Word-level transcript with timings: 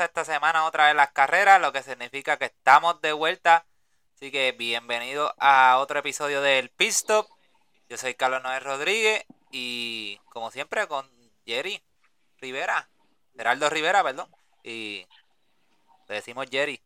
esta 0.00 0.24
semana 0.24 0.64
otra 0.64 0.86
vez 0.86 0.96
las 0.96 1.12
carreras, 1.12 1.60
lo 1.60 1.72
que 1.72 1.82
significa 1.82 2.36
que 2.36 2.46
estamos 2.46 3.00
de 3.00 3.12
vuelta. 3.12 3.64
Así 4.14 4.32
que 4.32 4.52
bienvenido 4.52 5.32
a 5.38 5.78
otro 5.78 6.00
episodio 6.00 6.40
del 6.40 6.70
Pit 6.70 6.90
Stop. 6.90 7.26
Yo 7.88 7.96
soy 7.96 8.14
Carlos 8.14 8.42
Noel 8.42 8.64
Rodríguez 8.64 9.24
y 9.52 10.18
como 10.30 10.50
siempre 10.50 10.88
con 10.88 11.06
Jerry 11.46 11.80
Rivera, 12.40 12.88
Geraldo 13.36 13.70
Rivera, 13.70 14.02
perdón. 14.02 14.26
Y 14.64 15.06
le 16.08 16.14
decimos 16.16 16.46
Jerry. 16.50 16.80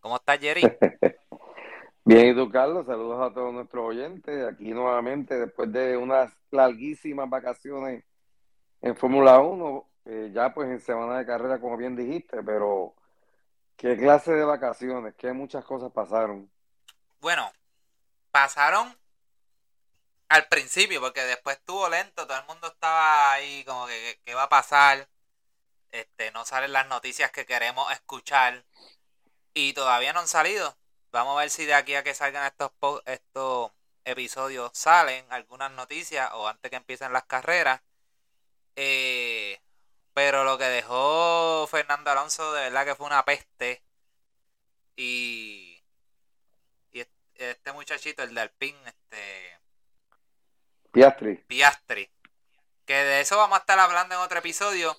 ¿Cómo 0.00 0.16
estás, 0.16 0.38
Jerry? 0.38 0.62
Bien, 2.04 2.28
y 2.28 2.34
tú, 2.34 2.50
Carlos, 2.50 2.86
saludos 2.86 3.30
a 3.30 3.34
todos 3.34 3.52
nuestros 3.52 3.84
oyentes. 3.84 4.48
Aquí 4.48 4.70
nuevamente, 4.70 5.38
después 5.38 5.70
de 5.70 5.96
unas 5.96 6.32
larguísimas 6.50 7.28
vacaciones 7.28 8.04
en 8.80 8.96
Fórmula 8.96 9.38
1, 9.40 9.91
eh, 10.04 10.30
ya 10.32 10.52
pues 10.52 10.68
en 10.68 10.80
semana 10.80 11.18
de 11.18 11.26
carrera, 11.26 11.60
como 11.60 11.76
bien 11.76 11.96
dijiste, 11.96 12.42
pero 12.42 12.94
qué 13.76 13.96
clase 13.96 14.32
de 14.32 14.44
vacaciones, 14.44 15.14
qué 15.16 15.32
muchas 15.32 15.64
cosas 15.64 15.92
pasaron. 15.92 16.50
Bueno, 17.20 17.50
pasaron 18.30 18.96
al 20.28 20.48
principio, 20.48 21.00
porque 21.00 21.22
después 21.22 21.58
estuvo 21.58 21.88
lento, 21.88 22.26
todo 22.26 22.38
el 22.38 22.46
mundo 22.46 22.68
estaba 22.68 23.32
ahí 23.32 23.64
como 23.64 23.86
que 23.86 24.20
qué 24.24 24.34
va 24.34 24.44
a 24.44 24.48
pasar, 24.48 25.08
este, 25.92 26.30
no 26.32 26.44
salen 26.44 26.72
las 26.72 26.88
noticias 26.88 27.30
que 27.30 27.46
queremos 27.46 27.92
escuchar 27.92 28.64
y 29.54 29.74
todavía 29.74 30.12
no 30.12 30.20
han 30.20 30.28
salido. 30.28 30.76
Vamos 31.12 31.36
a 31.36 31.40
ver 31.40 31.50
si 31.50 31.66
de 31.66 31.74
aquí 31.74 31.94
a 31.94 32.02
que 32.02 32.14
salgan 32.14 32.46
estos 32.46 32.72
estos 33.06 33.72
episodios 34.04 34.70
salen 34.74 35.24
algunas 35.30 35.70
noticias 35.72 36.30
o 36.34 36.48
antes 36.48 36.70
que 36.70 36.76
empiecen 36.76 37.12
las 37.12 37.24
carreras. 37.24 37.82
Eh, 38.76 39.60
pero 40.14 40.44
lo 40.44 40.58
que 40.58 40.64
dejó 40.64 41.66
Fernando 41.70 42.10
Alonso 42.10 42.52
de 42.52 42.62
verdad 42.62 42.84
que 42.84 42.94
fue 42.94 43.06
una 43.06 43.24
peste. 43.24 43.82
Y, 44.96 45.82
y 46.92 47.06
este 47.36 47.72
muchachito, 47.72 48.22
el 48.22 48.34
de 48.34 48.40
Alpine, 48.42 48.78
este... 48.86 49.58
Piastri. 50.92 51.36
Piastri. 51.46 52.10
Que 52.84 52.94
de 52.94 53.20
eso 53.20 53.38
vamos 53.38 53.56
a 53.56 53.60
estar 53.60 53.78
hablando 53.78 54.14
en 54.14 54.20
otro 54.20 54.38
episodio. 54.38 54.96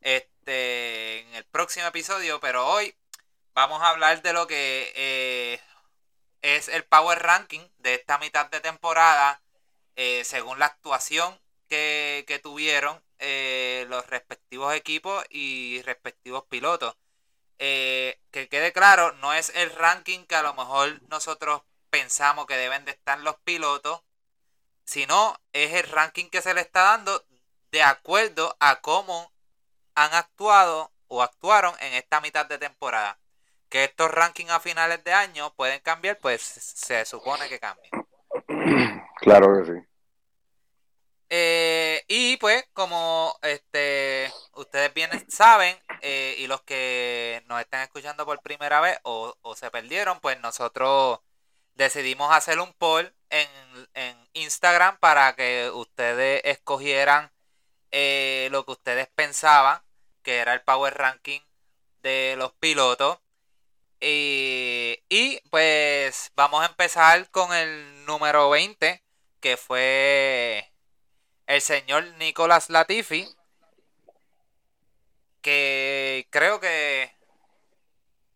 Este, 0.00 1.20
en 1.20 1.34
el 1.34 1.44
próximo 1.44 1.86
episodio. 1.86 2.40
Pero 2.40 2.66
hoy 2.66 2.96
vamos 3.54 3.80
a 3.82 3.90
hablar 3.90 4.20
de 4.22 4.32
lo 4.32 4.48
que 4.48 4.92
eh, 4.96 5.60
es 6.42 6.68
el 6.68 6.84
Power 6.84 7.22
Ranking 7.22 7.68
de 7.78 7.94
esta 7.94 8.18
mitad 8.18 8.46
de 8.50 8.60
temporada. 8.60 9.40
Eh, 9.94 10.24
según 10.24 10.58
la 10.58 10.66
actuación 10.66 11.40
que, 11.68 12.24
que 12.26 12.38
tuvieron 12.38 13.05
eh, 13.18 13.86
los 13.88 14.06
respectivos 14.08 14.74
equipos 14.74 15.24
y 15.30 15.82
respectivos 15.82 16.44
pilotos. 16.44 16.96
Eh, 17.58 18.20
que 18.30 18.48
quede 18.48 18.72
claro, 18.72 19.12
no 19.12 19.32
es 19.32 19.50
el 19.54 19.70
ranking 19.70 20.26
que 20.26 20.36
a 20.36 20.42
lo 20.42 20.54
mejor 20.54 21.00
nosotros 21.08 21.62
pensamos 21.90 22.46
que 22.46 22.56
deben 22.56 22.84
de 22.84 22.90
estar 22.92 23.18
los 23.20 23.36
pilotos, 23.36 24.02
sino 24.84 25.40
es 25.52 25.72
el 25.72 25.90
ranking 25.90 26.28
que 26.28 26.42
se 26.42 26.52
le 26.52 26.60
está 26.60 26.82
dando 26.82 27.24
de 27.70 27.82
acuerdo 27.82 28.56
a 28.60 28.80
cómo 28.80 29.32
han 29.94 30.12
actuado 30.14 30.92
o 31.08 31.22
actuaron 31.22 31.74
en 31.80 31.94
esta 31.94 32.20
mitad 32.20 32.46
de 32.46 32.58
temporada. 32.58 33.18
Que 33.68 33.84
estos 33.84 34.10
rankings 34.10 34.50
a 34.50 34.60
finales 34.60 35.02
de 35.02 35.12
año 35.12 35.52
pueden 35.54 35.80
cambiar, 35.80 36.18
pues 36.18 36.42
se 36.42 37.04
supone 37.04 37.48
que 37.48 37.58
cambian. 37.58 37.90
Claro 39.16 39.56
que 39.56 39.72
sí. 39.72 39.95
Eh, 41.28 42.04
y 42.08 42.36
pues, 42.36 42.64
como 42.72 43.36
este 43.42 44.32
ustedes 44.52 44.94
bien 44.94 45.10
saben, 45.28 45.76
eh, 46.02 46.36
y 46.38 46.46
los 46.46 46.62
que 46.62 47.42
nos 47.46 47.60
están 47.60 47.82
escuchando 47.82 48.24
por 48.26 48.40
primera 48.42 48.80
vez 48.80 48.98
o, 49.02 49.34
se 49.56 49.70
perdieron, 49.70 50.20
pues 50.20 50.40
nosotros 50.40 51.20
decidimos 51.74 52.32
hacer 52.34 52.60
un 52.60 52.72
poll 52.74 53.14
en, 53.30 53.48
Instagram 54.34 54.98
para 54.98 55.34
que 55.34 55.70
ustedes 55.74 56.42
escogieran 56.44 57.32
eh, 57.90 58.48
lo 58.52 58.66
que 58.66 58.72
ustedes 58.72 59.08
pensaban 59.14 59.80
que 60.22 60.38
era 60.38 60.52
el 60.54 60.62
Power 60.62 60.94
Ranking 60.94 61.40
de 62.02 62.34
los 62.38 62.52
pilotos. 62.54 63.18
Y, 64.00 65.02
y 65.08 65.40
pues 65.50 66.32
vamos 66.36 66.62
a 66.62 66.66
empezar 66.66 67.30
con 67.30 67.54
el 67.54 68.04
número 68.04 68.50
20, 68.50 69.02
que 69.40 69.56
fue 69.56 70.70
el 71.46 71.60
señor 71.60 72.04
Nicolás 72.18 72.70
Latifi, 72.70 73.26
que 75.40 76.26
creo 76.30 76.60
que 76.60 77.10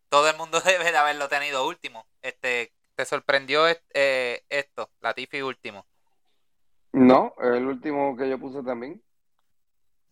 todo 0.09 0.29
el 0.31 0.37
mundo 0.37 0.61
debe 0.65 0.91
de 0.91 0.97
haberlo 0.97 1.29
tenido 1.29 1.67
último. 1.67 2.07
Este, 2.23 2.73
¿Te 2.95 3.05
sorprendió 3.05 3.65
eh, 3.95 4.45
esto, 4.49 4.91
Latifi 5.01 5.43
último? 5.43 5.87
No, 6.93 7.35
el 7.41 7.67
último 7.67 8.17
que 8.17 8.29
yo 8.29 8.39
puse 8.39 8.63
también. 8.63 9.03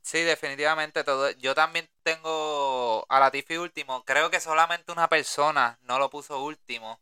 Sí, 0.00 0.22
definitivamente 0.22 1.04
todo. 1.04 1.30
Yo 1.32 1.54
también 1.54 1.88
tengo 2.02 3.04
a 3.08 3.20
Latifi 3.20 3.58
último. 3.58 4.04
Creo 4.04 4.30
que 4.30 4.40
solamente 4.40 4.90
una 4.90 5.08
persona 5.08 5.78
no 5.82 5.98
lo 5.98 6.08
puso 6.08 6.42
último 6.42 6.98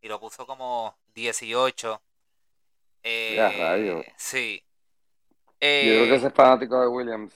y 0.00 0.08
lo 0.08 0.18
puso 0.18 0.46
como 0.46 0.98
18. 1.14 2.02
Eh, 3.04 4.12
sí. 4.16 4.64
Yo 5.60 5.66
creo 5.66 6.04
que 6.04 6.12
eh, 6.12 6.16
ese 6.16 6.26
es 6.28 6.34
fanático 6.34 6.80
de 6.80 6.86
Williams. 6.86 7.34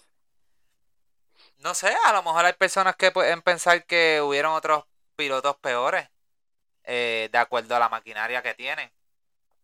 No 1.58 1.74
sé, 1.74 1.94
a 2.04 2.12
lo 2.12 2.22
mejor 2.22 2.44
hay 2.44 2.52
personas 2.52 2.96
que 2.96 3.10
pueden 3.10 3.42
pensar 3.42 3.84
que 3.84 4.20
hubieron 4.20 4.52
otros 4.52 4.84
pilotos 5.16 5.56
peores 5.56 6.08
eh, 6.84 7.28
de 7.32 7.38
acuerdo 7.38 7.74
a 7.76 7.80
la 7.80 7.88
maquinaria 7.88 8.42
que 8.42 8.54
tienen. 8.54 8.90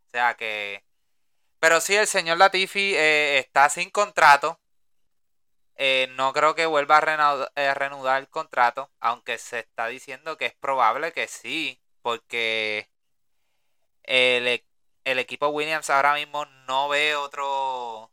O 0.07 0.11
sea 0.11 0.35
que... 0.35 0.85
Pero 1.61 1.81
sí, 1.81 1.95
el 1.97 2.07
señor 2.07 2.39
Latifi 2.39 2.95
eh, 2.95 3.39
está 3.39 3.69
sin 3.69 3.91
contrato. 3.91 4.61
no 6.17 6.33
creo 6.33 6.55
que 6.55 6.67
vuelva 6.67 6.99
a 6.99 7.75
reanudar, 7.75 8.21
el 8.21 8.29
contrato, 8.29 8.91
aunque 9.01 9.39
se 9.39 9.61
está 9.61 9.87
diciendo 9.87 10.37
que 10.37 10.47
es 10.47 10.55
probable 10.55 11.13
que 11.13 11.29
sí, 11.29 11.81
porque 12.03 12.89
el, 14.05 14.47
e, 14.49 14.65
el 15.05 15.19
equipo 15.19 15.49
Williams 15.49 15.91
ahora 15.91 16.15
mismo 16.15 16.45
no 16.67 16.89
ve 16.89 17.17
otro 17.17 18.11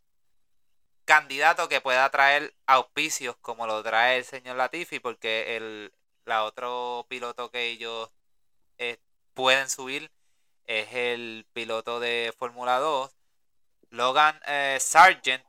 candidato 1.06 1.68
que 1.68 1.80
pueda 1.80 2.10
traer 2.10 2.54
auspicios 2.66 3.36
como 3.40 3.66
lo 3.66 3.82
trae 3.82 4.18
el 4.18 4.24
señor 4.24 4.56
Latifi, 4.56 5.00
porque 5.00 5.56
el 5.56 5.92
la 6.26 6.44
otro 6.44 7.06
piloto 7.08 7.50
que 7.50 7.68
ellos 7.68 8.10
eh, 8.78 8.98
pueden 9.34 9.70
subir 9.70 10.10
es 10.66 10.92
el 10.92 11.46
piloto 11.52 12.00
de 12.00 12.34
Fórmula 12.36 12.78
2, 12.78 13.10
Logan 13.90 14.38
eh, 14.46 14.78
Sargent. 14.80 15.44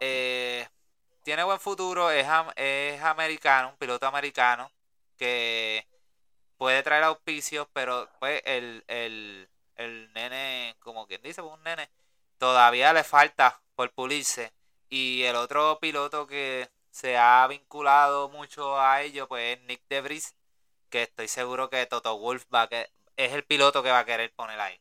Eh, 0.00 0.68
tiene 1.22 1.44
buen 1.44 1.60
futuro, 1.60 2.10
es, 2.10 2.26
es 2.56 3.00
americano, 3.02 3.70
un 3.70 3.76
piloto 3.76 4.06
americano 4.06 4.72
que 5.16 5.86
puede 6.58 6.82
traer 6.82 7.04
auspicios, 7.04 7.68
pero 7.72 8.08
pues 8.18 8.42
el, 8.44 8.84
el, 8.88 9.48
el 9.76 10.12
nene, 10.14 10.76
como 10.80 11.06
quien 11.06 11.22
dice, 11.22 11.42
un 11.42 11.62
nene, 11.62 11.88
todavía 12.38 12.92
le 12.92 13.04
falta 13.04 13.60
por 13.76 13.92
pulirse 13.92 14.52
y 14.92 15.22
el 15.22 15.36
otro 15.36 15.78
piloto 15.80 16.26
que 16.26 16.68
se 16.90 17.16
ha 17.16 17.46
vinculado 17.46 18.28
mucho 18.28 18.78
a 18.78 19.00
ello, 19.00 19.26
pues 19.26 19.56
es 19.56 19.64
Nick 19.64 19.80
Debris, 19.88 20.36
que 20.90 21.04
estoy 21.04 21.28
seguro 21.28 21.70
que 21.70 21.86
Toto 21.86 22.18
Wolf 22.18 22.44
va 22.54 22.68
que 22.68 22.90
es 23.16 23.32
el 23.32 23.42
piloto 23.42 23.82
que 23.82 23.90
va 23.90 24.00
a 24.00 24.04
querer 24.04 24.30
poner 24.34 24.60
ahí. 24.60 24.78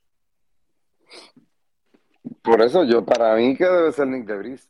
Por 2.42 2.62
eso 2.62 2.84
yo, 2.84 3.06
para 3.06 3.36
mí 3.36 3.56
que 3.56 3.64
debe 3.64 3.94
ser 3.94 4.08
Nick 4.08 4.26
Debris. 4.26 4.70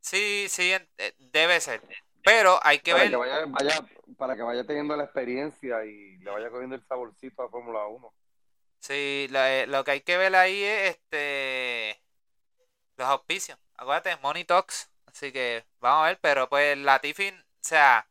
Sí, 0.00 0.46
sí, 0.50 0.72
eh, 0.72 1.14
debe 1.18 1.58
ser. 1.58 1.80
Pero 2.22 2.60
hay 2.62 2.80
que 2.80 2.92
ver. 2.92 3.10
vaya, 3.16 3.82
para 4.18 4.36
que 4.36 4.42
vaya 4.42 4.64
teniendo 4.64 4.94
la 4.94 5.04
experiencia 5.04 5.86
y 5.86 6.18
le 6.18 6.30
vaya 6.30 6.50
cogiendo 6.50 6.76
el 6.76 6.82
saborcito 6.82 7.44
a 7.44 7.48
Fórmula 7.48 7.86
1. 7.86 8.12
Sí, 8.80 9.26
eh, 9.32 9.64
lo 9.68 9.84
que 9.84 9.90
hay 9.92 10.00
que 10.02 10.18
ver 10.18 10.36
ahí 10.36 10.62
es 10.62 10.90
este 10.90 11.98
los 13.00 13.08
auspicios 13.08 13.58
acuérdate, 13.80 14.16
Money 14.18 14.44
Talks. 14.44 14.90
Así 15.06 15.32
que 15.32 15.64
vamos 15.80 16.04
a 16.04 16.08
ver, 16.08 16.18
pero 16.20 16.48
pues 16.48 16.78
Latifi, 16.78 17.30
o 17.30 17.34
sea, 17.60 18.06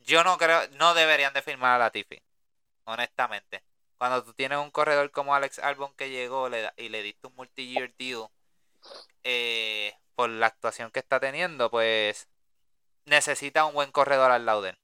yo 0.00 0.22
no 0.22 0.38
creo, 0.38 0.68
no 0.78 0.94
deberían 0.94 1.34
de 1.34 1.42
firmar 1.42 1.74
a 1.74 1.78
Latifi, 1.78 2.22
honestamente. 2.84 3.64
Cuando 3.98 4.22
tú 4.22 4.32
tienes 4.34 4.58
un 4.58 4.70
corredor 4.70 5.10
como 5.10 5.34
Alex 5.34 5.58
Albon 5.58 5.94
que 5.96 6.10
llegó 6.10 6.48
y 6.76 6.88
le 6.88 7.02
diste 7.02 7.26
un 7.26 7.34
multi-year 7.34 7.92
deal 7.98 8.28
eh, 9.24 9.94
por 10.14 10.28
la 10.28 10.46
actuación 10.46 10.90
que 10.90 11.00
está 11.00 11.18
teniendo, 11.18 11.70
pues 11.70 12.28
necesita 13.06 13.64
un 13.64 13.74
buen 13.74 13.90
corredor 13.90 14.30
al 14.30 14.44
lado 14.46 14.62
de 14.62 14.70
él 14.70 14.78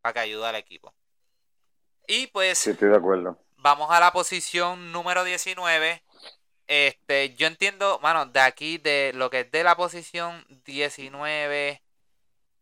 para 0.00 0.14
que 0.14 0.20
ayude 0.20 0.46
al 0.46 0.56
equipo. 0.56 0.94
Y 2.08 2.28
pues. 2.28 2.58
Sí, 2.58 2.70
estoy 2.70 2.88
de 2.88 2.96
acuerdo. 2.96 3.38
Vamos 3.58 3.90
a 3.90 4.00
la 4.00 4.12
posición 4.12 4.90
número 4.90 5.22
19, 5.22 6.02
este, 6.66 7.34
yo 7.34 7.46
entiendo, 7.46 7.98
mano, 8.02 8.26
de 8.26 8.40
aquí, 8.40 8.78
de 8.78 9.12
lo 9.14 9.30
que 9.30 9.40
es 9.40 9.50
de 9.50 9.64
la 9.64 9.76
posición 9.76 10.44
19 10.64 11.82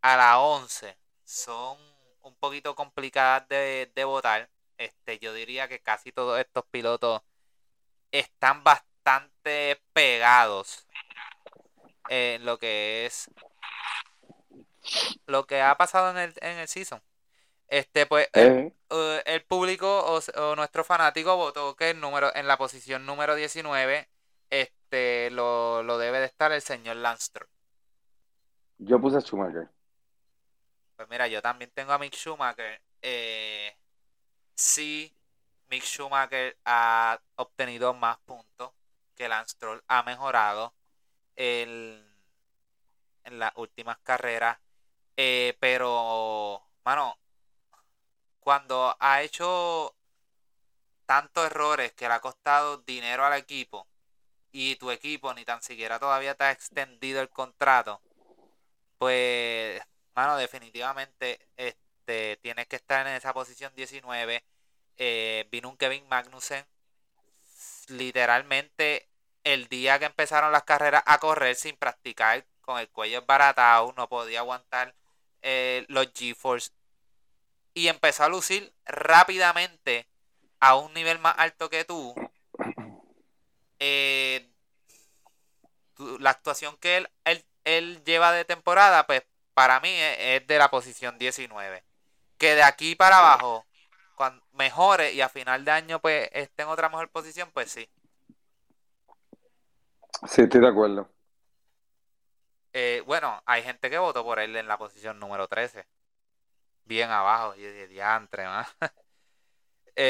a 0.03 0.17
la 0.17 0.39
11 0.41 0.97
son 1.25 1.79
un 2.23 2.35
poquito 2.37 2.75
complicadas 2.75 3.49
de, 3.49 3.91
de 3.95 4.05
votar. 4.05 4.51
Este, 4.79 5.19
yo 5.19 5.33
diría 5.33 5.69
que 5.69 5.81
casi 5.81 6.13
todos 6.13 6.39
estos 6.41 6.65
pilotos 6.71 7.23
están 8.11 8.65
bastante 8.65 9.81
pegados 9.93 10.87
en 12.09 12.45
lo 12.45 12.59
que 12.59 13.07
es 13.07 13.31
lo 15.27 15.47
que 15.47 15.63
ha 15.63 15.77
pasado 15.77 16.11
en 16.11 16.19
el, 16.19 16.35
en 16.41 16.59
el 16.59 16.69
season. 16.69 17.03
Este, 17.75 18.07
pues, 18.07 18.29
el, 18.33 18.73
Eh, 18.91 19.23
el 19.27 19.43
público 19.45 19.89
o, 20.07 20.21
o 20.41 20.57
nuestro 20.57 20.85
fanático 20.85 21.37
votó 21.37 21.75
que 21.77 21.91
el 21.91 22.01
número, 22.01 22.35
en 22.37 22.47
la 22.47 22.57
posición 22.57 23.05
número 23.05 23.35
19, 23.35 24.09
este, 24.51 25.31
lo, 25.33 25.83
lo 25.83 25.99
debe 25.99 26.21
de 26.21 26.27
estar 26.27 26.53
el 26.53 26.63
señor 26.63 26.97
Lance 26.97 27.27
Stroll. 27.27 27.49
yo 28.79 29.01
puse 29.01 29.17
a 29.17 29.21
Schumacher. 29.21 29.69
Pues 30.97 31.09
mira, 31.09 31.27
yo 31.29 31.43
también 31.43 31.71
tengo 31.73 31.93
a 31.93 31.99
Mick 31.99 32.15
Schumacher. 32.15 32.81
Eh, 33.03 33.77
sí, 34.55 35.15
Mick 35.69 35.85
Schumacher 35.85 36.59
ha 36.65 37.21
obtenido 37.37 37.95
más 37.95 38.19
puntos 38.21 38.73
que 39.17 39.29
Lance. 39.29 39.57
Ha 39.89 40.03
mejorado 40.05 40.75
el- 41.37 42.05
en 43.25 43.39
las 43.39 43.53
últimas 43.57 43.99
carreras. 43.99 44.59
Eh, 45.17 45.57
pero, 45.61 46.63
mano, 46.85 47.19
cuando 48.45 48.97
ha 49.01 49.23
hecho 49.23 49.97
tantos 51.07 51.47
errores 51.47 51.93
que 51.93 52.07
le 52.09 52.15
ha 52.15 52.21
costado 52.21 52.79
dinero 52.79 53.25
al 53.25 53.35
equipo 53.35 53.87
y 54.53 54.77
tu 54.77 54.91
equipo 54.91 55.35
ni 55.35 55.45
tan 55.45 55.63
siquiera 55.63 55.99
todavía 55.99 56.35
te 56.35 56.45
ha 56.45 56.53
extendido 56.53 57.21
el 57.21 57.31
contrato, 57.31 58.01
pues, 58.99 59.81
mano, 60.15 60.37
definitivamente 60.37 61.49
este, 61.57 62.39
tienes 62.43 62.67
que 62.69 62.77
estar 62.77 63.07
en 63.07 63.15
esa 63.15 63.33
posición 63.35 63.75
19. 63.75 64.45
Eh, 64.97 65.49
vino 65.51 65.71
un 65.71 65.77
Kevin 65.77 66.07
Magnussen 66.09 66.65
literalmente 67.89 69.09
el 69.43 69.69
día 69.69 69.99
que 69.99 70.07
empezaron 70.07 70.53
las 70.53 70.65
carreras 70.65 71.03
a 71.07 71.19
correr 71.19 71.57
sin 71.57 71.77
practicar, 71.77 72.47
con 72.61 72.79
el 72.79 72.89
cuello 72.89 73.19
esbaratado, 73.19 73.93
no 73.97 74.09
podía 74.09 74.41
aguantar 74.41 74.95
eh, 75.43 75.85
los 75.89 76.07
G-Force 76.15 76.71
y 77.75 77.89
empezó 77.89 78.25
a 78.25 78.29
lucir 78.29 78.75
rápidamente 78.87 80.09
a 80.61 80.77
un 80.77 80.95
nivel 80.95 81.19
más 81.19 81.35
alto 81.39 81.71
que 81.71 81.85
tú. 81.85 82.15
Eh, 83.79 84.49
tu- 85.95 86.19
la 86.19 86.31
actuación 86.31 86.77
que 86.79 86.99
él, 86.99 87.11
él, 87.25 87.45
él 87.65 88.05
lleva 88.05 88.33
de 88.33 88.45
temporada, 88.45 89.07
pues 89.07 89.23
para 89.55 89.81
mí 89.81 89.89
es, 89.91 90.17
es 90.43 90.47
de 90.47 90.59
la 90.59 90.71
posición 90.71 91.19
19. 91.19 91.85
Que 92.39 92.55
de 92.55 92.63
aquí 92.63 92.95
para 92.97 93.19
abajo, 93.19 93.67
cuando 94.17 94.45
mejore 94.53 95.13
y 95.13 95.21
a 95.21 95.29
final 95.29 95.65
de 95.65 95.71
año 95.73 96.01
pues 96.01 96.29
esté 96.33 96.63
en 96.65 96.69
otra 96.69 96.89
mejor 96.89 97.11
posición, 97.11 97.51
pues 97.53 97.71
sí. 97.73 97.89
Sí, 100.29 100.43
estoy 100.43 100.61
de 100.61 100.69
acuerdo. 100.69 101.09
Eh, 102.73 103.03
bueno, 103.07 103.43
hay 103.47 103.63
gente 103.63 103.89
que 103.89 103.99
votó 103.99 104.25
por 104.25 104.39
él 104.39 104.55
en 104.57 104.69
la 104.69 104.77
posición 104.79 105.19
número 105.19 105.49
13. 105.49 105.87
Bien 106.85 107.11
abajo, 107.11 107.55
y 107.57 107.63
de 107.63 107.89
diantre, 107.89 108.45
más. 108.47 108.69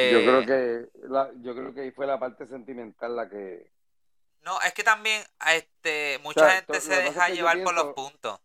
Yo 0.00 0.24
creo 0.24 0.44
que 0.46 0.88
la, 1.08 1.30
yo 1.42 1.54
creo 1.54 1.74
que 1.74 1.82
ahí 1.82 1.90
fue 1.92 2.06
la 2.06 2.18
parte 2.18 2.46
sentimental 2.46 3.16
la 3.16 3.28
que 3.28 3.70
No, 4.42 4.60
es 4.62 4.72
que 4.74 4.84
también 4.84 5.22
este, 5.54 6.18
mucha 6.22 6.46
sea, 6.46 6.56
gente 6.56 6.80
se 6.80 6.94
deja 6.96 7.28
yo 7.28 7.34
llevar 7.36 7.62
por 7.62 7.74
los 7.74 7.86
puntos. 7.94 8.40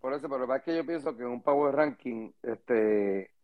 por 0.00 0.14
eso, 0.14 0.28
pero 0.28 0.38
lo 0.40 0.44
que 0.46 0.48
pasa 0.48 0.58
es 0.58 0.64
que 0.64 0.76
yo 0.76 0.86
pienso 0.86 1.16
que 1.16 1.22
en 1.22 1.28
un 1.28 1.42
power 1.42 1.74
ranking, 1.74 2.32
este, 2.42 3.34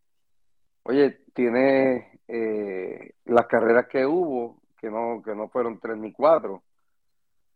oye, 0.84 1.10
tiene 1.34 2.20
eh, 2.28 3.14
las 3.24 3.46
carreras 3.46 3.86
que 3.88 4.06
hubo, 4.06 4.62
que 4.78 4.90
no, 4.90 5.22
que 5.24 5.34
no 5.34 5.48
fueron 5.48 5.80
tres 5.80 5.96
ni 5.98 6.12
cuatro, 6.12 6.64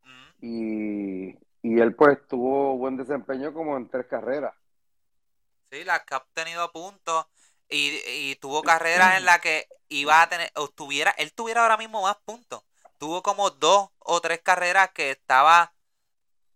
Mm, 0.04 0.32
y, 0.40 1.28
y 1.62 1.80
él 1.80 1.94
pues 1.94 2.26
tuvo 2.28 2.76
buen 2.76 2.96
desempeño 2.96 3.52
como 3.52 3.76
en 3.76 3.88
tres 3.88 4.06
carreras. 4.06 4.54
Sí, 5.70 5.84
las 5.84 6.04
que 6.04 6.14
ha 6.14 6.18
obtenido 6.18 6.72
puntos 6.72 7.26
y, 7.68 8.00
y 8.06 8.36
tuvo 8.36 8.62
carreras 8.64 9.16
en 9.18 9.24
las 9.24 9.40
que 9.40 9.68
iba 9.88 10.22
a 10.22 10.28
tener, 10.28 10.50
o 10.56 10.68
tuviera, 10.68 11.12
él 11.12 11.32
tuviera 11.32 11.62
ahora 11.62 11.76
mismo 11.76 12.02
más 12.02 12.16
puntos. 12.24 12.62
Tuvo 12.98 13.22
como 13.22 13.50
dos 13.50 13.90
o 13.98 14.20
tres 14.20 14.40
carreras 14.42 14.90
que 14.92 15.10
estaba 15.12 15.74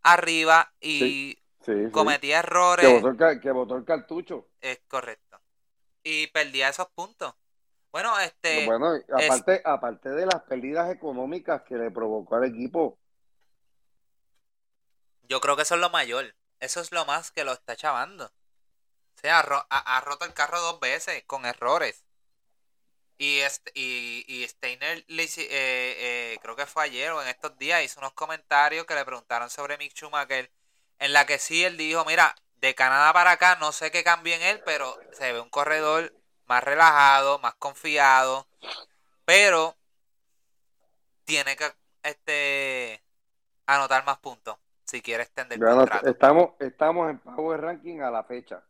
arriba 0.02 0.72
y 0.80 1.38
Sí, 1.64 1.72
sí. 1.72 1.72
cometía 1.92 2.40
Que 2.76 2.86
errores. 2.88 2.88
botó 2.88 3.08
el, 3.28 3.40
que 3.40 3.50
botó 3.52 3.76
el 3.76 3.84
cartucho. 3.84 4.46
Es 4.60 4.80
correcto. 4.88 5.40
Y 6.02 6.26
perdía 6.28 6.68
esos 6.68 6.88
puntos. 6.90 7.34
Bueno, 7.92 8.18
este, 8.20 8.66
Bueno, 8.66 8.92
aparte, 9.12 9.62
aparte 9.64 10.08
de 10.10 10.26
las 10.26 10.42
pérdidas 10.42 10.90
económicas 10.92 11.62
que 11.62 11.76
le 11.76 11.90
provocó 11.90 12.36
al 12.36 12.44
equipo, 12.44 12.98
yo 15.22 15.40
creo 15.40 15.56
que 15.56 15.62
eso 15.62 15.74
es 15.74 15.80
lo 15.80 15.90
mayor. 15.90 16.34
Eso 16.60 16.80
es 16.80 16.92
lo 16.92 17.04
más 17.04 17.30
que 17.30 17.44
lo 17.44 17.52
está 17.52 17.76
chavando. 17.76 18.30
Sea, 19.24 19.38
ha, 19.38 19.42
ro- 19.42 19.66
ha- 19.70 19.96
ha 19.96 20.00
roto 20.02 20.26
el 20.26 20.34
carro 20.34 20.60
dos 20.60 20.80
veces 20.80 21.24
con 21.26 21.46
errores. 21.46 22.04
Y, 23.16 23.38
este, 23.40 23.72
y, 23.74 24.22
y 24.28 24.46
Steiner, 24.46 25.02
le 25.08 25.24
eh, 25.24 25.28
eh, 25.48 26.38
creo 26.42 26.54
que 26.56 26.66
fue 26.66 26.84
ayer 26.84 27.10
o 27.10 27.22
en 27.22 27.28
estos 27.28 27.56
días, 27.56 27.82
hizo 27.82 28.00
unos 28.00 28.12
comentarios 28.12 28.84
que 28.84 28.94
le 28.94 29.02
preguntaron 29.06 29.48
sobre 29.48 29.78
Mick 29.78 29.94
Schumacher, 29.94 30.50
en 30.98 31.14
la 31.14 31.24
que 31.24 31.38
sí 31.38 31.64
él 31.64 31.78
dijo, 31.78 32.04
mira, 32.04 32.34
de 32.56 32.74
Canadá 32.74 33.14
para 33.14 33.30
acá 33.30 33.56
no 33.56 33.72
sé 33.72 33.90
qué 33.90 34.04
cambió 34.04 34.34
en 34.34 34.42
él, 34.42 34.60
pero 34.62 34.94
se 35.12 35.32
ve 35.32 35.40
un 35.40 35.48
corredor 35.48 36.12
más 36.44 36.62
relajado, 36.62 37.38
más 37.38 37.54
confiado, 37.54 38.46
pero 39.24 39.74
tiene 41.24 41.56
que 41.56 41.72
este 42.02 43.02
anotar 43.64 44.04
más 44.04 44.18
puntos 44.18 44.58
si 44.84 45.00
quiere 45.00 45.22
extender 45.22 45.58
el 45.58 45.64
contrato. 45.64 46.10
estamos, 46.10 46.50
estamos 46.58 47.08
en 47.08 47.18
power 47.20 47.58
ranking 47.62 48.00
a 48.00 48.10
la 48.10 48.22
fecha. 48.22 48.62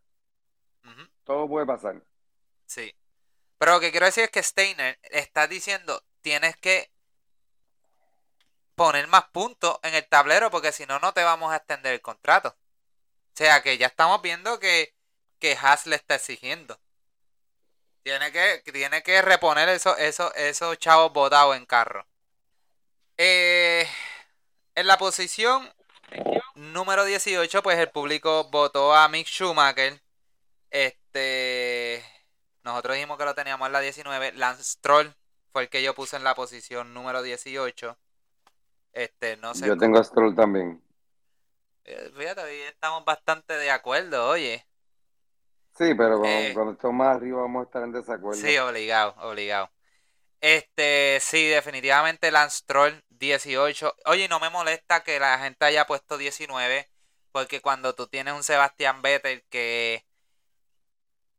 Todo 1.25 1.49
puede 1.49 1.67
pasar. 1.67 2.03
Sí. 2.67 2.95
Pero 3.59 3.73
lo 3.73 3.81
que 3.81 3.91
quiero 3.91 4.07
decir 4.07 4.25
es 4.25 4.31
que 4.31 4.43
Steiner 4.43 4.99
está 5.03 5.47
diciendo, 5.47 6.03
tienes 6.21 6.57
que 6.57 6.91
poner 8.75 9.07
más 9.07 9.25
puntos 9.29 9.79
en 9.83 9.95
el 9.95 10.07
tablero 10.07 10.51
porque 10.51 10.73
si 10.73 10.87
no, 10.87 10.99
no 10.99 11.13
te 11.15 11.23
vamos 11.23 11.53
a 11.53 11.57
extender 11.57 11.95
el 11.95 12.01
contrato. 12.01 12.57
O 13.35 13.37
sea 13.37 13.63
que 13.63 13.79
ya 13.79 13.87
estamos 13.87 14.23
viendo 14.23 14.61
que, 14.61 14.95
que 15.39 15.57
Haas 15.61 15.87
le 15.87 15.97
está 15.97 16.17
exigiendo. 16.17 16.79
Tiene 18.03 18.31
que, 18.33 18.63
tiene 18.71 19.03
que 19.03 19.23
reponer 19.23 19.69
eso, 19.71 19.97
eso, 19.97 20.33
esos 20.35 20.79
chavos 20.79 21.13
botados 21.13 21.57
en 21.57 21.65
carro. 21.65 22.07
Eh, 23.17 23.89
en 24.75 24.87
la 24.87 24.99
posición 24.99 25.73
número 26.55 27.05
18, 27.05 27.63
pues 27.63 27.79
el 27.79 27.91
público 27.91 28.45
votó 28.51 28.95
a 28.95 29.09
Mick 29.09 29.27
Schumacher. 29.27 30.04
Este. 30.75 32.05
Nosotros 32.65 32.97
dijimos 32.97 33.17
que 33.17 33.25
lo 33.25 33.35
teníamos 33.35 33.67
en 33.67 33.73
la 33.73 33.81
19. 33.81 34.33
Lance 34.33 34.65
Stroll 34.65 35.15
fue 35.53 35.63
el 35.63 35.69
que 35.69 35.83
yo 35.83 35.95
puse 35.95 36.17
en 36.17 36.25
la 36.25 36.35
posición 36.35 36.93
número 36.93 37.23
18. 37.23 37.97
Este, 38.93 39.37
no 39.37 39.55
sé. 39.55 39.67
Yo 39.69 39.79
tengo 39.79 39.99
a 39.99 40.05
Stroll 40.05 40.35
también. 40.35 40.83
Eh, 41.85 42.11
Fíjate, 42.17 42.43
hoy 42.43 42.61
estamos 42.63 43.05
bastante 43.05 43.55
de 43.55 43.71
acuerdo, 43.71 44.29
oye. 44.29 44.67
Sí, 45.77 45.95
pero 45.95 46.19
cuando, 46.19 46.29
Eh. 46.29 46.51
cuando 46.55 46.73
estemos 46.73 46.97
más 46.97 47.17
arriba 47.17 47.43
vamos 47.43 47.61
a 47.63 47.65
estar 47.67 47.83
en 47.83 47.93
desacuerdo. 47.93 48.41
Sí, 48.41 48.57
obligado, 48.59 49.15
obligado. 49.19 49.71
Este, 50.41 51.19
sí, 51.21 51.49
definitivamente 51.49 52.31
Lance 52.33 52.59
Stroll 52.59 53.05
18. 53.11 53.95
Oye, 54.07 54.29
no 54.29 54.41
me 54.41 54.51
molesta 54.51 55.05
que 55.05 55.21
la 55.21 55.39
gente 55.39 55.65
haya 55.67 55.87
puesto 55.87 56.19
19, 56.19 56.91
porque 57.31 57.61
cuando 57.61 57.95
tú 57.95 58.09
tienes 58.09 58.35
un 58.35 58.43
Sebastián 58.43 59.03
Vettel 59.03 59.45
que 59.51 60.05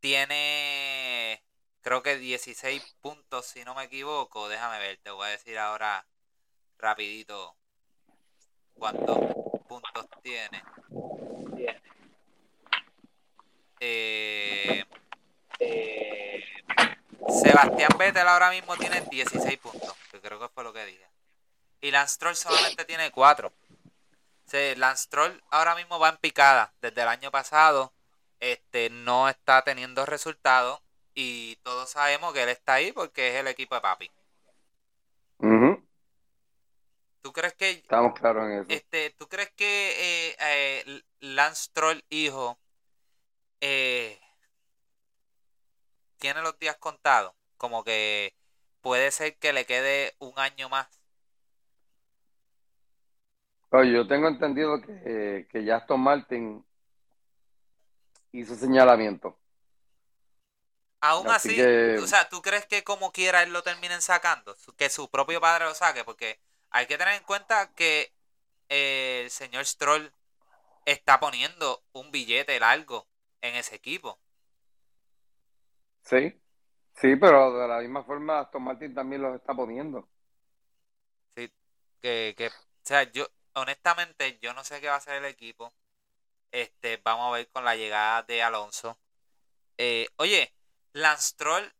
tiene, 0.00 1.42
creo 1.82 2.02
que 2.02 2.16
16 2.16 2.96
puntos, 3.00 3.46
si 3.46 3.64
no 3.64 3.74
me 3.74 3.84
equivoco, 3.84 4.48
déjame 4.48 4.78
ver, 4.78 4.98
te 5.02 5.10
voy 5.10 5.26
a 5.26 5.30
decir 5.30 5.58
ahora 5.58 6.06
rapidito 6.78 7.56
cuántos 8.74 9.18
puntos 9.68 10.06
tiene. 10.22 10.62
Eh, 13.80 14.84
Sebastián 17.28 17.90
Vettel 17.98 18.28
ahora 18.28 18.50
mismo 18.50 18.76
tiene 18.76 19.00
16 19.02 19.58
puntos, 19.58 19.94
que 20.10 20.20
creo 20.20 20.38
que 20.38 20.48
fue 20.48 20.64
lo 20.64 20.72
que 20.72 20.86
dije. 20.86 21.06
Y 21.80 21.90
Lance 21.90 22.14
Stroll 22.14 22.36
solamente 22.36 22.84
tiene 22.84 23.10
4. 23.10 23.52
Lance 24.76 25.04
Stroll 25.04 25.42
ahora 25.50 25.74
mismo 25.74 25.98
va 25.98 26.08
en 26.10 26.16
picada. 26.16 26.72
Desde 26.80 27.02
el 27.02 27.08
año 27.08 27.30
pasado 27.30 27.92
este, 28.40 28.90
no 28.90 29.28
está 29.28 29.62
teniendo 29.62 30.06
resultados. 30.06 30.80
Y 31.14 31.56
todos 31.62 31.90
sabemos 31.90 32.32
que 32.34 32.42
él 32.42 32.50
está 32.50 32.74
ahí 32.74 32.92
porque 32.92 33.30
es 33.30 33.36
el 33.36 33.48
equipo 33.48 33.74
de 33.74 33.80
papi. 33.80 34.12
Ujú, 35.38 35.80
¿Tú 37.22 37.32
crees 37.32 37.54
que 37.54 37.70
Estamos 37.70 38.14
claros 38.18 38.44
en 38.44 38.52
eso. 38.60 38.68
este, 38.68 39.10
¿tú 39.18 39.28
crees 39.28 39.50
que 39.52 40.30
eh, 40.30 40.36
eh, 40.40 41.02
Lance 41.20 41.64
Stroll 41.64 42.04
hijo 42.10 42.58
eh, 43.60 44.18
tiene 46.18 46.42
los 46.42 46.58
días 46.58 46.76
contados. 46.78 47.34
Como 47.56 47.84
que 47.84 48.34
puede 48.82 49.10
ser 49.10 49.36
que 49.38 49.52
le 49.52 49.64
quede 49.66 50.14
un 50.18 50.32
año 50.36 50.68
más. 50.68 50.88
Oye, 53.70 53.92
yo 53.92 54.06
tengo 54.08 54.28
entendido 54.28 54.80
que, 54.82 55.46
que 55.50 55.72
Aston 55.72 56.00
Martin 56.00 56.65
hizo 58.40 58.54
señalamiento. 58.56 59.38
Aún 61.00 61.30
Así 61.30 61.52
así, 61.52 61.54
que- 61.54 62.00
o 62.02 62.06
sea, 62.06 62.28
¿tú 62.28 62.42
crees 62.42 62.66
que 62.66 62.82
como 62.84 63.12
quiera 63.12 63.42
él 63.42 63.52
lo 63.52 63.62
terminen 63.62 64.02
sacando? 64.02 64.56
Que 64.76 64.90
su 64.90 65.08
propio 65.10 65.40
padre 65.40 65.64
lo 65.66 65.74
saque, 65.74 66.04
porque 66.04 66.40
hay 66.70 66.86
que 66.86 66.98
tener 66.98 67.14
en 67.14 67.22
cuenta 67.24 67.72
que 67.74 68.12
eh, 68.68 69.22
el 69.24 69.30
señor 69.30 69.66
Stroll 69.66 70.12
está 70.86 71.20
poniendo 71.20 71.84
un 71.92 72.10
billete 72.12 72.60
largo 72.60 73.08
en 73.42 73.56
ese 73.56 73.76
equipo. 73.76 74.20
Sí, 76.04 76.32
sí, 76.94 77.16
pero 77.16 77.58
de 77.58 77.68
la 77.68 77.80
misma 77.80 78.04
forma 78.04 78.40
Aston 78.40 78.62
Martin 78.64 78.94
también 78.94 79.22
los 79.22 79.36
está 79.36 79.54
poniendo. 79.54 80.08
Sí, 81.36 81.52
que, 82.02 82.34
que, 82.36 82.48
o 82.48 82.52
sea, 82.82 83.04
yo, 83.12 83.26
honestamente, 83.54 84.38
yo 84.40 84.54
no 84.54 84.64
sé 84.64 84.80
qué 84.80 84.88
va 84.88 84.94
a 84.94 84.96
hacer 84.98 85.16
el 85.16 85.24
equipo. 85.26 85.72
Este, 86.50 86.98
vamos 87.04 87.28
a 87.28 87.36
ver 87.36 87.48
con 87.50 87.64
la 87.64 87.76
llegada 87.76 88.22
de 88.24 88.42
Alonso. 88.42 88.98
Eh, 89.78 90.08
oye, 90.16 90.54
Lance 90.92 91.28
Stroll 91.28 91.72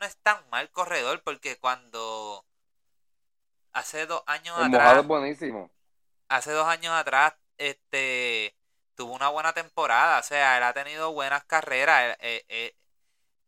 no 0.00 0.06
es 0.06 0.16
tan 0.18 0.48
mal 0.50 0.70
corredor 0.70 1.22
porque 1.22 1.58
cuando 1.58 2.44
hace 3.72 4.06
dos 4.06 4.22
años 4.26 4.58
El 4.58 4.70
atrás, 4.74 4.98
es 4.98 5.06
buenísimo. 5.06 5.70
hace 6.28 6.52
dos 6.52 6.66
años 6.66 6.92
atrás, 6.94 7.34
este, 7.58 8.56
tuvo 8.94 9.14
una 9.14 9.28
buena 9.28 9.52
temporada. 9.52 10.18
O 10.20 10.22
sea, 10.22 10.56
él 10.58 10.62
ha 10.64 10.72
tenido 10.72 11.12
buenas 11.12 11.44
carreras. 11.44 12.16
eh, 12.20 12.44
eh, 12.48 12.74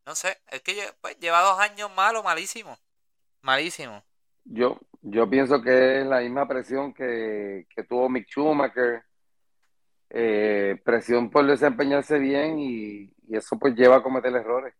no 0.07 0.15
sé, 0.17 0.41
es 0.49 0.62
que 0.62 0.95
pues, 1.03 1.19
lleva 1.21 1.43
dos 1.43 1.59
años 1.61 1.91
malo, 1.95 2.23
malísimo. 2.23 2.79
Malísimo. 3.43 4.05
Yo, 4.45 4.79
yo 5.03 5.29
pienso 5.29 5.62
que 5.62 6.00
es 6.00 6.07
la 6.07 6.21
misma 6.21 6.49
presión 6.49 6.95
que, 6.95 7.67
que 7.75 7.85
tuvo 7.85 8.09
Mick 8.09 8.27
Schumacher, 8.29 9.03
eh, 10.11 10.81
presión 10.85 11.31
por 11.31 11.47
desempeñarse 11.47 12.19
bien 12.19 12.59
y, 12.59 13.12
y 13.29 13.37
eso 13.37 13.59
pues 13.59 13.75
lleva 13.75 13.97
a 13.97 14.03
cometer 14.03 14.35
errores. 14.35 14.75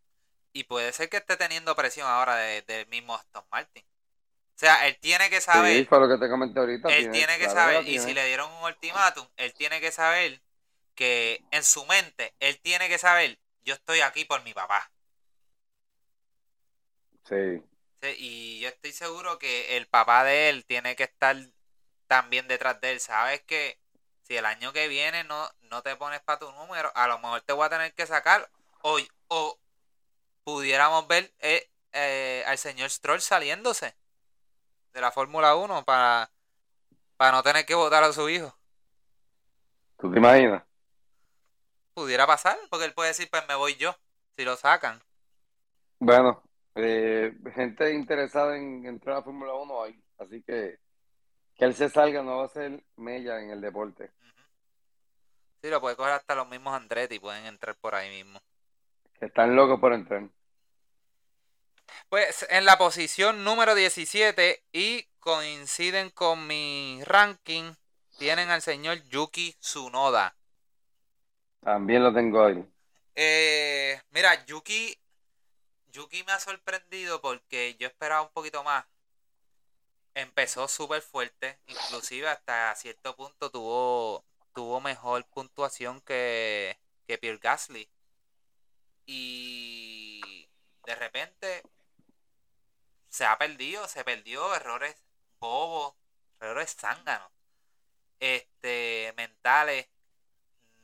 Y 0.53 0.65
puede 0.65 0.93
ser 0.93 1.09
que 1.09 1.19
esté 1.19 1.37
teniendo 1.37 1.75
presión 1.77 2.07
ahora 2.09 2.37
de- 2.37 2.63
del 2.63 2.87
mismo 2.89 3.15
Aston 3.15 3.45
Martin. 3.51 3.83
O 3.85 4.59
sea, 4.59 4.87
él 4.89 4.99
tiene 5.01 5.31
que 5.31 5.41
Sí, 5.53 5.59
saber, 5.63 5.89
fue 5.89 6.01
lo 6.01 6.09
que 6.09 6.19
te 6.19 6.29
comenté 6.31 6.61
ahorita. 6.61 6.89
él 6.89 7.09
tiene 7.11 7.39
que 7.39 7.49
claro 7.49 7.49
saber, 7.49 7.85
y 7.87 7.99
si 8.01 8.15
le 8.15 8.27
dieron 8.27 8.51
un 8.53 8.65
ultimátum, 8.65 9.29
él 9.37 9.55
tiene 9.55 9.81
que 9.81 9.93
saber 9.93 10.43
que 10.97 11.45
en 11.53 11.65
su 11.65 11.87
mente, 11.87 12.35
él 12.41 12.61
tiene 12.63 12.89
que 12.89 12.99
saber, 12.99 13.41
yo 13.65 13.75
estoy 13.75 14.01
aquí 14.03 14.25
por 14.25 14.43
mi 14.45 14.55
papá. 14.55 14.93
Sí, 17.25 17.63
Sí, 18.01 18.15
Y 18.19 18.61
yo 18.61 18.69
estoy 18.69 18.93
seguro 18.93 19.39
que 19.39 19.77
el 19.77 19.89
papá 19.89 20.25
de 20.25 20.49
él 20.51 20.65
tiene 20.67 20.95
que 20.97 21.05
estar 21.05 21.37
también 22.07 22.47
detrás 22.49 22.81
de 22.81 22.93
él. 22.93 23.01
Sabes 23.01 23.43
que 23.45 23.79
si 24.29 24.37
el 24.37 24.45
año 24.45 24.73
que 24.73 24.89
viene 24.89 25.25
no, 25.25 25.49
no 25.71 25.83
te 25.83 25.97
pones 25.97 26.21
para 26.21 26.39
tu 26.39 26.53
número, 26.53 26.93
a 26.95 27.09
lo 27.09 27.19
mejor 27.19 27.41
te 27.41 27.55
voy 27.55 27.65
a 27.65 27.71
tener 27.71 27.95
que 27.95 28.07
sacar. 28.07 28.49
O, 28.83 28.99
o 29.29 29.59
pudiéramos 30.45 31.09
ver 31.09 31.33
eh, 31.41 31.69
eh, 31.93 32.45
al 32.47 32.59
señor 32.59 32.91
Stroll 32.91 33.23
saliéndose 33.23 33.97
de 34.93 35.01
la 35.01 35.11
Fórmula 35.11 35.57
1 35.57 35.85
para, 35.85 36.31
para 37.17 37.33
no 37.33 37.43
tener 37.43 37.65
que 37.65 37.75
votar 37.75 38.05
a 38.05 38.13
su 38.13 38.29
hijo. 38.29 38.55
¿tú 39.97 40.13
te 40.13 40.19
imaginas? 40.19 40.63
Pudiera 41.95 42.27
pasar, 42.27 42.57
porque 42.71 42.85
él 42.85 42.95
puede 42.95 43.09
decir, 43.09 43.29
pues 43.31 43.43
me 43.49 43.57
voy 43.57 43.75
yo, 43.77 43.97
si 44.37 44.45
lo 44.45 44.57
sacan. 44.57 45.03
Bueno, 45.99 46.43
eh, 46.77 47.35
gente 47.55 47.93
interesada 47.93 48.57
en 48.57 48.87
entrar 48.87 49.17
a 49.17 49.23
Fórmula 49.23 49.55
1 49.55 49.83
hay, 49.83 50.01
así 50.19 50.43
que 50.43 50.79
que 51.59 51.65
él 51.65 51.75
se 51.75 51.89
salga 51.89 52.23
no 52.23 52.39
va 52.39 52.45
a 52.45 52.49
ser 52.49 52.85
mella 52.97 53.41
en 53.41 53.51
el 53.51 53.61
deporte. 53.61 54.13
Sí, 55.61 55.69
lo 55.69 55.81
puede 55.81 55.97
coger 55.97 56.13
hasta 56.13 56.35
los 56.35 56.49
mismos 56.49 56.75
Andretti, 56.75 57.19
pueden 57.19 57.47
entrar 57.47 57.77
por 57.77 57.95
ahí 57.95 58.09
mismo. 58.11 58.41
Están 59.21 59.57
locos 59.57 59.81
por 59.81 59.93
entrar. 59.93 60.29
Pues 62.09 62.47
en 62.51 62.65
la 62.65 62.79
posición 62.79 63.45
número 63.45 63.75
17 63.75 64.63
y 64.73 65.05
coinciden 65.19 66.11
con 66.11 66.47
mi 66.47 67.01
ranking, 67.05 67.75
tienen 68.19 68.51
al 68.51 68.63
señor 68.63 69.03
Yuki 69.09 69.55
Tsunoda. 69.61 70.35
También 71.61 72.03
lo 72.03 72.13
tengo 72.15 72.45
ahí. 72.45 72.65
Eh, 73.15 74.01
mira, 74.11 74.45
Yuki, 74.47 74.97
Yuki 75.93 76.23
me 76.25 76.33
ha 76.33 76.41
sorprendido 76.41 77.21
porque 77.21 77.77
yo 77.79 77.89
esperaba 77.89 78.23
un 78.23 78.33
poquito 78.33 78.63
más. 78.63 78.85
Empezó 80.15 80.67
súper 80.69 81.03
fuerte, 81.03 81.59
inclusive 81.67 82.29
hasta 82.29 82.75
cierto 82.75 83.15
punto 83.17 83.51
tuvo, 83.51 84.25
tuvo 84.59 84.81
mejor 84.81 85.25
puntuación 85.27 86.01
que, 86.01 86.77
que 87.07 87.17
Pierre 87.17 87.39
Gasly. 87.39 87.89
Y 89.07 90.49
de 90.85 90.97
repente 90.97 91.63
se 93.09 93.25
ha 93.25 93.39
perdido, 93.39 93.87
se 93.87 94.03
perdió 94.03 94.53
errores 94.57 94.97
bobos, 95.39 95.95
errores 96.41 96.75
zánganos, 96.75 97.31
este, 98.19 99.15
mentales. 99.17 99.87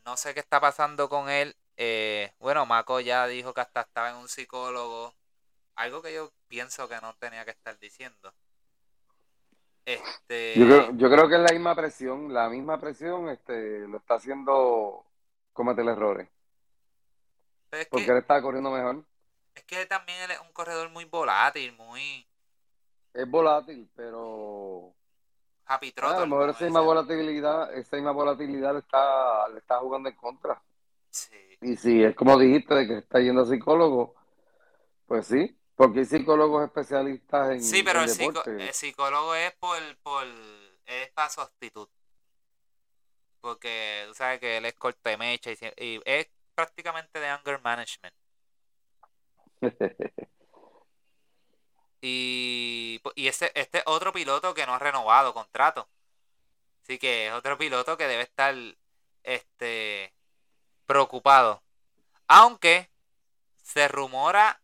No 0.04 0.16
sé 0.16 0.35
qué 0.35 0.40
está 0.40 0.61
pasando 0.61 1.09
con 1.09 1.28
él. 1.28 1.57
Eh, 1.76 2.33
bueno, 2.38 2.66
Mako 2.66 3.00
ya 3.00 3.26
dijo 3.26 3.54
que 3.54 3.62
hasta 3.62 3.81
estaba 3.81 4.11
en 4.11 4.16
un 4.19 4.28
psicólogo. 4.28 5.16
Algo 5.75 6.00
que 6.00 6.14
yo 6.14 6.33
pienso 6.47 6.88
que 6.88 7.00
no 7.00 7.12
tenía 7.16 7.45
que 7.45 7.50
estar 7.50 7.76
diciendo. 7.81 8.33
Este. 9.85 10.55
Yo 10.59 10.67
creo, 10.67 10.97
yo 10.97 11.11
creo 11.11 11.29
que 11.29 11.35
es 11.35 11.41
la 11.43 11.53
misma 11.53 11.75
presión, 11.75 12.33
la 12.33 12.49
misma 12.49 12.81
presión 12.81 13.29
este, 13.29 13.87
lo 13.87 13.99
está 13.99 14.14
haciendo 14.14 15.05
cometer 15.53 15.87
errores, 15.87 16.29
pero 17.69 17.83
es, 17.83 17.88
porque 17.88 18.07
que, 18.07 18.12
él 18.12 18.19
está 18.19 18.41
corriendo 18.41 18.71
mejor. 18.71 19.05
es 19.55 19.64
que 19.64 19.85
también 19.87 20.23
él 20.23 20.31
es 20.31 20.41
un 20.41 20.53
corredor 20.53 20.88
muy 20.91 21.05
volátil, 21.05 21.73
muy 21.75 22.26
Es 23.12 23.29
volátil, 23.29 23.91
pero 23.95 24.95
happy 25.67 25.93
ah, 26.00 26.17
a 26.17 26.21
lo 26.21 26.26
mejor 26.29 26.50
esa 26.50 26.64
misma 26.64 26.81
volatilidad, 26.81 27.75
esa 27.75 27.97
misma 27.97 28.12
volatilidad 28.12 28.73
le 28.73 28.79
está, 28.79 29.49
le 29.49 29.59
está 29.59 29.79
jugando 29.81 30.09
en 30.09 30.17
contra. 30.17 30.62
Sí. 31.11 31.37
Y 31.61 31.76
si 31.76 32.03
es 32.03 32.17
como 32.17 32.38
dijiste 32.38 32.75
de 32.75 32.87
que 32.87 32.99
está 32.99 33.21
yendo 33.21 33.43
a 33.43 33.47
psicólogo, 33.47 34.14
pues 35.07 35.26
sí, 35.26 35.59
porque 35.76 36.00
hay 36.00 36.04
psicólogos 36.07 36.64
especialistas 36.64 37.50
en, 37.50 37.62
Sí, 37.62 37.83
pero 37.83 37.99
en 38.00 38.04
el, 38.04 38.11
psico- 38.11 38.43
deporte. 38.45 38.62
el 38.69 38.73
psicólogo 38.75 39.35
es 39.35 39.52
por, 39.54 39.78
por 39.99 40.26
es 40.87 41.11
para 41.12 41.31
su 41.31 41.40
actitud. 41.40 41.88
Porque 43.40 44.04
tú 44.09 44.14
sabes 44.14 44.40
que 44.40 44.57
él 44.59 44.64
es 44.66 44.75
cortemecha 44.75 45.50
y, 45.50 45.57
sie- 45.57 45.75
y 45.76 46.00
es 46.04 46.28
prácticamente 46.54 47.19
de 47.21 47.28
anger 47.28 47.61
management. 47.62 48.14
Y, 52.07 53.00
y 53.14 53.28
este, 53.28 53.59
este 53.59 53.83
otro 53.87 54.12
piloto 54.12 54.52
que 54.52 54.66
no 54.66 54.75
ha 54.75 54.78
renovado 54.78 55.33
contrato. 55.33 55.88
Así 56.83 56.99
que 56.99 57.28
es 57.28 57.33
otro 57.33 57.57
piloto 57.57 57.97
que 57.97 58.07
debe 58.07 58.23
estar 58.25 58.54
este 59.23 60.12
preocupado. 60.87 61.62
Aunque 62.28 62.90
se 63.62 63.88
rumora 63.88 64.61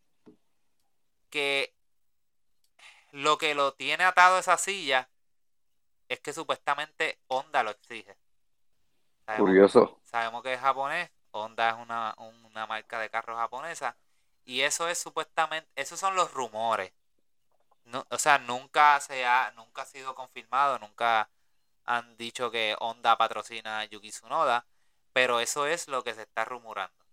que 1.31 1.75
lo 3.13 3.39
que 3.39 3.55
lo 3.55 3.73
tiene 3.75 4.05
atado 4.05 4.37
a 4.37 4.41
esa 4.41 4.57
silla 4.59 5.09
es 6.09 6.21
que 6.21 6.33
supuestamente 6.33 7.19
Honda 7.29 7.63
lo 7.63 7.71
exige. 7.71 8.17
Sabemos, 9.27 9.47
Curioso. 9.47 10.01
sabemos 10.05 10.43
que 10.43 10.55
es 10.55 10.61
japonés, 10.61 11.11
Honda 11.31 11.71
es 11.71 11.77
una, 11.77 12.15
una 12.19 12.67
marca 12.67 12.99
de 12.99 13.11
carros 13.11 13.39
japonesa 13.39 13.97
y 14.45 14.63
eso 14.63 14.89
es 14.89 14.99
supuestamente, 14.99 15.71
esos 15.77 16.01
son 16.01 16.15
los 16.17 16.33
rumores. 16.33 16.93
No, 17.85 18.07
o 18.11 18.19
sea, 18.19 18.39
nunca 18.39 19.01
se 19.01 19.25
ha, 19.27 19.53
nunca 19.57 19.83
ha 19.83 19.87
sido 19.87 20.15
confirmado, 20.15 20.79
nunca 20.79 21.31
han 21.85 22.17
dicho 22.17 22.51
que 22.51 22.77
Honda 22.81 23.17
patrocina 23.19 23.81
a 23.81 23.85
Yuki 23.85 24.11
Tsunoda, 24.11 24.67
pero 25.13 25.41
eso 25.41 25.67
es 25.67 25.89
lo 25.89 26.05
que 26.05 26.15
se 26.15 26.23
está 26.23 26.45
rumorando. 26.45 27.05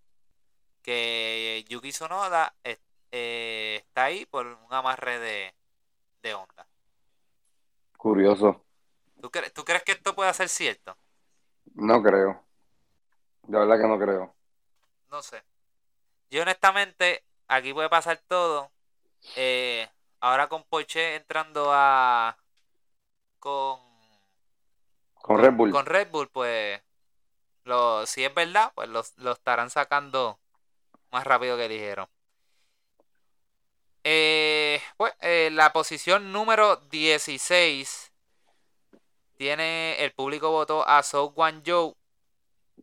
Que 0.83 1.65
Yuki 1.69 1.91
Tsunoda 1.91 2.55
es- 2.63 2.79
eh, 3.11 3.77
está 3.85 4.05
ahí 4.05 4.25
por 4.25 4.47
un 4.47 4.73
amarre 4.73 5.19
de, 5.19 5.55
de 6.23 6.35
Honda. 6.35 6.67
Curioso. 7.97 8.63
¿Tú, 9.21 9.29
cre- 9.29 9.51
¿Tú 9.53 9.63
crees 9.63 9.83
que 9.83 9.91
esto 9.93 10.15
puede 10.15 10.33
ser 10.33 10.49
cierto? 10.49 10.97
No 11.75 12.01
creo. 12.03 12.43
De 13.47 13.57
verdad 13.57 13.79
que 13.81 13.87
no 13.87 13.97
creo. 13.99 14.35
No 15.11 15.21
sé. 15.21 15.43
Yo 16.31 16.41
honestamente, 16.43 17.25
aquí 17.47 17.73
puede 17.73 17.89
pasar 17.89 18.19
todo. 18.27 18.71
Eh, 19.35 19.89
ahora 20.21 20.49
con 20.49 20.63
Porsche 20.65 21.15
entrando 21.15 21.69
a... 21.73 22.37
Con, 23.39 23.79
Con 25.21 25.37
Red 25.39 25.53
Bull. 25.53 25.73
con 25.73 25.85
Red 25.85 26.09
Bull, 26.11 26.29
pues 26.29 26.81
lo, 27.65 28.05
si 28.07 28.23
es 28.25 28.33
verdad, 28.35 28.71
pues 28.75 28.89
lo, 28.89 29.03
lo 29.17 29.33
estarán 29.33 29.69
sacando 29.69 30.39
más 31.11 31.25
rápido 31.25 31.57
que 31.57 31.69
dijeron. 31.69 32.07
Eh, 34.09 34.81
pues, 34.95 35.13
eh, 35.19 35.49
la 35.51 35.73
posición 35.73 36.31
número 36.31 36.77
16 36.77 38.13
tiene 39.35 40.01
el 40.01 40.13
público 40.13 40.49
votó 40.49 40.87
a 40.87 41.03
So 41.03 41.33
Wan 41.35 41.61
Joe. 41.65 41.93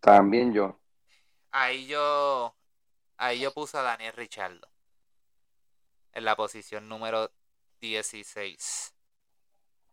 También 0.03 0.53
yo. 0.53 0.79
Ahí 1.51 1.87
yo 1.87 2.55
ahí 3.17 3.41
yo 3.41 3.55
puse 3.55 3.79
a 3.79 3.83
Daniel 3.83 4.13
Richardo 4.13 4.69
en 6.13 6.27
la 6.27 6.37
posición 6.37 6.91
número 6.91 7.31
16. 7.81 8.93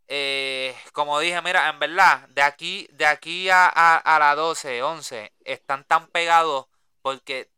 Eh, 0.09 0.75
como 0.91 1.17
dije, 1.21 1.41
mira, 1.41 1.69
en 1.69 1.79
verdad, 1.79 2.27
de 2.27 2.41
aquí, 2.41 2.89
de 2.91 3.05
aquí 3.05 3.50
a, 3.50 3.69
a, 3.69 4.19
la 4.19 4.35
12, 4.35 4.83
11, 4.83 5.31
están 5.45 5.85
tan 5.85 6.07
pegados 6.07 6.67
porque 7.01 7.50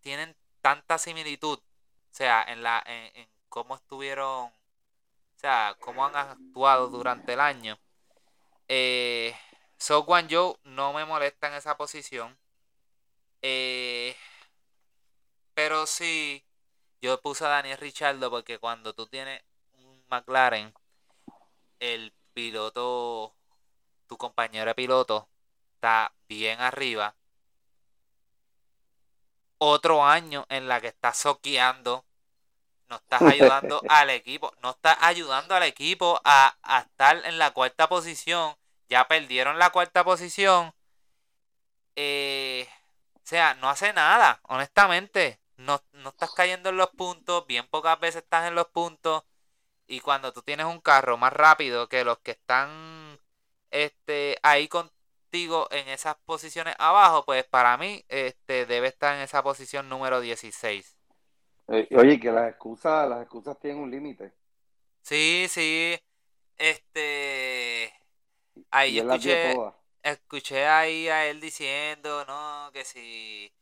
tienen 0.00 0.36
tanta 0.60 0.96
similitud, 0.98 1.58
sea, 2.16 2.44
en 2.48 2.62
la 2.62 2.82
en, 2.86 3.28
cómo 3.48 3.76
estuvieron, 3.76 4.46
o 4.46 4.52
sea, 5.36 5.76
cómo 5.80 6.06
han 6.06 6.16
actuado 6.16 6.88
durante 6.88 7.34
el 7.34 7.40
año. 7.40 7.78
Eh, 8.68 9.34
So 9.78 10.04
Guan 10.04 10.28
Yo 10.28 10.58
no 10.64 10.92
me 10.92 11.04
molesta 11.04 11.48
en 11.48 11.54
esa 11.54 11.76
posición. 11.76 12.36
Eh, 13.42 14.16
pero 15.54 15.86
sí, 15.86 16.44
yo 17.00 17.20
puse 17.20 17.44
a 17.44 17.48
Daniel 17.48 17.78
Richardo 17.78 18.30
porque 18.30 18.58
cuando 18.58 18.94
tú 18.94 19.06
tienes 19.06 19.42
un 19.74 20.04
McLaren, 20.08 20.72
el 21.80 22.12
piloto, 22.34 23.34
tu 24.06 24.16
compañero 24.18 24.66
de 24.66 24.74
piloto, 24.74 25.28
está 25.74 26.12
bien 26.28 26.60
arriba. 26.60 27.14
Otro 29.58 30.04
año 30.04 30.46
en 30.48 30.68
la 30.68 30.80
que 30.80 30.88
estás 30.88 31.16
soqueando, 31.18 32.04
no 32.88 32.96
estás 32.96 33.22
ayudando 33.22 33.80
al 33.88 34.10
equipo, 34.10 34.52
no 34.62 34.70
estás 34.70 34.96
ayudando 35.00 35.54
al 35.54 35.62
equipo 35.64 36.20
a, 36.24 36.56
a 36.62 36.80
estar 36.80 37.24
en 37.24 37.38
la 37.38 37.52
cuarta 37.52 37.88
posición. 37.88 38.56
Ya 38.88 39.08
perdieron 39.08 39.58
la 39.58 39.70
cuarta 39.70 40.04
posición. 40.04 40.72
Eh, 41.96 42.68
o 43.14 43.20
sea, 43.24 43.54
no 43.54 43.68
hace 43.68 43.92
nada, 43.92 44.40
honestamente. 44.44 45.40
No, 45.56 45.82
no 45.92 46.10
estás 46.10 46.32
cayendo 46.32 46.68
en 46.68 46.76
los 46.76 46.90
puntos, 46.90 47.46
bien 47.46 47.66
pocas 47.68 47.98
veces 47.98 48.22
estás 48.22 48.46
en 48.46 48.54
los 48.54 48.68
puntos. 48.68 49.24
Y 49.86 50.00
cuando 50.00 50.32
tú 50.32 50.42
tienes 50.42 50.66
un 50.66 50.80
carro 50.80 51.16
más 51.16 51.32
rápido 51.32 51.88
que 51.88 52.04
los 52.04 52.18
que 52.18 52.32
están 52.32 53.18
este, 53.70 54.38
ahí 54.42 54.68
contigo 55.36 55.68
en 55.70 55.88
esas 55.88 56.16
posiciones 56.24 56.74
abajo, 56.78 57.24
pues 57.24 57.44
para 57.44 57.76
mí 57.76 58.02
este, 58.08 58.66
debe 58.66 58.88
estar 58.88 59.14
en 59.14 59.22
esa 59.22 59.42
posición 59.42 59.88
número 59.88 60.20
16. 60.20 60.96
Eh, 61.68 61.88
oye, 61.96 62.18
que 62.18 62.30
las 62.30 62.50
excusas, 62.50 63.08
las 63.08 63.22
excusas 63.22 63.58
tienen 63.58 63.82
un 63.82 63.90
límite. 63.90 64.32
Sí, 65.02 65.46
sí. 65.48 65.98
Este. 66.56 67.92
Ahí 68.70 68.94
yo 68.94 69.02
escuché, 69.02 69.54
escuché 70.02 70.66
ahí 70.66 71.08
a 71.08 71.26
él 71.26 71.40
diciendo, 71.40 72.24
no, 72.26 72.70
que 72.72 72.84
si 72.84 73.52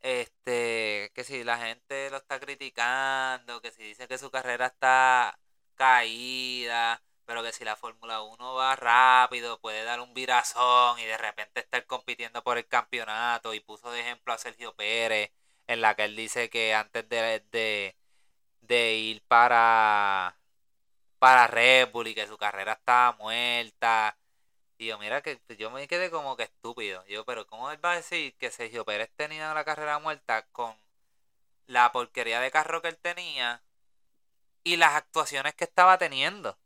este, 0.00 1.10
que 1.14 1.24
si 1.24 1.42
la 1.42 1.58
gente 1.58 2.10
lo 2.10 2.18
está 2.18 2.38
criticando, 2.38 3.60
que 3.60 3.72
si 3.72 3.82
dice 3.82 4.06
que 4.06 4.18
su 4.18 4.30
carrera 4.30 4.66
está 4.66 5.38
caída, 5.74 7.02
pero 7.26 7.42
que 7.42 7.52
si 7.52 7.64
la 7.64 7.76
Fórmula 7.76 8.22
1 8.22 8.54
va 8.54 8.76
rápido, 8.76 9.60
puede 9.60 9.84
dar 9.84 10.00
un 10.00 10.14
virazón 10.14 10.98
y 10.98 11.04
de 11.04 11.16
repente 11.18 11.60
estar 11.60 11.86
compitiendo 11.86 12.42
por 12.42 12.58
el 12.58 12.66
campeonato. 12.68 13.54
Y 13.54 13.60
puso 13.60 13.90
de 13.90 14.00
ejemplo 14.00 14.32
a 14.32 14.38
Sergio 14.38 14.74
Pérez, 14.74 15.30
en 15.66 15.80
la 15.80 15.94
que 15.96 16.04
él 16.04 16.16
dice 16.16 16.50
que 16.50 16.74
antes 16.74 17.08
de, 17.08 17.44
de, 17.52 17.96
de 18.62 18.94
ir 18.94 19.22
para, 19.28 20.38
para 21.18 21.46
Red 21.48 21.90
Bull 21.92 22.08
y 22.08 22.14
que 22.14 22.26
su 22.26 22.38
carrera 22.38 22.74
estaba 22.74 23.12
muerta 23.18 24.18
y 24.82 24.86
yo, 24.86 24.98
mira 24.98 25.22
que 25.22 25.40
yo 25.58 25.70
me 25.70 25.86
quedé 25.88 26.10
como 26.10 26.36
que 26.36 26.42
estúpido. 26.44 27.04
Yo, 27.06 27.24
pero 27.24 27.46
¿cómo 27.46 27.70
él 27.70 27.84
va 27.84 27.92
a 27.92 27.96
decir 27.96 28.36
que 28.36 28.50
Sergio 28.50 28.84
Pérez 28.84 29.10
tenía 29.16 29.54
la 29.54 29.64
carrera 29.64 29.98
muerta 30.00 30.42
con 30.50 30.76
la 31.66 31.92
porquería 31.92 32.40
de 32.40 32.50
carro 32.50 32.82
que 32.82 32.88
él 32.88 32.98
tenía 32.98 33.62
y 34.64 34.76
las 34.76 34.94
actuaciones 34.94 35.54
que 35.54 35.64
estaba 35.64 35.98
teniendo? 35.98 36.58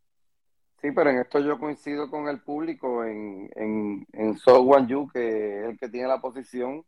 Sí, 0.81 0.93
pero 0.93 1.11
en 1.11 1.19
esto 1.19 1.41
yo 1.41 1.59
coincido 1.59 2.11
con 2.11 2.29
el 2.29 2.43
público 2.43 3.05
en, 3.05 3.51
en, 3.57 4.07
en 4.13 4.37
So 4.39 4.61
Wan 4.63 4.87
Yu, 4.87 5.09
que 5.09 5.61
es 5.61 5.69
el 5.71 5.79
que 5.79 5.89
tiene 5.89 6.09
la 6.09 6.21
posición, 6.21 6.85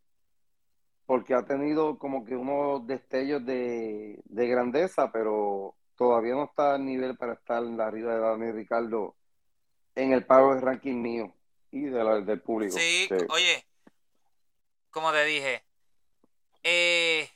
porque 1.06 1.34
ha 1.34 1.44
tenido 1.44 1.98
como 1.98 2.24
que 2.24 2.36
unos 2.36 2.86
destellos 2.86 3.44
de, 3.46 4.20
de 4.24 4.46
grandeza, 4.46 5.10
pero 5.10 5.74
todavía 5.96 6.34
no 6.34 6.44
está 6.44 6.74
al 6.74 6.84
nivel 6.84 7.16
para 7.16 7.32
estar 7.32 7.62
arriba 7.80 8.14
de 8.14 8.20
Daniel 8.20 8.54
Ricardo 8.54 9.16
en 9.94 10.12
el 10.12 10.24
pago 10.26 10.54
de 10.54 10.60
ranking 10.60 11.00
mío 11.00 11.34
y 11.70 11.82
de 11.82 12.22
del 12.22 12.40
público. 12.40 12.76
Sí, 12.78 13.08
oye, 13.30 13.66
como 14.90 15.12
te 15.12 15.24
dije, 15.24 15.64
eh, 16.62 17.28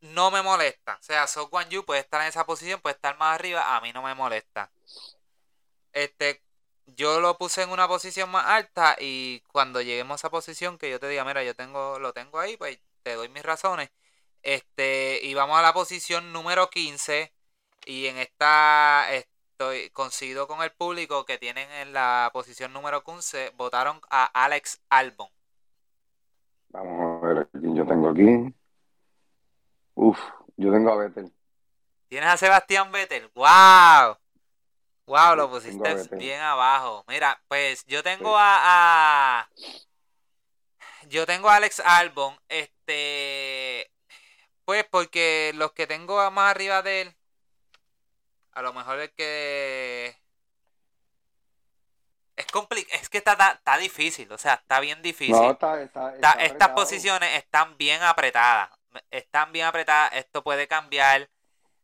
no 0.00 0.30
me 0.30 0.42
molesta. 0.42 0.96
O 1.00 1.02
sea, 1.02 1.26
So 1.26 1.48
Guan 1.48 1.68
Yu 1.68 1.84
puede 1.84 2.00
estar 2.00 2.20
en 2.20 2.28
esa 2.28 2.44
posición, 2.44 2.80
puede 2.80 2.96
estar 2.96 3.16
más 3.18 3.34
arriba, 3.34 3.76
a 3.76 3.80
mí 3.80 3.92
no 3.92 4.02
me 4.02 4.14
molesta. 4.14 4.70
Este, 5.92 6.42
yo 6.96 7.20
lo 7.20 7.36
puse 7.38 7.62
en 7.62 7.70
una 7.70 7.88
posición 7.88 8.30
más 8.30 8.46
alta 8.46 8.96
y 8.98 9.40
cuando 9.52 9.80
lleguemos 9.80 10.12
a 10.12 10.16
esa 10.16 10.30
posición 10.30 10.78
que 10.78 10.90
yo 10.90 11.00
te 11.00 11.08
diga, 11.08 11.24
mira, 11.24 11.42
yo 11.44 11.54
tengo, 11.54 11.98
lo 11.98 12.12
tengo 12.12 12.38
ahí, 12.38 12.56
pues 12.56 12.78
te 13.02 13.14
doy 13.14 13.28
mis 13.28 13.42
razones. 13.42 13.90
Este, 14.42 15.20
y 15.22 15.34
vamos 15.34 15.58
a 15.58 15.62
la 15.62 15.72
posición 15.72 16.32
número 16.32 16.70
15 16.70 17.32
y 17.86 18.06
en 18.06 18.18
esta, 18.18 19.12
estoy 19.12 19.90
coincido 19.90 20.46
con 20.46 20.62
el 20.62 20.72
público 20.72 21.24
que 21.24 21.38
tienen 21.38 21.70
en 21.72 21.92
la 21.92 22.30
posición 22.32 22.72
número 22.72 23.02
15, 23.02 23.52
votaron 23.56 24.00
a 24.10 24.24
Alex 24.44 24.80
Albon. 24.88 25.28
Vamos 26.70 27.22
a 27.22 27.26
ver 27.26 27.48
quién 27.52 27.74
yo 27.74 27.86
tengo 27.86 28.10
aquí. 28.10 28.54
Uf, 29.94 30.18
yo 30.56 30.70
tengo 30.70 30.92
a 30.92 30.96
Vettel. 30.96 31.32
¿Tienes 32.08 32.30
a 32.30 32.36
Sebastián 32.36 32.92
Vettel? 32.92 33.30
¡Wow! 33.34 34.16
¡Wow! 35.08 35.34
Lo 35.36 35.50
pusiste 35.50 36.16
bien 36.16 36.40
abajo. 36.40 37.04
Mira, 37.08 37.40
pues 37.48 37.84
yo 37.86 38.02
tengo 38.02 38.36
a, 38.36 38.58
a, 39.40 39.48
Yo 41.08 41.26
tengo 41.26 41.48
a 41.48 41.56
Alex 41.56 41.80
Albon. 41.80 42.38
Este. 42.48 43.90
Pues 44.64 44.84
porque 44.90 45.52
los 45.54 45.72
que 45.72 45.86
tengo 45.86 46.30
más 46.30 46.50
arriba 46.50 46.82
de 46.82 47.00
él 47.02 47.18
a 48.58 48.62
lo 48.62 48.72
mejor 48.72 48.98
es 48.98 49.12
que. 49.12 50.16
Es 52.34 52.46
complicado. 52.46 53.00
Es 53.00 53.08
que 53.08 53.18
está, 53.18 53.52
está, 53.52 53.78
difícil. 53.78 54.32
O 54.32 54.38
sea, 54.38 54.54
está 54.54 54.80
bien 54.80 55.00
difícil. 55.00 55.56
estas 56.40 56.68
posiciones 56.70 57.36
están 57.36 57.76
bien 57.78 58.02
apretadas. 58.02 58.70
Están 59.12 59.52
bien 59.52 59.66
apretadas. 59.66 60.12
Esto 60.14 60.42
puede 60.42 60.66
cambiar. 60.66 61.30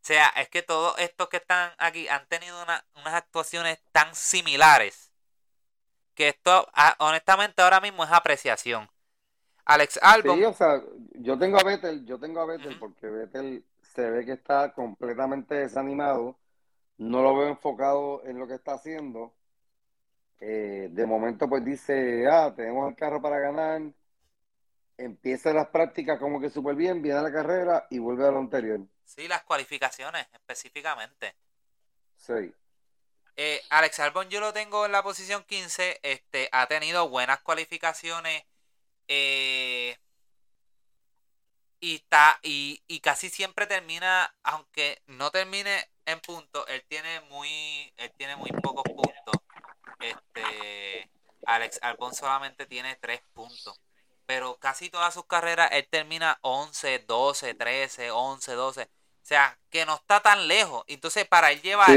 O 0.04 0.06
sea, 0.06 0.28
es 0.36 0.50
que 0.50 0.60
todos 0.60 0.94
estos 0.98 1.30
que 1.30 1.38
están 1.38 1.72
aquí 1.78 2.08
han 2.08 2.26
tenido 2.26 2.62
unas 2.62 3.14
actuaciones 3.14 3.82
tan 3.90 4.14
similares. 4.14 5.10
Que 6.14 6.28
esto, 6.28 6.68
ah, 6.74 6.94
honestamente, 6.98 7.62
ahora 7.62 7.80
mismo 7.80 8.04
es 8.04 8.12
apreciación. 8.12 8.86
Alex 9.64 9.98
Albon. 10.02 10.36
Sí, 10.36 10.44
o 10.44 10.52
sea, 10.52 10.82
yo 11.14 11.38
tengo 11.38 11.58
a 11.58 11.64
Vettel, 11.64 12.04
yo 12.04 12.20
tengo 12.20 12.40
a 12.42 12.44
Vettel 12.44 12.78
porque 12.78 13.06
Vettel 13.06 13.64
se 13.80 14.10
ve 14.10 14.26
que 14.26 14.32
está 14.32 14.74
completamente 14.74 15.54
desanimado 15.54 16.36
no 16.98 17.22
lo 17.22 17.36
veo 17.36 17.48
enfocado 17.48 18.22
en 18.26 18.38
lo 18.38 18.46
que 18.46 18.54
está 18.54 18.74
haciendo. 18.74 19.32
Eh, 20.40 20.90
de 20.92 21.06
momento, 21.06 21.48
pues 21.48 21.64
dice, 21.64 22.26
ah, 22.28 22.52
tenemos 22.54 22.88
el 22.90 22.96
carro 22.96 23.22
para 23.22 23.38
ganar, 23.38 23.80
empieza 24.98 25.52
las 25.52 25.68
prácticas 25.68 26.18
como 26.18 26.40
que 26.40 26.50
súper 26.50 26.76
bien, 26.76 27.02
viene 27.02 27.18
a 27.18 27.22
la 27.22 27.32
carrera 27.32 27.86
y 27.90 27.98
vuelve 27.98 28.26
a 28.26 28.30
lo 28.30 28.38
anterior. 28.38 28.80
Sí, 29.04 29.28
las 29.28 29.42
cualificaciones 29.44 30.26
específicamente. 30.32 31.34
Sí. 32.16 32.54
Eh, 33.36 33.62
Alex 33.70 34.00
Albon 34.00 34.28
yo 34.30 34.40
lo 34.40 34.52
tengo 34.52 34.86
en 34.86 34.92
la 34.92 35.02
posición 35.02 35.42
15, 35.44 36.00
este, 36.02 36.48
ha 36.52 36.66
tenido 36.66 37.08
buenas 37.08 37.40
cualificaciones 37.40 38.44
eh, 39.08 39.96
y, 41.80 41.96
está, 41.96 42.38
y, 42.42 42.82
y 42.86 43.00
casi 43.00 43.28
siempre 43.28 43.66
termina, 43.66 44.34
aunque 44.44 45.02
no 45.06 45.30
termine 45.30 45.88
en 46.06 46.20
puntos, 46.20 46.64
él 46.68 46.84
tiene 46.88 47.20
muy, 47.22 47.92
él 47.96 48.12
tiene 48.16 48.36
muy 48.36 48.50
pocos 48.50 48.84
puntos. 48.84 49.34
Este, 50.00 51.10
Alex 51.46 51.78
Albon 51.82 52.14
solamente 52.14 52.66
tiene 52.66 52.96
3 52.96 53.20
puntos. 53.32 53.80
Pero 54.26 54.56
casi 54.56 54.90
todas 54.90 55.12
sus 55.12 55.26
carreras 55.26 55.70
él 55.72 55.86
termina 55.90 56.38
11, 56.42 57.00
12, 57.00 57.54
13, 57.54 58.10
11, 58.10 58.52
12. 58.52 58.82
O 58.82 59.26
sea, 59.26 59.58
que 59.70 59.86
no 59.86 59.94
está 59.94 60.20
tan 60.20 60.48
lejos. 60.48 60.84
Entonces, 60.86 61.26
para 61.26 61.50
él 61.52 61.60
llevar. 61.62 61.88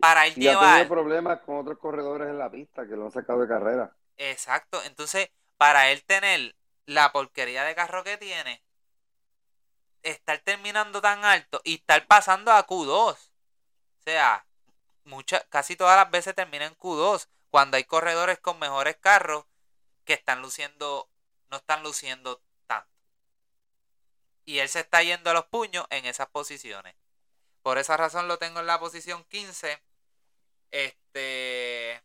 Para 0.00 0.26
él 0.26 0.34
y 0.36 0.42
llevar. 0.42 0.82
Ha 0.82 0.88
problemas 0.88 1.40
con 1.40 1.58
otros 1.58 1.78
corredores 1.78 2.28
en 2.28 2.38
la 2.38 2.50
pista 2.50 2.86
que 2.86 2.96
lo 2.96 3.06
han 3.06 3.12
sacado 3.12 3.40
de 3.40 3.48
carrera. 3.48 3.94
Exacto. 4.16 4.82
Entonces, 4.84 5.30
para 5.56 5.90
él 5.90 6.02
tener 6.04 6.54
la 6.86 7.12
porquería 7.12 7.64
de 7.64 7.74
carro 7.74 8.04
que 8.04 8.18
tiene, 8.18 8.62
estar 10.02 10.38
terminando 10.40 11.00
tan 11.00 11.24
alto 11.24 11.60
y 11.64 11.76
estar 11.76 12.06
pasando 12.06 12.52
a 12.52 12.66
Q2. 12.66 13.12
O 13.12 13.16
sea, 14.04 14.46
muchas, 15.04 15.44
casi 15.48 15.76
todas 15.76 15.96
las 15.96 16.10
veces 16.10 16.34
termina 16.34 16.66
en 16.66 16.76
Q2 16.76 17.28
cuando 17.50 17.76
hay 17.76 17.84
corredores 17.84 18.38
con 18.38 18.58
mejores 18.58 18.96
carros 18.96 19.44
que 20.04 20.12
están 20.12 20.42
luciendo, 20.42 21.08
no 21.54 21.58
están 21.58 21.84
luciendo 21.84 22.42
tanto. 22.66 22.90
Y 24.44 24.58
él 24.58 24.68
se 24.68 24.80
está 24.80 25.04
yendo 25.04 25.30
a 25.30 25.34
los 25.34 25.46
puños 25.46 25.86
en 25.90 26.04
esas 26.04 26.28
posiciones. 26.28 26.96
Por 27.62 27.78
esa 27.78 27.96
razón 27.96 28.26
lo 28.26 28.38
tengo 28.38 28.58
en 28.58 28.66
la 28.66 28.80
posición 28.80 29.22
15. 29.24 29.80
Este. 30.72 32.02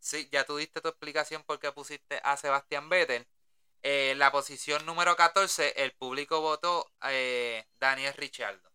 Sí, 0.00 0.28
ya 0.32 0.44
tuviste 0.44 0.80
tu 0.80 0.88
explicación 0.88 1.44
por 1.44 1.60
qué 1.60 1.70
pusiste 1.70 2.20
a 2.24 2.36
Sebastián 2.36 2.88
Vettel. 2.88 3.24
Eh, 3.84 4.14
la 4.16 4.32
posición 4.32 4.84
número 4.84 5.14
14, 5.14 5.84
el 5.84 5.92
público 5.92 6.40
votó 6.40 6.90
eh, 7.04 7.64
Daniel 7.78 8.14
Richardo. 8.14 8.68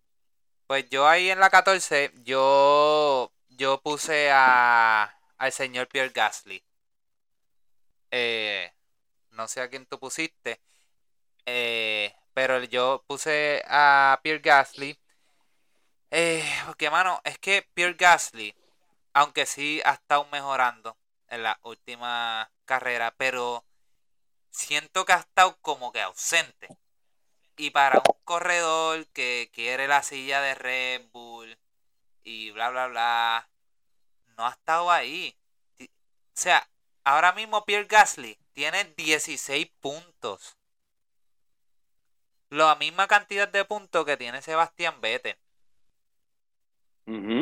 Pues 0.67 0.89
yo 0.89 1.05
ahí 1.05 1.29
en 1.29 1.39
la 1.39 1.49
14, 1.49 2.13
yo, 2.23 3.33
yo 3.49 3.81
puse 3.81 4.29
a, 4.31 5.19
al 5.37 5.51
señor 5.51 5.87
Pierre 5.89 6.11
Gasly. 6.13 6.63
Eh, 8.12 8.72
no 9.32 9.48
sé 9.48 9.62
a 9.62 9.69
quién 9.69 9.86
tú 9.86 10.00
pusiste. 10.00 10.62
Eh, 11.45 12.13
pero 12.34 12.63
yo 12.63 13.04
puse 13.08 13.63
a 13.67 14.19
Pierre 14.24 14.41
Gasly. 14.41 15.00
Eh, 16.12 16.43
porque, 16.65 16.89
mano, 16.89 17.22
es 17.24 17.38
que 17.39 17.67
Pierre 17.74 17.95
Gasly, 17.95 18.56
aunque 19.13 19.45
sí 19.45 19.82
ha 19.86 19.93
estado 19.93 20.26
mejorando 20.32 20.98
en 21.28 21.43
la 21.43 21.60
última 21.63 22.52
carrera, 22.65 23.13
pero 23.17 23.65
siento 24.52 25.06
que 25.06 25.13
ha 25.13 25.17
estado 25.19 25.58
como 25.62 25.91
que 25.91 26.02
ausente. 26.02 26.67
Y 27.58 27.72
para 27.72 27.98
un 28.00 28.24
corredor 28.24 29.08
que 29.08 29.50
quiere 29.54 29.88
la 29.88 30.04
silla 30.04 30.41
de 30.41 30.56
Red 30.56 31.10
Bull 31.12 31.58
y 32.24 32.52
bla, 32.52 32.69
bla, 32.69 32.88
bla, 32.88 33.50
no 34.38 34.48
ha 34.48 34.52
estado 34.52 34.91
ahí. 34.91 35.36
O 35.82 35.86
sea, 36.34 36.67
ahora 37.10 37.32
mismo 37.34 37.65
Pierre 37.65 37.88
Gasly 37.88 38.38
tiene 38.54 38.84
16 38.95 39.67
puntos. 39.80 40.58
La 42.50 42.76
misma 42.76 43.08
cantidad 43.08 43.48
de 43.48 43.65
puntos 43.65 44.06
que 44.06 44.15
tiene 44.15 44.41
Sebastián 44.41 45.02
Vettel. 45.02 45.38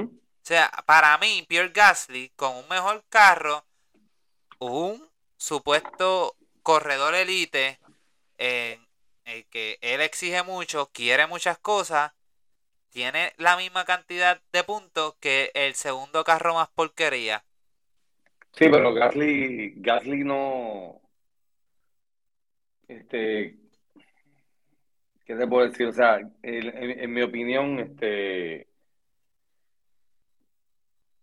O 0.05 0.45
sea, 0.47 0.71
para 0.85 1.17
mí, 1.17 1.45
Pierre 1.49 1.73
Gasly, 1.73 2.29
con 2.37 2.55
un 2.55 2.67
mejor 2.69 3.03
carro, 3.09 3.65
un 4.59 5.05
supuesto 5.35 6.37
corredor 6.63 7.13
elite, 7.15 7.79
el 8.37 9.45
que 9.49 9.77
él 9.81 9.99
exige 9.99 10.43
mucho, 10.43 10.89
quiere 10.93 11.27
muchas 11.27 11.57
cosas, 11.57 12.13
tiene 12.89 13.33
la 13.35 13.57
misma 13.57 13.83
cantidad 13.83 14.41
de 14.53 14.63
puntos 14.63 15.15
que 15.19 15.51
el 15.53 15.75
segundo 15.75 16.23
carro 16.23 16.53
más 16.53 16.69
porquería. 16.69 17.43
Sí, 18.57 18.65
pero 18.71 18.91
Gasly, 18.93 19.73
Gasly 19.77 20.23
no. 20.23 20.99
Este. 22.87 23.55
¿Qué 25.25 25.35
te 25.35 25.47
puedo 25.47 25.67
decir? 25.67 25.87
O 25.87 25.91
sea, 25.91 26.19
en, 26.41 27.13
mi 27.13 27.21
opinión, 27.21 27.79
este. 27.79 28.67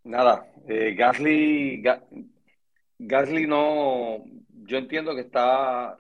Nada, 0.05 0.47
eh, 0.69 0.95
Gasly, 0.95 1.83
Gasly 2.99 3.47
no. 3.49 4.25
Yo 4.67 4.79
entiendo 4.79 5.15
que 5.15 5.23
está 5.23 5.99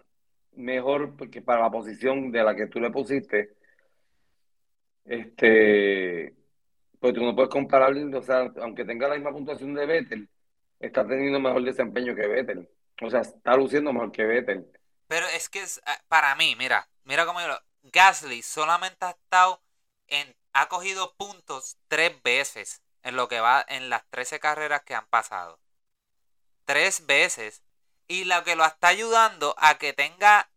mejor 0.53 1.17
porque 1.17 1.43
para 1.43 1.63
la 1.63 1.71
posición 1.71 2.31
de 2.31 2.45
la 2.45 2.55
que 2.55 2.67
tú 2.69 2.81
le 2.81 2.91
pusiste. 2.91 3.57
Este. 5.05 6.35
Pues 7.01 7.15
tú 7.15 7.23
no 7.25 7.35
puedes 7.35 7.51
comparar, 7.51 7.93
o 7.97 8.23
sea, 8.23 8.53
aunque 8.61 8.85
tenga 8.85 9.09
la 9.09 9.17
misma 9.17 9.33
puntuación 9.33 9.75
de 9.75 9.87
Vettel 9.87 10.29
está 10.81 11.07
teniendo 11.07 11.41
mejor 11.41 11.63
desempeño 11.63 12.15
que 12.15 12.27
Vettel. 12.27 12.69
O 13.03 13.11
sea, 13.11 13.21
está 13.21 13.57
luciendo 13.57 13.93
mejor 13.93 14.13
que 14.13 14.25
Vettel. 14.25 14.71
Pero 15.09 15.27
es 15.29 15.49
que 15.49 15.65
ah, 15.87 16.03
para 16.09 16.35
mí, 16.35 16.55
mira, 16.57 16.89
mira 17.05 17.27
cómo 17.27 17.41
yo 17.41 17.49
lo... 17.49 17.61
Gasly 17.83 18.43
solamente 18.43 19.05
ha 19.05 19.11
estado 19.11 19.63
en... 20.07 20.35
Ha 20.53 20.69
cogido 20.69 21.15
puntos 21.17 21.77
tres 21.89 22.23
veces 22.23 22.83
en 23.03 23.17
lo 23.17 23.29
que 23.29 23.41
va 23.41 23.65
en 23.69 23.91
las 23.91 24.05
13 24.11 24.39
carreras 24.41 24.83
que 24.83 24.95
han 24.95 25.07
pasado. 25.07 25.59
Tres 26.65 27.07
veces. 27.07 27.63
Y 28.07 28.25
lo 28.25 28.43
que 28.45 28.57
lo 28.57 28.65
está 28.65 28.89
ayudando 28.89 29.55
a 29.59 29.79
que 29.79 29.93
tenga 29.93 30.49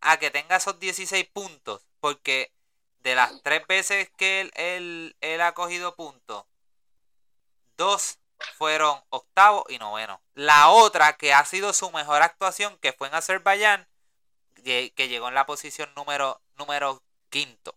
a 0.00 0.18
que 0.18 0.30
tenga 0.30 0.56
esos 0.56 0.78
16 0.78 1.26
puntos. 1.30 1.86
Porque 2.00 2.52
de 3.00 3.14
las 3.14 3.42
tres 3.42 3.66
veces 3.66 4.10
que 4.16 4.42
él, 4.42 4.52
él, 4.54 5.16
él 5.20 5.40
ha 5.40 5.54
cogido 5.54 5.94
puntos, 5.96 6.44
dos 7.76 8.17
fueron 8.56 9.00
octavo 9.10 9.64
y 9.68 9.78
noveno. 9.78 10.20
La 10.34 10.68
otra 10.68 11.16
que 11.16 11.32
ha 11.32 11.44
sido 11.44 11.72
su 11.72 11.90
mejor 11.90 12.22
actuación, 12.22 12.78
que 12.78 12.92
fue 12.92 13.08
en 13.08 13.14
Azerbaiyán, 13.14 13.88
que, 14.64 15.08
llegó 15.08 15.28
en 15.28 15.34
la 15.34 15.46
posición 15.46 15.92
número, 15.94 16.40
número 16.56 17.02
quinto. 17.30 17.74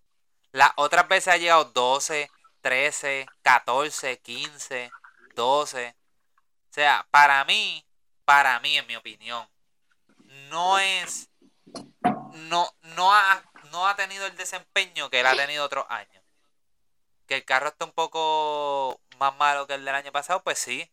Las 0.52 0.72
otras 0.76 1.08
veces 1.08 1.34
ha 1.34 1.38
llegado 1.38 1.66
12, 1.66 2.30
13, 2.62 3.26
14, 3.42 4.20
15, 4.20 4.92
12. 5.36 5.96
O 6.70 6.74
sea, 6.74 7.08
para 7.12 7.44
mí, 7.46 7.86
para 8.26 8.60
mí, 8.60 8.78
en 8.78 8.88
mi 8.88 8.96
opinión, 8.96 9.48
no 10.50 10.80
es. 10.80 11.30
No, 12.34 12.74
no, 12.82 13.14
ha, 13.14 13.44
no 13.72 13.88
ha 13.88 13.96
tenido 13.96 14.26
el 14.26 14.36
desempeño 14.36 15.10
que 15.10 15.20
él 15.20 15.26
ha 15.26 15.36
tenido 15.36 15.66
otros 15.66 15.86
años. 15.90 16.21
Que 17.32 17.38
el 17.38 17.46
carro 17.46 17.70
está 17.70 17.86
un 17.86 17.94
poco 17.94 19.00
más 19.18 19.34
malo 19.38 19.66
que 19.66 19.76
el 19.76 19.86
del 19.86 19.96
año 19.96 20.12
pasado, 20.12 20.44
pues 20.44 20.60
sí. 20.60 20.92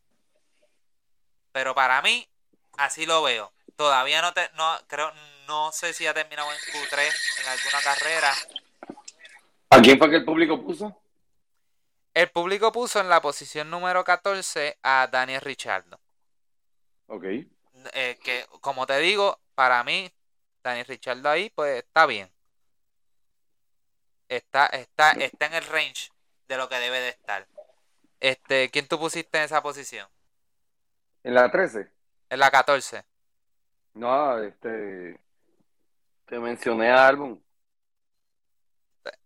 Pero 1.50 1.74
para 1.74 2.00
mí, 2.00 2.28
así 2.76 3.06
lo 3.06 3.24
veo. 3.24 3.52
Todavía 3.74 4.22
no 4.22 4.32
te, 4.32 4.48
no 4.54 4.78
creo, 4.86 5.12
no 5.48 5.72
sé 5.72 5.92
si 5.92 6.06
ha 6.06 6.14
terminado 6.14 6.48
en 6.52 6.58
Q3 6.58 7.12
en 7.40 7.48
alguna 7.48 7.82
carrera. 7.82 8.32
¿A 9.70 9.82
quién 9.82 9.98
fue 9.98 10.10
que 10.10 10.16
el 10.18 10.24
público 10.24 10.64
puso? 10.64 11.02
El 12.14 12.30
público 12.30 12.70
puso 12.70 13.00
en 13.00 13.08
la 13.08 13.20
posición 13.20 13.68
número 13.68 14.04
14 14.04 14.78
a 14.84 15.08
Daniel 15.10 15.40
Richardo. 15.40 15.98
Ok. 17.08 17.24
Eh, 17.94 18.16
que, 18.22 18.46
como 18.60 18.86
te 18.86 18.98
digo, 19.00 19.40
para 19.56 19.82
mí, 19.82 20.08
Daniel 20.62 20.86
Richardo 20.86 21.30
ahí, 21.30 21.50
pues 21.50 21.78
está 21.78 22.06
bien. 22.06 22.30
Está, 24.28 24.66
está, 24.66 25.10
está 25.10 25.46
en 25.46 25.54
el 25.54 25.64
range 25.64 26.12
de 26.48 26.56
lo 26.56 26.68
que 26.68 26.76
debe 26.76 27.00
de 27.00 27.10
estar. 27.10 27.46
Este, 28.20 28.70
¿quién 28.70 28.88
tú 28.88 28.98
pusiste 28.98 29.38
en 29.38 29.44
esa 29.44 29.62
posición? 29.62 30.08
¿En 31.22 31.34
la 31.34 31.50
13? 31.50 31.90
En 32.30 32.40
la 32.40 32.50
14. 32.50 33.04
No, 33.94 34.38
este. 34.42 35.20
Te 36.26 36.38
mencioné 36.38 36.90
a 36.90 37.06
álbum. 37.06 37.40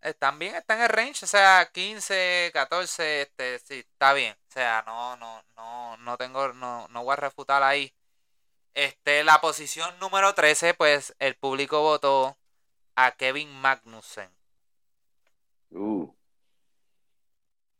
Eh, 0.02 0.14
también 0.14 0.54
está 0.54 0.74
en 0.74 0.82
el 0.82 0.88
range, 0.88 1.24
o 1.24 1.28
sea, 1.28 1.68
15, 1.72 2.50
14, 2.52 3.22
este, 3.22 3.58
sí, 3.58 3.80
está 3.80 4.12
bien. 4.12 4.34
O 4.48 4.52
sea, 4.52 4.82
no, 4.86 5.16
no, 5.16 5.42
no, 5.56 5.96
no 5.98 6.16
tengo, 6.16 6.52
no, 6.52 6.86
no 6.88 7.04
voy 7.04 7.12
a 7.14 7.16
refutar 7.16 7.62
ahí. 7.62 7.92
Este, 8.74 9.24
la 9.24 9.40
posición 9.40 9.98
número 9.98 10.34
13, 10.34 10.74
pues 10.74 11.14
el 11.18 11.34
público 11.36 11.80
votó 11.82 12.36
a 12.96 13.12
Kevin 13.12 13.50
Magnussen. 13.60 14.30
Uh. 15.70 16.08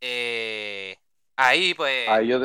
Eh, 0.04 0.98
ahí 1.36 1.74
pues... 1.74 2.08
Ahí 2.08 2.26
yo, 2.26 2.40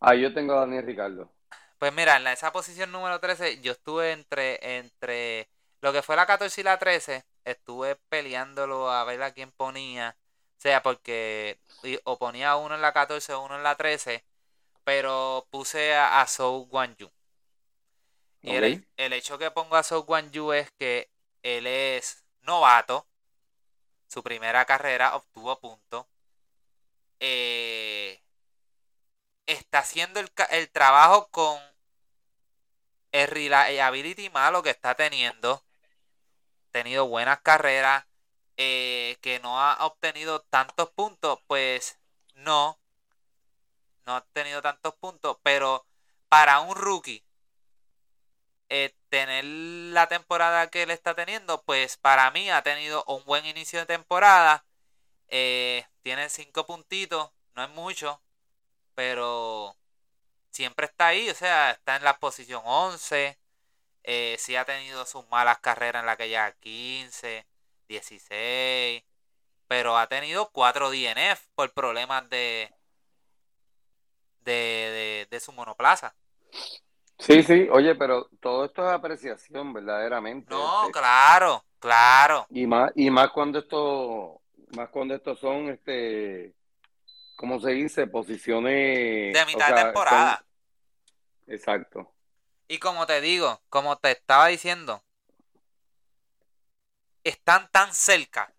ahí 0.00 0.20
yo 0.20 0.34
tengo 0.34 0.54
a 0.54 0.60
Daniel 0.60 0.84
Ricardo. 0.84 1.30
Pues 1.78 1.92
mira, 1.92 2.16
en 2.16 2.26
esa 2.26 2.52
posición 2.52 2.90
número 2.90 3.20
13 3.20 3.60
yo 3.60 3.72
estuve 3.72 4.10
entre, 4.10 4.78
entre 4.78 5.48
lo 5.80 5.92
que 5.92 6.02
fue 6.02 6.16
la 6.16 6.26
14 6.26 6.60
y 6.60 6.64
la 6.64 6.78
13, 6.78 7.24
estuve 7.44 7.96
peleándolo 8.08 8.90
a 8.90 9.04
ver 9.04 9.22
a 9.22 9.32
quién 9.32 9.52
ponía. 9.52 10.16
O 10.58 10.60
sea, 10.60 10.82
porque 10.82 11.60
o 12.04 12.18
ponía 12.18 12.56
uno 12.56 12.74
en 12.74 12.82
la 12.82 12.92
14 12.92 13.34
o 13.34 13.44
uno 13.44 13.56
en 13.56 13.62
la 13.62 13.76
13, 13.76 14.24
pero 14.82 15.46
puse 15.50 15.94
a, 15.94 16.20
a 16.20 16.26
Sou 16.26 16.68
Yu. 16.98 17.10
Y 18.40 18.50
el, 18.50 18.86
el, 18.96 19.12
hecho 19.12 19.38
que 19.38 19.50
pongo 19.50 19.76
a 19.76 19.82
Sou 19.82 20.06
Yu 20.32 20.52
es 20.52 20.70
que 20.78 21.08
él 21.42 21.66
es 21.66 22.24
novato. 22.42 23.06
Su 24.08 24.22
primera 24.22 24.64
carrera 24.64 25.14
obtuvo 25.14 25.60
puntos. 25.60 26.06
Eh, 27.26 28.20
está 29.46 29.78
haciendo 29.78 30.20
el, 30.20 30.70
trabajo 30.70 31.28
con 31.30 31.58
el 33.12 33.28
reliability 33.28 34.28
malo 34.28 34.62
que 34.62 34.68
está 34.70 34.94
teniendo. 34.94 35.64
Tenido 36.70 37.08
buenas 37.08 37.40
carreras. 37.40 38.04
Eh, 38.58 39.16
que 39.22 39.40
no 39.40 39.58
ha 39.58 39.86
obtenido 39.86 40.42
tantos 40.42 40.90
puntos. 40.90 41.38
Pues 41.46 41.98
no. 42.34 42.78
No 44.06 44.16
ha 44.16 44.20
tenido 44.34 44.60
tantos 44.60 44.94
puntos. 44.96 45.38
Pero 45.42 45.86
para 46.28 46.60
un 46.60 46.74
rookie. 46.76 47.24
eh, 48.68 48.94
tener 49.08 49.44
la 49.44 50.08
temporada 50.08 50.68
que 50.70 50.82
él 50.82 50.90
está 50.90 51.14
teniendo, 51.14 51.62
pues 51.64 51.96
para 51.96 52.30
mí 52.32 52.50
ha 52.50 52.62
tenido 52.62 53.04
un 53.06 53.24
buen 53.24 53.46
inicio 53.46 53.78
de 53.80 53.86
temporada. 53.86 54.64
Tiene 56.04 56.28
cinco 56.28 56.66
puntitos, 56.66 57.30
no 57.56 57.64
es 57.64 57.70
mucho, 57.70 58.20
pero 58.94 59.74
siempre 60.50 60.84
está 60.86 61.08
ahí, 61.08 61.30
o 61.30 61.34
sea, 61.34 61.70
está 61.70 61.96
en 61.96 62.04
la 62.04 62.18
posición 62.18 62.60
11. 62.64 63.38
Eh, 64.04 64.36
sí 64.38 64.54
ha 64.54 64.66
tenido 64.66 65.06
sus 65.06 65.26
malas 65.30 65.58
carreras 65.60 66.02
en 66.02 66.06
la 66.06 66.18
que 66.18 66.28
ya 66.28 66.52
15, 66.60 67.46
16, 67.88 69.02
pero 69.66 69.96
ha 69.96 70.06
tenido 70.06 70.50
4 70.52 70.90
DNF 70.90 71.46
por 71.54 71.72
problemas 71.72 72.28
de, 72.28 72.70
de, 74.42 75.26
de, 75.30 75.40
su 75.40 75.52
monoplaza. 75.52 76.14
Sí, 77.18 77.42
sí, 77.42 77.66
oye, 77.72 77.94
pero 77.94 78.28
todo 78.40 78.66
esto 78.66 78.86
es 78.86 78.92
apreciación, 78.92 79.72
verdaderamente. 79.72 80.50
No, 80.50 80.82
este. 80.82 80.92
claro, 80.92 81.64
claro. 81.78 82.46
Y 82.50 82.66
más, 82.66 82.92
y 82.94 83.10
más 83.10 83.30
cuando 83.30 83.60
esto, 83.60 84.42
más 84.74 84.88
cuando 84.90 85.14
estos 85.14 85.38
son, 85.38 85.68
este, 85.70 86.54
¿cómo 87.36 87.60
se 87.60 87.70
dice? 87.70 88.06
Posiciones... 88.06 89.32
De 89.32 89.44
mitad 89.46 89.74
de 89.74 89.82
temporada. 89.82 90.44
Exacto. 91.46 92.12
Y 92.68 92.78
como 92.78 93.06
te 93.06 93.20
digo, 93.20 93.60
como 93.68 93.96
te 93.96 94.10
estaba 94.12 94.48
diciendo, 94.48 95.02
están 97.22 97.68
tan 97.70 97.92
cerca 97.92 98.52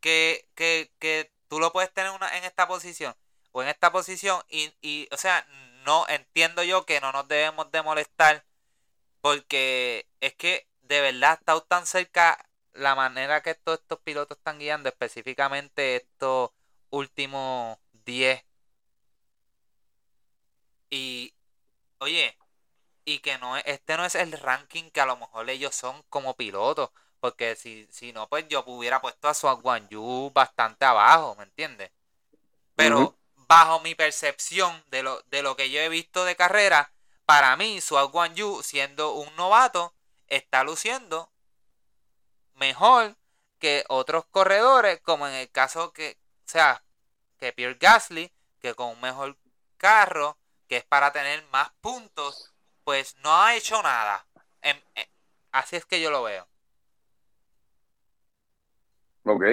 que, 0.00 0.48
que, 0.54 0.90
que 0.98 1.32
tú 1.48 1.58
lo 1.60 1.72
puedes 1.72 1.92
tener 1.92 2.10
una, 2.10 2.36
en 2.36 2.44
esta 2.44 2.66
posición 2.66 3.14
o 3.52 3.62
en 3.62 3.68
esta 3.68 3.92
posición 3.92 4.42
y, 4.48 4.72
y, 4.80 5.08
o 5.12 5.16
sea, 5.16 5.46
no 5.84 6.06
entiendo 6.08 6.62
yo 6.62 6.86
que 6.86 7.00
no 7.00 7.12
nos 7.12 7.28
debemos 7.28 7.70
de 7.70 7.82
molestar 7.82 8.44
porque 9.20 10.06
es 10.20 10.34
que 10.34 10.66
de 10.82 11.00
verdad 11.00 11.38
está 11.38 11.60
tan 11.60 11.86
cerca 11.86 12.38
la 12.74 12.94
manera 12.94 13.42
que 13.42 13.54
todos 13.54 13.80
estos 13.80 14.00
pilotos 14.00 14.38
están 14.38 14.58
guiando, 14.58 14.88
específicamente 14.88 15.96
estos 15.96 16.50
últimos 16.90 17.78
10. 18.04 18.44
Y, 20.90 21.34
oye, 21.98 22.36
y 23.04 23.18
que 23.20 23.38
no 23.38 23.56
este 23.56 23.96
no 23.96 24.04
es 24.04 24.14
el 24.14 24.32
ranking 24.32 24.90
que 24.90 25.00
a 25.00 25.06
lo 25.06 25.16
mejor 25.16 25.48
ellos 25.50 25.74
son 25.74 26.02
como 26.08 26.36
pilotos. 26.36 26.90
Porque 27.20 27.54
si, 27.54 27.86
si 27.90 28.12
no, 28.12 28.28
pues 28.28 28.48
yo 28.48 28.64
hubiera 28.66 29.00
puesto 29.00 29.28
a 29.28 29.34
Swag 29.34 29.88
Yu 29.88 30.32
bastante 30.34 30.84
abajo, 30.84 31.36
¿me 31.36 31.44
entiendes? 31.44 31.92
Pero 32.74 33.16
bajo 33.36 33.80
mi 33.80 33.94
percepción 33.94 34.82
de 34.88 35.04
lo, 35.04 35.22
de 35.30 35.42
lo 35.42 35.54
que 35.54 35.70
yo 35.70 35.80
he 35.80 35.88
visto 35.88 36.24
de 36.24 36.34
carrera, 36.34 36.92
para 37.24 37.56
mí 37.56 37.80
Swag 37.80 38.34
Yu, 38.34 38.62
siendo 38.64 39.12
un 39.12 39.34
novato, 39.36 39.94
está 40.26 40.64
luciendo 40.64 41.31
mejor 42.62 43.16
que 43.58 43.84
otros 43.88 44.24
corredores, 44.26 45.00
como 45.00 45.26
en 45.26 45.34
el 45.34 45.50
caso 45.50 45.92
que, 45.92 46.16
o 46.46 46.48
sea, 46.48 46.84
que 47.38 47.52
Pierre 47.52 47.76
Gasly, 47.80 48.32
que 48.60 48.74
con 48.74 48.90
un 48.90 49.00
mejor 49.00 49.36
carro, 49.76 50.38
que 50.68 50.76
es 50.76 50.84
para 50.84 51.12
tener 51.12 51.44
más 51.50 51.72
puntos, 51.80 52.54
pues 52.84 53.16
no 53.16 53.34
ha 53.34 53.56
hecho 53.56 53.82
nada. 53.82 54.24
así 55.50 55.74
es 55.74 55.84
que 55.84 56.00
yo 56.00 56.12
lo 56.12 56.22
veo. 56.22 56.46
Ok. 59.24 59.44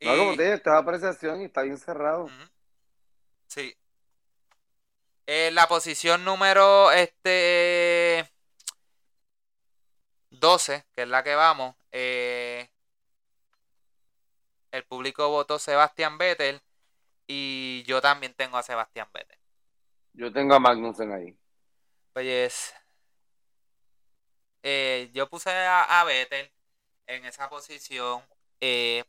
No, 0.00 0.16
como 0.16 0.36
te 0.36 0.52
esta 0.52 0.76
apreciación 0.76 1.42
y 1.42 1.44
está 1.44 1.62
bien 1.62 1.78
cerrado. 1.78 2.28
Sí. 3.46 3.76
En 5.26 5.54
la 5.54 5.68
posición 5.68 6.24
número 6.24 6.90
este 6.90 8.33
12, 10.44 10.84
que 10.92 11.02
es 11.02 11.08
la 11.08 11.24
que 11.24 11.34
vamos, 11.34 11.74
eh, 11.90 12.68
el 14.72 14.84
público 14.84 15.26
votó 15.30 15.58
Sebastián 15.58 16.18
Vettel 16.18 16.60
y 17.26 17.82
yo 17.84 18.02
también 18.02 18.34
tengo 18.34 18.58
a 18.58 18.62
Sebastián 18.62 19.08
Vettel. 19.14 19.38
Yo 20.12 20.30
tengo 20.30 20.54
a 20.54 20.60
Magnussen 20.60 21.12
ahí. 21.12 21.34
Pues 22.12 22.74
eh, 24.62 25.10
yo 25.14 25.30
puse 25.30 25.48
a, 25.50 26.00
a, 26.00 26.04
Vettel 26.04 26.52
en 27.06 27.24
esa 27.24 27.48
posición. 27.48 28.22
Eh, 28.60 29.02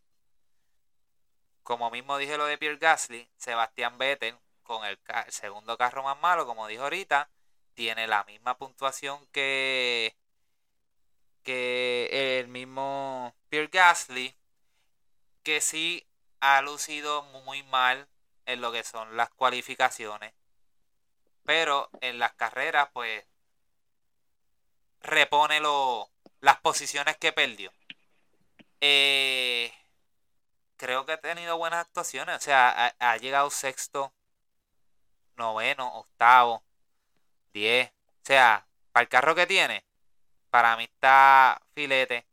como 1.63 1.91
mismo 1.91 2.17
dije 2.17 2.37
lo 2.37 2.45
de 2.45 2.57
Pierre 2.57 2.77
Gasly, 2.77 3.27
Sebastián 3.35 3.97
Vettel 3.97 4.37
con 4.63 4.85
el, 4.85 4.97
segundo 5.27 5.77
carro 5.77 6.01
más 6.01 6.17
malo, 6.21 6.45
como 6.45 6.67
dijo 6.67 6.83
ahorita, 6.83 7.29
tiene 7.73 8.07
la 8.07 8.23
misma 8.23 8.57
puntuación 8.57 9.27
que, 9.33 10.15
que 11.45 12.39
el 12.39 12.49
mismo 12.49 13.33
Pierre 13.49 13.69
Gasly, 13.71 14.35
que 15.43 15.61
sí 15.61 16.05
ha 16.41 16.61
lucido 16.61 17.23
muy 17.45 17.63
mal 17.63 18.09
en 18.45 18.59
lo 18.59 18.73
que 18.73 18.83
son 18.83 19.15
las 19.15 19.29
cualificaciones. 19.29 20.33
Pero 21.45 21.89
en 22.01 22.19
las 22.19 22.33
carreras, 22.33 22.89
pues, 22.91 23.23
repone 25.01 25.59
lo, 25.59 26.09
las 26.41 26.59
posiciones 26.59 27.17
que 27.17 27.31
perdió. 27.31 27.71
Eh, 28.81 29.73
creo 30.77 31.05
que 31.05 31.13
ha 31.13 31.21
tenido 31.21 31.57
buenas 31.57 31.85
actuaciones. 31.85 32.37
O 32.37 32.39
sea, 32.39 32.95
ha, 32.99 33.17
llegado 33.17 33.49
sexto, 33.51 34.13
noveno, 35.35 35.87
octavo, 35.95 36.63
diez. 37.53 37.91
O 38.23 38.25
sea, 38.25 38.67
para 38.91 39.03
el 39.03 39.09
carro 39.09 39.35
que 39.35 39.47
tiene, 39.47 39.85
para 40.55 40.77
mí 40.77 40.85
está 40.85 41.61
filete. 41.73 42.25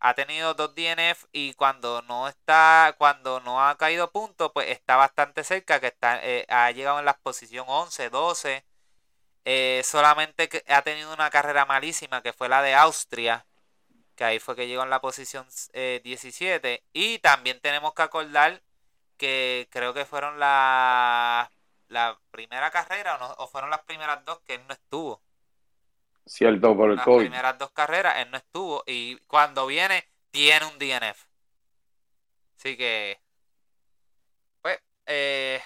Ha 0.00 0.14
tenido 0.14 0.54
dos 0.54 0.74
DNF 0.74 1.26
y 1.32 1.52
cuando 1.54 2.00
no 2.02 2.26
está, 2.26 2.94
cuando 2.96 3.40
no 3.40 3.62
ha 3.62 3.76
caído 3.76 4.10
punto, 4.10 4.50
pues 4.54 4.70
está 4.70 4.96
bastante 4.96 5.44
cerca, 5.44 5.78
que 5.78 5.88
está, 5.88 6.24
eh, 6.24 6.46
ha 6.48 6.70
llegado 6.70 6.98
en 7.00 7.04
la 7.04 7.18
posición 7.18 7.66
11, 7.68 8.08
12. 8.08 8.64
Eh, 9.44 9.82
solamente 9.84 10.48
que 10.48 10.64
ha 10.68 10.82
tenido 10.82 11.12
una 11.12 11.28
carrera 11.30 11.66
malísima, 11.66 12.22
que 12.22 12.32
fue 12.32 12.48
la 12.48 12.62
de 12.62 12.74
Austria, 12.74 13.44
que 14.16 14.24
ahí 14.24 14.38
fue 14.38 14.56
que 14.56 14.66
llegó 14.68 14.82
en 14.82 14.90
la 14.90 15.02
posición 15.02 15.46
17. 15.74 16.74
Eh, 16.74 16.82
y 16.94 17.18
también 17.18 17.60
tenemos 17.60 17.92
que 17.94 18.02
acordar 18.02 18.62
que 19.18 19.68
creo 19.70 19.92
que 19.94 20.06
fueron 20.06 20.40
la, 20.40 21.50
la 21.88 22.18
primera 22.30 22.70
carrera 22.70 23.18
o, 23.38 23.46
fueron 23.48 23.70
las 23.70 23.82
primeras 23.82 24.24
dos 24.24 24.40
que 24.46 24.54
él 24.54 24.66
no 24.66 24.72
estuvo. 24.74 25.20
Cierto, 26.26 26.76
por 26.76 26.90
el 26.90 26.96
Las 26.96 27.06
primeras 27.06 27.56
dos 27.56 27.70
carreras 27.70 28.16
él 28.18 28.30
no 28.32 28.36
estuvo 28.36 28.82
y 28.84 29.16
cuando 29.28 29.66
viene 29.66 30.04
tiene 30.30 30.66
un 30.66 30.76
DNF. 30.78 31.24
Así 32.58 32.76
que, 32.76 33.20
pues, 34.60 34.78
eh, 35.06 35.60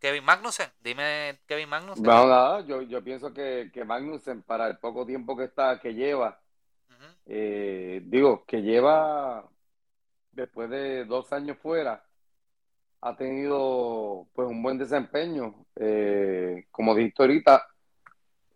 Kevin 0.00 0.24
Magnussen, 0.24 0.70
dime 0.80 1.38
Kevin 1.46 1.68
Magnussen. 1.68 2.02
No, 2.02 2.26
nada, 2.26 2.60
yo, 2.66 2.82
yo 2.82 3.02
pienso 3.04 3.32
que, 3.32 3.70
que 3.72 3.84
Magnussen 3.84 4.42
para 4.42 4.66
el 4.66 4.78
poco 4.78 5.06
tiempo 5.06 5.36
que 5.36 5.44
está, 5.44 5.78
que 5.78 5.94
lleva, 5.94 6.40
eh, 7.26 8.00
digo, 8.04 8.44
que 8.44 8.62
lleva 8.62 9.48
después 10.32 10.68
de 10.68 11.04
dos 11.04 11.32
años 11.32 11.58
fuera, 11.58 12.04
ha 13.00 13.16
tenido 13.16 14.26
pues 14.32 14.48
un 14.48 14.62
buen 14.62 14.78
desempeño. 14.78 15.66
Eh, 15.76 16.66
como 16.72 16.94
dijiste 16.94 17.22
ahorita, 17.22 17.66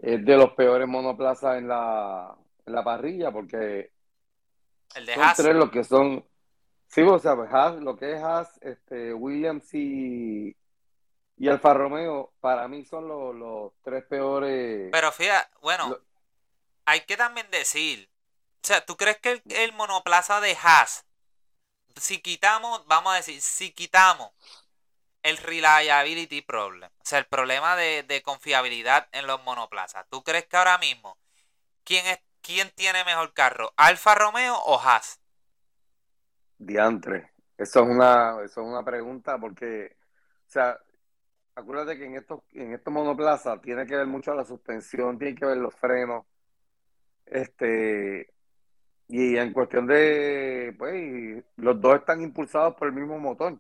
es 0.03 0.25
de 0.25 0.37
los 0.37 0.51
peores 0.53 0.87
monoplazas 0.87 1.57
en 1.57 1.69
la, 1.69 2.37
en 2.67 2.73
la 2.73 2.85
parrilla 2.85 3.31
porque 3.31 3.93
el 4.95 5.07
de 5.07 5.15
son 5.15 5.23
Haas. 5.25 5.37
tres 5.37 5.55
los 5.55 5.71
que 5.71 5.85
son, 5.85 6.27
sí, 6.89 7.01
o 7.03 7.19
sea, 7.19 7.35
pues 7.35 7.51
Haas, 7.51 7.77
lo 7.77 7.97
que 7.97 8.13
es 8.13 8.23
Haas, 8.23 8.59
este, 8.61 9.15
Williams 9.15 9.73
y, 9.73 10.55
y 11.39 11.49
Alfa 11.49 11.73
Romeo, 11.73 12.33
para 12.41 12.69
mí 12.69 12.85
son 12.85 13.09
los, 13.09 13.35
los 13.35 13.73
tres 13.83 14.05
peores. 14.05 14.91
Pero 14.93 15.13
fíjate, 15.13 15.51
bueno, 15.63 15.97
hay 16.85 17.01
que 17.01 17.17
también 17.17 17.47
decir 17.51 18.13
o 18.63 18.67
sea, 18.67 18.85
¿tú 18.85 18.97
crees 18.97 19.19
que 19.19 19.43
el, 19.49 19.73
monoplaza 19.73 20.41
de 20.41 20.57
Haas, 20.63 21.05
si 21.97 22.21
quitamos, 22.21 22.87
vamos 22.87 23.13
a 23.13 23.17
decir, 23.17 23.41
si 23.41 23.73
quitamos 23.73 24.31
el 25.23 25.37
reliability 25.37 26.43
problem, 26.43 26.91
o 26.99 27.05
sea, 27.05 27.19
el 27.19 27.27
problema 27.27 27.77
de, 27.77 28.23
confiabilidad 28.25 29.09
en 29.13 29.27
los 29.27 29.43
monoplazas, 29.45 30.07
¿tú 30.09 30.23
crees 30.23 30.47
que 30.47 30.57
ahora 30.57 30.79
mismo, 30.79 31.17
quién, 31.85 32.07
es, 32.07 32.19
quién 32.41 32.71
tiene 32.75 33.05
mejor 33.05 33.33
carro, 33.33 33.73
Alfa 33.77 34.15
Romeo 34.15 34.57
o 34.57 34.79
Haas? 34.81 35.21
Diantre, 36.59 37.31
eso 37.57 37.83
es 37.83 37.89
una, 37.89 38.37
eso 38.45 38.61
es 38.61 38.67
una 38.67 38.85
pregunta 38.85 39.39
porque, 39.39 39.97
o 40.47 40.51
sea, 40.51 40.79
acuérdate 41.55 41.99
que 41.99 42.07
en 42.07 42.17
estos, 42.17 42.41
en 42.53 42.73
estos 42.75 42.93
monoplazas 42.93 43.61
tiene 43.61 43.87
que 43.87 43.97
ver 43.97 44.07
mucho 44.07 44.35
la 44.35 44.45
suspensión, 44.45 45.19
tiene 45.19 45.35
que 45.35 45.47
ver 45.47 45.59
los 45.59 45.75
frenos, 45.75 46.25
este, 47.27 48.33
y 49.09 49.37
en 49.37 49.53
cuestión 49.53 49.87
de, 49.87 50.75
pues, 50.79 51.45
los 51.57 51.81
dos 51.81 51.97
están 51.97 52.23
impulsados 52.23 52.75
por 52.77 52.89
el 52.89 52.95
mismo 52.95 53.19
motor. 53.19 53.59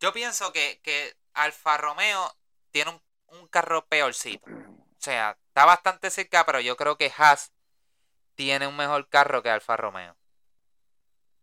Yo 0.00 0.12
pienso 0.12 0.52
que, 0.52 0.80
que 0.82 1.14
Alfa 1.34 1.76
Romeo 1.76 2.34
tiene 2.70 2.90
un, 2.90 3.02
un 3.40 3.46
carro 3.48 3.86
peorcito. 3.86 4.44
O 4.50 4.98
sea, 4.98 5.36
está 5.48 5.64
bastante 5.64 6.10
cerca, 6.10 6.44
pero 6.44 6.60
yo 6.60 6.76
creo 6.76 6.96
que 6.96 7.12
Haas 7.16 7.52
tiene 8.34 8.66
un 8.66 8.76
mejor 8.76 9.08
carro 9.08 9.42
que 9.42 9.50
Alfa 9.50 9.76
Romeo. 9.76 10.16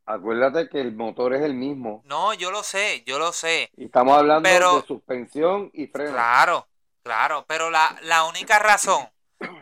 Acuérdate 0.05 0.67
que 0.69 0.81
el 0.81 0.93
motor 0.93 1.33
es 1.33 1.41
el 1.43 1.53
mismo. 1.53 2.01
No, 2.05 2.33
yo 2.33 2.51
lo 2.51 2.61
sé, 2.63 3.03
yo 3.05 3.19
lo 3.19 3.31
sé. 3.31 3.71
Y 3.77 3.85
estamos 3.85 4.17
hablando 4.17 4.43
Pero- 4.49 4.81
de 4.81 4.87
suspensión 4.87 5.71
y 5.73 5.87
freno. 5.87 6.11
Claro, 6.11 6.67
claro, 7.03 7.45
pero 7.47 7.69
la, 7.69 7.97
la 8.01 8.25
única 8.25 8.59
razón 8.59 9.09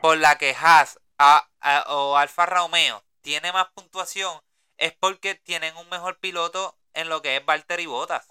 por 0.02 0.18
la 0.18 0.38
que 0.40 0.56
Haas 0.60 1.00
a- 1.20 1.48
a- 1.62 1.86
o 1.90 2.18
Alfa 2.18 2.48
Romeo 2.48 3.04
tiene 3.22 3.52
más 3.54 3.68
puntuación 3.76 4.42
es 4.78 4.94
porque 5.00 5.36
tienen 5.36 5.78
un 5.78 5.88
mejor 5.90 6.18
piloto 6.18 6.76
en 6.96 7.08
lo 7.08 7.22
que 7.22 7.38
es 7.38 7.46
Valtteri 7.46 7.86
Bottas. 7.86 8.31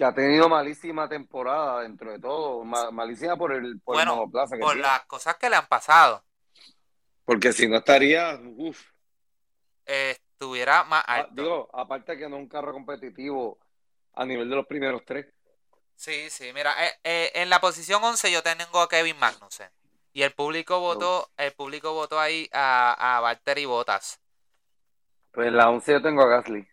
Que 0.00 0.04
ha 0.06 0.14
tenido 0.14 0.48
malísima 0.48 1.06
temporada 1.10 1.82
dentro 1.82 2.10
de 2.10 2.18
todo. 2.18 2.64
ma- 2.64 2.90
malísima 2.90 3.36
por 3.36 3.52
el, 3.52 3.78
por 3.82 3.98
el 4.00 4.06
que 4.08 4.56
por 4.58 4.72
tiene. 4.72 4.82
las 4.82 5.04
cosas 5.04 5.36
que 5.36 5.50
le 5.50 5.56
han 5.56 5.66
pasado. 5.66 6.24
Porque 7.24 7.52
si 7.52 7.66
no 7.68 7.76
estaría, 7.78 8.38
uf. 8.56 8.78
eh, 9.86 10.16
estuviera 10.32 10.84
más 10.84 11.04
Ah, 11.06 11.20
alto. 11.20 11.32
digo, 11.32 11.68
aparte 11.72 12.16
que 12.16 12.28
no 12.28 12.36
es 12.36 12.42
un 12.42 12.48
carro 12.48 12.72
competitivo 12.72 13.58
a 14.14 14.24
nivel 14.24 14.48
de 14.48 14.56
los 14.56 14.66
primeros 14.66 15.02
tres. 15.04 15.26
Sí, 15.96 16.30
sí, 16.30 16.52
mira, 16.52 16.74
eh, 16.86 16.92
eh, 17.04 17.32
en 17.34 17.50
la 17.50 17.60
posición 17.60 18.02
11 18.02 18.32
yo 18.32 18.42
tengo 18.42 18.80
a 18.80 18.88
Kevin 18.88 19.18
Magnussen. 19.18 19.70
Y 20.12 20.22
el 20.22 20.32
público 20.32 20.80
votó, 20.80 21.30
el 21.36 21.52
público 21.52 21.92
votó 21.92 22.18
ahí 22.18 22.48
a, 22.52 23.16
a 23.18 23.20
Valtteri 23.20 23.66
Bottas, 23.66 24.20
Pues 25.32 25.48
en 25.48 25.56
la 25.56 25.68
11 25.70 25.90
yo 25.92 26.00
tengo 26.02 26.22
a 26.22 26.28
Gasly. 26.28 26.68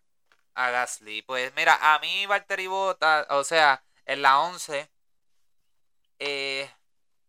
A 0.58 0.72
Gasly. 0.72 1.22
Pues 1.24 1.54
mira, 1.56 1.78
a 1.82 2.00
mí 2.00 2.26
Valtteri 2.26 2.68
Bottas, 2.68 3.28
o 3.30 3.44
sea, 3.44 3.84
en 4.06 4.22
la 4.22 4.40
11, 4.40 4.90
eh, 6.20 6.70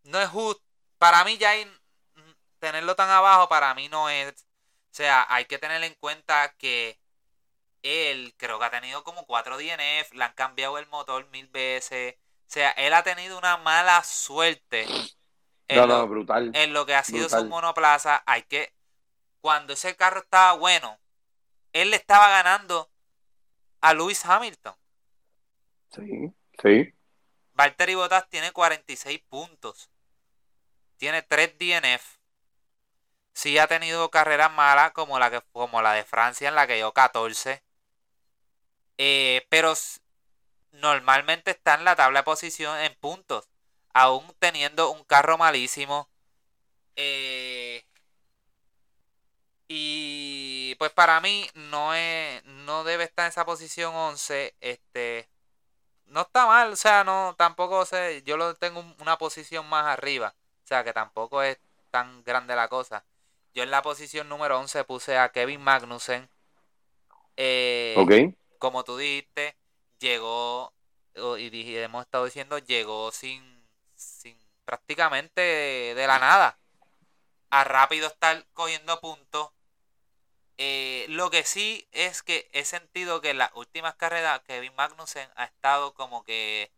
no 0.04 0.20
es 0.20 0.28
justo. 0.28 0.62
Para 0.98 1.24
mí 1.24 1.38
ya 1.38 1.50
hay- 1.50 1.66
mm, 1.66 2.32
tenerlo 2.58 2.96
tan 2.96 3.10
abajo, 3.10 3.48
para 3.48 3.74
mí 3.74 3.88
no 3.88 4.08
es. 4.10 4.32
O 4.92 4.94
sea, 4.98 5.26
hay 5.28 5.44
que 5.46 5.58
tener 5.58 5.82
en 5.84 5.94
cuenta 5.94 6.54
que 6.58 6.98
él 7.82 8.34
creo 8.38 8.58
que 8.58 8.64
ha 8.66 8.70
tenido 8.70 9.04
como 9.04 9.26
cuatro 9.26 9.56
DNF, 9.58 10.14
le 10.16 10.24
han 10.24 10.32
cambiado 10.34 10.78
el 10.78 10.86
motor 10.88 11.28
mil 11.30 11.48
veces. 11.48 12.14
O 12.48 12.50
sea, 12.50 12.70
él 12.72 12.94
ha 12.94 13.02
tenido 13.02 13.38
una 13.38 13.56
mala 13.58 14.02
suerte 14.04 14.86
en, 15.68 15.76
No, 15.76 15.86
lo, 15.86 15.98
no, 15.98 16.08
brutal. 16.08 16.50
en 16.54 16.72
lo 16.72 16.86
que 16.86 16.94
ha 16.94 17.04
sido 17.04 17.28
su 17.28 17.44
monoplaza. 17.46 18.22
Hay 18.26 18.42
que. 18.44 18.72
Cuando 19.40 19.74
ese 19.74 19.96
carro 19.96 20.20
estaba 20.20 20.54
bueno, 20.54 20.98
él 21.72 21.90
le 21.90 21.96
estaba 21.96 22.28
ganando 22.30 22.90
a 23.80 23.94
Lewis 23.94 24.24
Hamilton. 24.24 24.74
Sí, 25.90 26.32
sí. 26.62 26.94
Valtteri 27.54 27.94
Bottas 27.94 28.28
tiene 28.28 28.52
46 28.52 29.20
puntos. 29.28 29.90
Tiene 30.96 31.22
3 31.22 31.58
DNF. 31.58 32.18
Sí 33.32 33.58
ha 33.58 33.66
tenido 33.66 34.10
carreras 34.10 34.52
malas 34.52 34.92
como 34.92 35.18
la, 35.18 35.30
que, 35.30 35.40
como 35.52 35.82
la 35.82 35.92
de 35.92 36.04
Francia 36.04 36.48
en 36.48 36.54
la 36.54 36.66
que 36.66 36.76
dio 36.76 36.92
14. 36.92 37.62
Eh, 38.98 39.46
pero 39.48 39.74
normalmente 40.72 41.52
está 41.52 41.74
en 41.74 41.84
la 41.84 41.96
tabla 41.96 42.20
de 42.20 42.24
posición 42.24 42.78
en 42.78 42.94
puntos. 42.96 43.48
Aún 43.94 44.32
teniendo 44.38 44.90
un 44.90 45.04
carro 45.04 45.38
malísimo. 45.38 46.08
Eh, 46.96 47.87
y 49.68 50.74
pues 50.76 50.92
para 50.92 51.20
mí 51.20 51.48
no 51.54 51.94
es, 51.94 52.44
no 52.44 52.84
debe 52.84 53.04
estar 53.04 53.26
en 53.26 53.30
esa 53.30 53.44
posición 53.46 53.94
11. 53.94 54.56
Este, 54.60 55.28
no 56.06 56.22
está 56.22 56.46
mal, 56.46 56.72
o 56.72 56.76
sea, 56.76 57.04
no, 57.04 57.34
tampoco 57.38 57.84
sé, 57.86 58.22
yo 58.24 58.36
lo 58.36 58.54
tengo 58.56 58.80
un- 58.80 58.96
una 59.00 59.18
posición 59.18 59.68
más 59.68 59.86
arriba, 59.86 60.34
o 60.64 60.66
sea, 60.68 60.84
que 60.84 60.92
tampoco 60.92 61.42
es 61.42 61.58
tan 61.90 62.22
grande 62.24 62.56
la 62.56 62.68
cosa. 62.68 63.04
Yo 63.54 63.62
en 63.64 63.70
la 63.70 63.82
posición 63.82 64.28
número 64.28 64.58
11 64.60 64.84
puse 64.84 65.18
a 65.18 65.30
Kevin 65.32 65.62
Magnussen, 65.62 66.28
eh, 67.36 68.14
como 68.58 68.84
tú 68.84 68.96
dijiste, 68.96 69.56
llegó, 69.98 70.72
y 71.38 71.76
hemos 71.76 72.04
estado 72.04 72.24
diciendo, 72.24 72.58
llegó 72.58 73.10
sin, 73.12 73.42
sin 73.94 74.38
prácticamente 74.64 75.40
de 75.40 76.06
la 76.06 76.18
nada, 76.18 76.58
a 77.50 77.64
rápido 77.64 78.08
estar 78.08 78.46
cogiendo 78.54 79.00
puntos. 79.00 79.50
Eh, 80.58 81.06
lo 81.08 81.30
que 81.30 81.44
sí 81.44 81.88
es 81.92 82.22
que 82.22 82.48
he 82.52 82.64
sentido 82.64 83.20
que 83.20 83.30
en 83.30 83.38
las 83.38 83.52
últimas 83.54 83.94
carreras 83.94 84.40
Kevin 84.46 84.74
Magnussen 84.76 85.28
ha 85.36 85.44
estado 85.44 85.94
como 85.94 86.24
que 86.24 86.72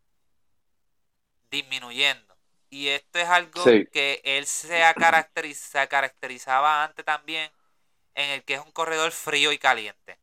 disminuyendo. 1.50 2.36
Y 2.70 2.88
esto 2.88 3.18
es 3.18 3.28
algo 3.28 3.64
Sí. 3.64 3.86
que 3.92 4.20
él 4.24 4.46
se, 4.46 4.84
ha 4.84 4.94
caracterizaba 4.94 6.84
antes 6.84 7.04
también, 7.04 7.50
en 8.14 8.30
el 8.30 8.44
que 8.44 8.54
es 8.54 8.60
un 8.60 8.72
corredor 8.72 9.12
frío 9.12 9.52
y 9.52 9.58
caliente. 9.58 10.18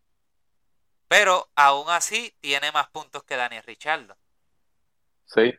Pero 1.09 1.49
aún 1.55 1.89
así 1.89 2.33
tiene 2.39 2.71
más 2.71 2.87
puntos 2.89 3.23
que 3.25 3.35
Daniel 3.35 3.63
Richardo. 3.63 4.17
Sí. 5.25 5.53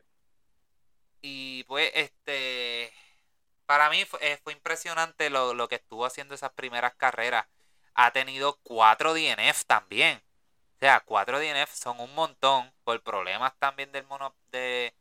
Y 1.20 1.64
pues, 1.64 1.90
este, 1.94 2.92
para 3.66 3.90
mí 3.90 4.04
fue, 4.04 4.20
eh, 4.22 4.38
fue 4.42 4.52
impresionante 4.52 5.30
lo, 5.30 5.54
lo 5.54 5.68
que 5.68 5.76
estuvo 5.76 6.06
haciendo 6.06 6.34
esas 6.34 6.52
primeras 6.52 6.94
carreras. 6.94 7.46
Ha 8.00 8.12
tenido 8.12 8.60
cuatro 8.62 9.12
DNF 9.12 9.64
también. 9.66 10.22
O 10.76 10.78
sea, 10.78 11.00
cuatro 11.00 11.40
DNF 11.40 11.74
son 11.74 11.98
un 11.98 12.14
montón 12.14 12.72
por 12.84 13.02
problemas 13.02 13.58
también 13.58 13.90
del 13.90 14.04
mono, 14.04 14.36
de, 14.52 14.94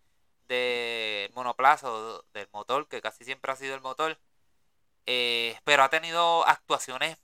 de 0.47 1.29
monoplaza 1.35 1.91
o 1.91 2.23
del 2.33 2.47
motor, 2.51 2.87
que 2.87 2.99
casi 2.99 3.23
siempre 3.23 3.51
ha 3.51 3.55
sido 3.55 3.75
el 3.75 3.81
motor. 3.81 4.17
Eh, 5.05 5.59
pero 5.63 5.83
ha 5.83 5.89
tenido 5.89 6.43
actuaciones 6.47 7.19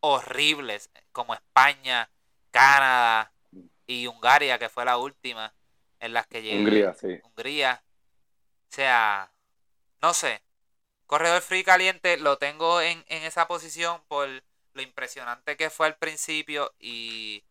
horribles, 0.00 0.90
como 1.12 1.34
España, 1.34 2.10
Canadá 2.50 3.30
y 3.86 4.08
Hungaria, 4.08 4.58
que 4.58 4.68
fue 4.68 4.84
la 4.84 4.98
última 4.98 5.54
en 6.00 6.12
las 6.12 6.26
que 6.26 6.42
llegó. 6.42 6.58
Hungría, 6.58 6.92
sí. 6.94 7.20
Hungría. 7.22 7.84
O 8.68 8.74
sea, 8.74 9.30
no 10.02 10.12
sé. 10.12 10.42
Corredor 11.06 11.40
free 11.40 11.62
caliente 11.62 12.16
lo 12.16 12.36
tengo 12.36 12.80
en, 12.80 13.04
en 13.06 13.22
esa 13.22 13.46
posición 13.46 14.02
por 14.08 14.42
lo 14.74 14.82
impresionante 14.82 15.56
que 15.56 15.70
fue 15.70 15.86
al 15.86 15.96
principio 15.96 16.74
y, 16.78 17.44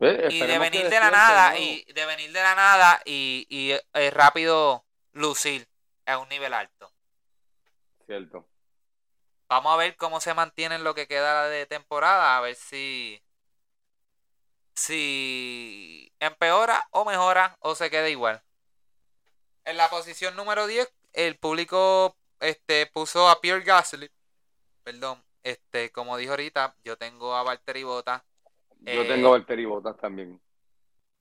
Eh, 0.00 0.28
y 0.30 0.44
de 0.44 0.58
venir 0.58 0.88
de 0.88 1.00
la 1.00 1.10
nada 1.10 1.56
y 1.58 1.84
de 1.92 2.06
venir 2.06 2.32
de 2.32 2.42
la 2.42 2.54
nada 2.54 3.00
y, 3.04 3.46
y 3.48 3.72
eh, 3.72 4.10
rápido 4.10 4.84
lucir 5.12 5.68
a 6.06 6.18
un 6.18 6.28
nivel 6.28 6.52
alto. 6.52 6.92
Cierto. 8.06 8.46
Vamos 9.48 9.72
a 9.72 9.76
ver 9.76 9.96
cómo 9.96 10.20
se 10.20 10.34
mantiene 10.34 10.74
en 10.76 10.84
lo 10.84 10.94
que 10.94 11.06
queda 11.06 11.48
de 11.48 11.66
temporada, 11.66 12.36
a 12.36 12.40
ver 12.40 12.56
si 12.56 13.22
si 14.74 16.12
empeora 16.20 16.86
o 16.90 17.04
mejora 17.04 17.56
o 17.60 17.74
se 17.74 17.90
queda 17.90 18.08
igual. 18.08 18.42
En 19.66 19.76
la 19.76 19.90
posición 19.90 20.36
número 20.36 20.66
10, 20.66 20.90
el 21.12 21.36
público 21.38 22.16
este 22.40 22.86
puso 22.86 23.28
a 23.28 23.40
Pierre 23.42 23.62
Gasly. 23.64 24.10
Perdón, 24.84 25.22
este 25.42 25.90
como 25.92 26.16
dijo 26.16 26.32
ahorita, 26.32 26.76
yo 26.84 26.96
tengo 26.96 27.34
a 27.34 27.42
Valtteri 27.42 27.82
Bottas. 27.84 28.22
Yo 28.80 28.86
Eh, 28.86 29.06
tengo 29.06 29.28
a 29.28 29.30
Valtteri 29.32 29.64
Bottas 29.64 29.96
también. 29.96 30.40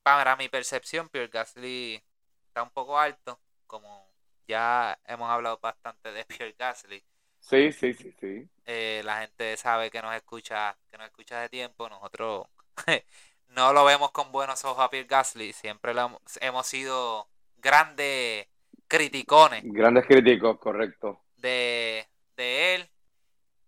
Para 0.02 0.36
mi 0.38 0.48
percepción, 0.50 1.10
Pierre 1.10 1.28
Gasly 1.30 2.02
está 2.48 2.64
un 2.64 2.70
poco 2.72 2.98
alto, 3.00 3.40
como 3.68 4.14
ya 4.48 4.98
hemos 5.06 5.30
hablado 5.30 5.60
bastante 5.62 6.12
de 6.14 6.26
Pierre 6.26 6.56
Gasly. 6.58 7.04
Sí, 7.40 7.72
sí, 7.72 7.94
sí, 7.94 8.12
sí. 8.20 8.50
eh, 8.66 9.02
la 9.06 9.22
gente 9.22 9.58
sabe 9.58 9.92
que 9.92 10.02
nos 10.02 10.16
escucha, 10.16 10.78
que 10.92 10.98
nos 10.98 11.08
escucha 11.08 11.40
de 11.42 11.50
tiempo, 11.50 11.90
nosotros 11.90 12.48
no 13.50 13.74
lo 13.74 13.86
vemos 13.86 14.12
con 14.12 14.32
buenos 14.32 14.64
ojos 14.66 14.84
a 14.84 14.90
Pierre 14.90 15.08
Gasly, 15.08 15.54
siempre 15.54 15.94
lo 15.94 16.02
hemos, 16.06 16.22
hemos 16.42 16.68
sido 16.68 17.28
grandes 17.58 18.48
criticones 18.88 19.66
Grandes 19.78 20.06
críticos, 20.06 20.60
correcto. 20.60 21.20
de, 21.38 22.08
de 22.38 22.76
él. 22.76 22.90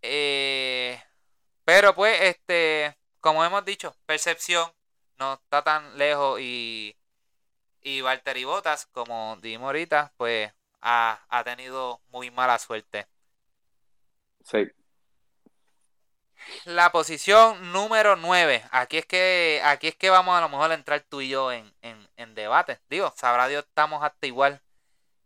Eh, 0.08 1.02
pero 1.64 1.96
pues, 1.96 2.22
este, 2.22 2.96
como 3.20 3.44
hemos 3.44 3.66
dicho, 3.66 3.96
percepción 4.06 4.72
no 5.18 5.34
está 5.34 5.64
tan 5.64 5.98
lejos 5.98 6.40
y, 6.40 6.96
y 7.82 8.02
Valtteri 8.02 8.44
Bottas, 8.44 8.86
como 8.88 9.38
dijimos 9.42 9.68
ahorita, 9.68 10.14
pues 10.18 10.52
ha, 10.82 11.26
ha 11.30 11.44
tenido 11.44 12.02
muy 12.10 12.32
mala 12.32 12.60
suerte. 12.60 13.08
Sí. 14.44 14.68
La 16.66 16.92
posición 16.92 17.72
número 17.72 18.16
9. 18.16 18.64
Aquí 18.72 18.98
es 18.98 19.06
que 19.06 19.62
aquí 19.64 19.88
es 19.88 19.96
que 19.96 20.12
vamos 20.12 20.38
a 20.38 20.42
lo 20.42 20.50
mejor 20.50 20.70
a 20.70 20.76
entrar 20.76 21.02
tú 21.02 21.22
y 21.22 21.30
yo 21.30 21.52
en, 21.52 21.74
en, 21.82 22.08
en 22.18 22.36
debate. 22.36 22.80
Digo, 22.90 23.12
sabrá 23.16 23.48
Dios, 23.48 23.66
estamos 23.66 24.04
hasta 24.04 24.28
igual. 24.28 24.62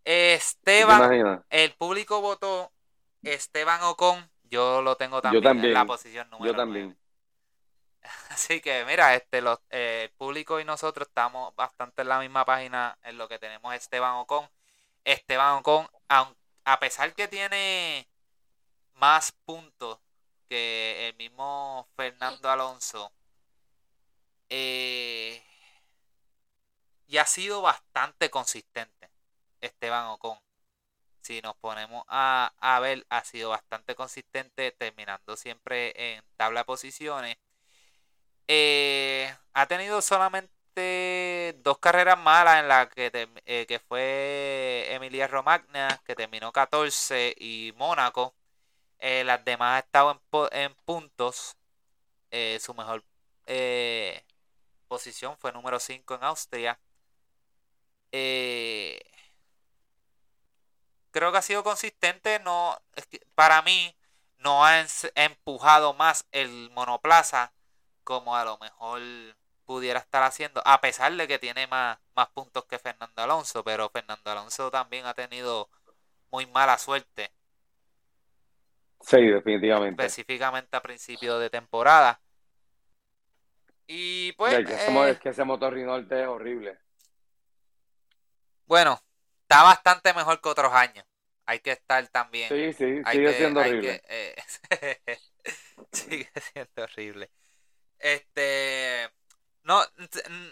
¿Te 0.04 0.34
Esteban, 0.34 1.44
el 1.50 1.74
público 1.74 2.22
votó 2.22 2.72
Esteban 3.24 3.84
Ocon. 3.84 4.30
Yo 4.50 4.82
lo 4.82 4.96
tengo 4.96 5.22
también, 5.22 5.44
también, 5.44 5.68
en 5.68 5.74
la 5.74 5.86
posición 5.86 6.30
número 6.30 6.52
Yo 6.52 6.58
también. 6.58 6.98
Así 8.30 8.62
que 8.62 8.86
mira, 8.86 9.16
este 9.16 9.42
los, 9.42 9.60
eh, 9.70 10.06
el 10.06 10.12
público 10.12 10.60
y 10.60 10.66
nosotros 10.66 11.08
estamos 11.08 11.56
bastante 11.56 12.02
en 12.02 12.10
la 12.10 12.20
misma 12.20 12.46
página 12.46 12.98
en 13.04 13.18
lo 13.18 13.28
que 13.28 13.40
tenemos 13.40 13.74
Esteban 13.74 14.16
Ocon. 14.16 14.50
Esteban 15.04 15.58
Ocon, 15.58 15.88
a 16.10 16.80
pesar 16.80 17.14
que 17.14 17.28
tiene 17.28 18.08
más 18.96 19.32
puntos 19.46 20.00
que 20.48 21.10
el 21.10 21.16
mismo 21.16 21.88
Fernando 21.96 22.50
Alonso, 22.50 23.12
eh, 24.50 25.44
y 27.08 27.18
ha 27.18 27.26
sido 27.26 27.62
bastante 27.62 28.30
consistente 28.30 29.10
Esteban 29.62 30.08
Ocon. 30.08 30.38
Si 31.22 31.42
nos 31.42 31.56
ponemos 31.58 32.04
a, 32.08 32.54
a 32.60 32.80
ver, 32.80 33.06
ha 33.10 33.24
sido 33.24 33.50
bastante 33.50 33.96
consistente, 33.96 34.72
terminando 34.72 35.36
siempre 35.38 35.94
en 36.16 36.24
tabla 36.38 36.62
de 36.62 36.66
posiciones 36.66 37.38
eh, 38.52 39.32
ha 39.54 39.68
tenido 39.68 40.02
solamente 40.02 41.56
dos 41.64 41.78
carreras 41.78 42.18
malas 42.18 42.60
en 42.60 42.68
la 42.68 42.90
que, 42.90 43.12
eh, 43.46 43.66
que 43.68 43.80
fue 43.80 44.88
Emilia 44.90 45.28
Romagna, 45.28 46.02
que 46.06 46.16
terminó 46.16 46.52
14, 46.52 47.36
y 47.38 47.74
Mónaco. 47.78 48.34
Eh, 49.00 49.24
las 49.24 49.46
demás 49.46 49.76
ha 49.78 49.80
estado 49.86 50.22
en, 50.52 50.74
puntos. 50.86 51.58
su 52.60 52.74
mejor 52.74 53.04
posición 54.88 55.38
fue 55.38 55.52
número 55.52 55.80
5 55.80 56.16
en 56.16 56.24
Austria. 56.24 56.80
Creo 61.12 61.32
que 61.32 61.38
ha 61.40 61.42
sido 61.42 61.64
consistente. 61.64 62.40
No, 62.40 62.78
para 63.36 63.62
mí 63.62 63.96
no 64.40 64.66
ha 64.66 64.86
empujado 65.16 65.94
más 65.94 66.28
el 66.32 66.70
monoplaza 66.72 67.54
como 68.04 68.36
a 68.36 68.44
lo 68.44 68.58
mejor 68.58 69.02
pudiera 69.66 70.00
estar 70.00 70.24
haciendo, 70.24 70.64
a 70.66 70.82
pesar 70.82 71.14
de 71.14 71.28
que 71.28 71.38
tiene 71.38 71.68
más, 71.68 72.00
más 72.16 72.28
puntos 72.30 72.66
que 72.66 72.80
Fernando 72.80 73.22
Alonso, 73.22 73.64
pero 73.64 73.90
Fernando 73.90 74.32
Alonso 74.32 74.72
también 74.72 75.06
ha 75.06 75.14
tenido 75.14 75.70
muy 76.32 76.48
mala 76.48 76.78
suerte. 76.80 77.32
Sí, 79.02 79.22
definitivamente. 79.28 80.02
Específicamente 80.02 80.76
a 80.76 80.82
principios 80.82 81.40
de 81.40 81.50
temporada. 81.52 82.20
Y 83.86 84.32
pues... 84.34 84.56
que, 84.66 84.74
eh, 84.74 85.10
es 85.12 85.20
que 85.20 85.30
ese 85.30 85.44
motor 85.44 85.74
Renault 85.74 86.12
es 86.12 86.28
horrible. 86.28 86.80
Bueno, 88.66 89.00
está 89.50 89.64
bastante 89.64 90.14
mejor 90.14 90.40
que 90.40 90.50
otros 90.50 90.72
años. 90.72 91.04
Hay 91.48 91.60
que 91.60 91.72
estar 91.72 92.08
también. 92.10 92.50
Sí, 92.50 92.74
sí, 92.74 93.02
sigue 93.12 93.34
siendo 93.34 93.60
horrible. 93.62 94.04
Eh, 94.08 94.36
sigue 95.92 96.30
siendo 96.54 96.84
horrible. 96.84 97.32
Este. 97.98 99.10
No, 99.64 99.82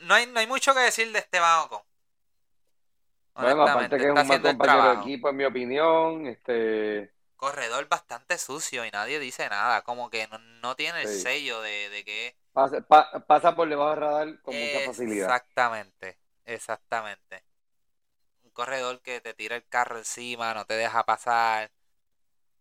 no, 0.04 0.14
hay, 0.16 0.26
no 0.26 0.40
hay 0.40 0.48
mucho 0.48 0.74
que 0.74 0.80
decir 0.80 1.12
de 1.12 1.20
Esteban 1.20 1.66
Ocon. 1.66 1.82
Bueno, 3.36 3.62
aparte 3.68 3.98
que 3.98 4.04
es 4.06 4.10
un 4.10 4.28
mal 4.28 4.42
compañero 4.42 4.96
de 4.96 5.02
equipo, 5.02 5.30
en 5.30 5.36
mi 5.36 5.46
opinión. 5.46 6.26
Este. 6.26 7.14
Corredor 7.36 7.88
bastante 7.88 8.40
sucio 8.40 8.84
y 8.84 8.90
nadie 8.90 9.20
dice 9.20 9.48
nada. 9.48 9.84
Como 9.84 10.10
que 10.10 10.28
no, 10.64 10.76
tiene 10.76 11.04
el 11.04 11.08
sello 11.08 11.62
de, 11.62 12.04
que. 12.04 12.36
Pasa, 12.52 13.56
por 13.56 13.70
debajo 13.70 13.92
del 13.92 14.00
radar 14.00 14.42
con 14.42 14.56
mucha 14.56 14.80
facilidad. 14.88 15.28
Exactamente, 15.28 16.18
exactamente. 16.46 17.47
Corredor 18.58 19.02
que 19.02 19.22
te 19.22 19.36
tira 19.36 19.56
el 19.56 19.68
carro 19.68 20.00
encima, 20.00 20.56
no 20.56 20.66
te 20.66 20.74
deja 20.74 21.06
pasar. 21.06 21.70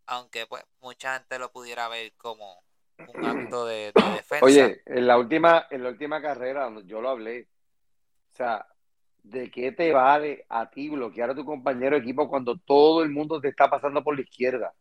Aunque, 0.05 0.45
pues, 0.45 0.63
mucha 0.83 1.15
gente 1.15 1.39
lo 1.39 1.51
pudiera 1.51 1.89
ver 1.89 2.13
como 2.19 2.63
un 3.07 3.25
acto 3.25 3.65
de, 3.65 3.95
defensa. 4.15 4.45
Oye, 4.45 4.83
en 4.85 5.07
la 5.07 5.17
última, 5.17 5.67
en 5.71 5.83
la 5.83 5.89
última 5.89 6.21
carrera, 6.21 6.71
yo 6.85 7.01
lo 7.01 7.09
hablé. 7.09 7.49
O 8.31 8.37
sea, 8.37 8.67
¿de 9.23 9.51
qué 9.51 9.73
te 9.73 9.91
vale 9.91 10.45
a 10.51 10.69
ti 10.69 10.91
bloquear 10.91 11.31
a 11.31 11.35
tu 11.35 11.47
compañero 11.47 11.97
de 11.97 12.03
equipo 12.03 12.29
cuando 12.29 12.59
todo 12.59 13.03
el 13.03 13.09
mundo 13.09 13.41
te 13.41 13.49
está 13.49 13.71
pasando 13.71 14.05
por 14.05 14.17
la 14.17 14.21
izquierda? 14.21 14.75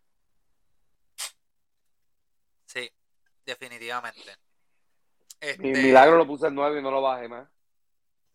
Sí, 2.65 2.91
definitivamente. 3.45 4.35
Mi 5.39 5.69
este 5.69 5.81
milagro 5.81 6.17
lo 6.17 6.27
puse 6.27 6.47
en 6.47 6.55
9 6.55 6.81
y 6.81 6.83
no 6.83 6.91
lo 6.91 7.01
bajé 7.01 7.29
más. 7.29 7.47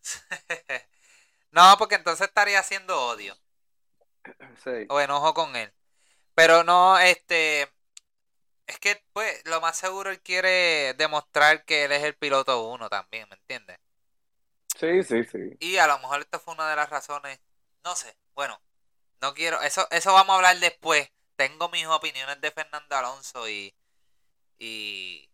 no, 1.53 1.77
porque 1.79 1.97
entonces 1.97 2.29
estaría 2.29 2.59
haciendo 2.59 3.01
odio. 3.09 3.37
Sí. 4.63 4.87
O 4.91 5.01
enojo 5.01 5.33
con 5.33 5.57
él. 5.57 5.73
Pero 6.35 6.63
no, 6.65 6.99
este, 6.99 7.63
es 8.67 8.79
que, 8.79 9.03
pues, 9.13 9.43
lo 9.47 9.61
más 9.61 9.77
seguro 9.77 10.11
él 10.11 10.21
quiere 10.21 10.95
demostrar 10.95 11.65
que 11.65 11.85
él 11.85 11.93
es 11.93 12.05
el 12.05 12.15
piloto 12.15 12.69
uno 12.69 12.89
también, 12.89 13.29
¿me 13.29 13.37
entiendes? 13.37 13.79
Sí, 14.79 15.03
sí, 15.03 15.25
sí. 15.25 15.57
Y 15.59 15.79
a 15.79 15.87
lo 15.87 15.99
mejor 15.99 16.21
esto 16.21 16.39
fue 16.39 16.55
una 16.55 16.71
de 16.71 16.77
las 16.77 16.89
razones, 16.89 17.41
no 17.85 17.97
sé, 17.97 18.17
bueno, 18.35 18.61
no 19.21 19.35
quiero, 19.35 19.61
eso, 19.63 19.87
eso 19.91 20.13
vamos 20.13 20.35
a 20.35 20.37
hablar 20.37 20.59
después. 20.61 21.11
Tengo 21.37 21.69
mis 21.71 21.87
opiniones 21.87 22.41
de 22.41 22.51
Fernando 22.51 22.97
Alonso 22.97 23.49
y, 23.49 23.75
y, 24.59 25.29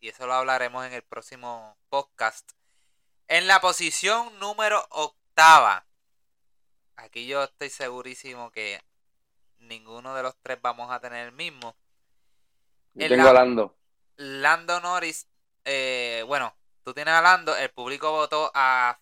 y 0.00 0.08
eso 0.08 0.26
lo 0.26 0.34
hablaremos 0.34 0.84
en 0.84 0.92
el 0.92 1.02
próximo 1.02 1.76
podcast. 1.88 2.52
En 3.28 3.46
la 3.46 3.60
posición 3.60 4.38
número 4.38 4.86
octava, 4.90 5.23
aquí 6.96 7.26
yo 7.26 7.44
estoy 7.44 7.70
segurísimo 7.70 8.50
que 8.50 8.82
ninguno 9.58 10.14
de 10.14 10.22
los 10.22 10.36
tres 10.42 10.60
vamos 10.60 10.90
a 10.90 11.00
tener 11.00 11.26
el 11.26 11.32
mismo 11.32 11.76
tengo 12.94 13.28
a 13.28 13.32
Lando. 13.32 13.76
Lando 14.16 14.80
Norris, 14.80 15.26
eh, 15.64 16.22
bueno, 16.26 16.54
tú 16.82 16.94
tienes 16.94 17.14
a 17.14 17.22
Lando, 17.22 17.56
el 17.56 17.70
público 17.70 18.12
votó 18.12 18.52
a, 18.54 19.00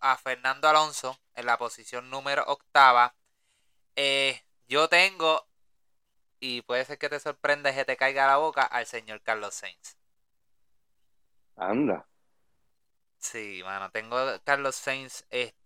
a 0.00 0.16
Fernando 0.18 0.68
Alonso 0.68 1.18
en 1.34 1.46
la 1.46 1.56
posición 1.56 2.10
número 2.10 2.44
octava. 2.46 3.14
Eh, 3.96 4.42
yo 4.68 4.88
tengo, 4.88 5.46
y 6.40 6.62
puede 6.62 6.84
ser 6.84 6.98
que 6.98 7.08
te 7.08 7.20
sorprenda 7.20 7.70
y 7.70 7.74
que 7.74 7.84
te 7.84 7.96
caiga 7.96 8.26
la 8.26 8.36
boca, 8.36 8.62
al 8.62 8.86
señor 8.86 9.22
Carlos 9.22 9.54
Sainz. 9.54 9.96
Anda. 11.56 12.06
Sí, 13.18 13.62
mano, 13.64 13.90
tengo 13.90 14.18
a 14.18 14.38
Carlos 14.40 14.76
Sainz, 14.76 15.24
este... 15.30 15.61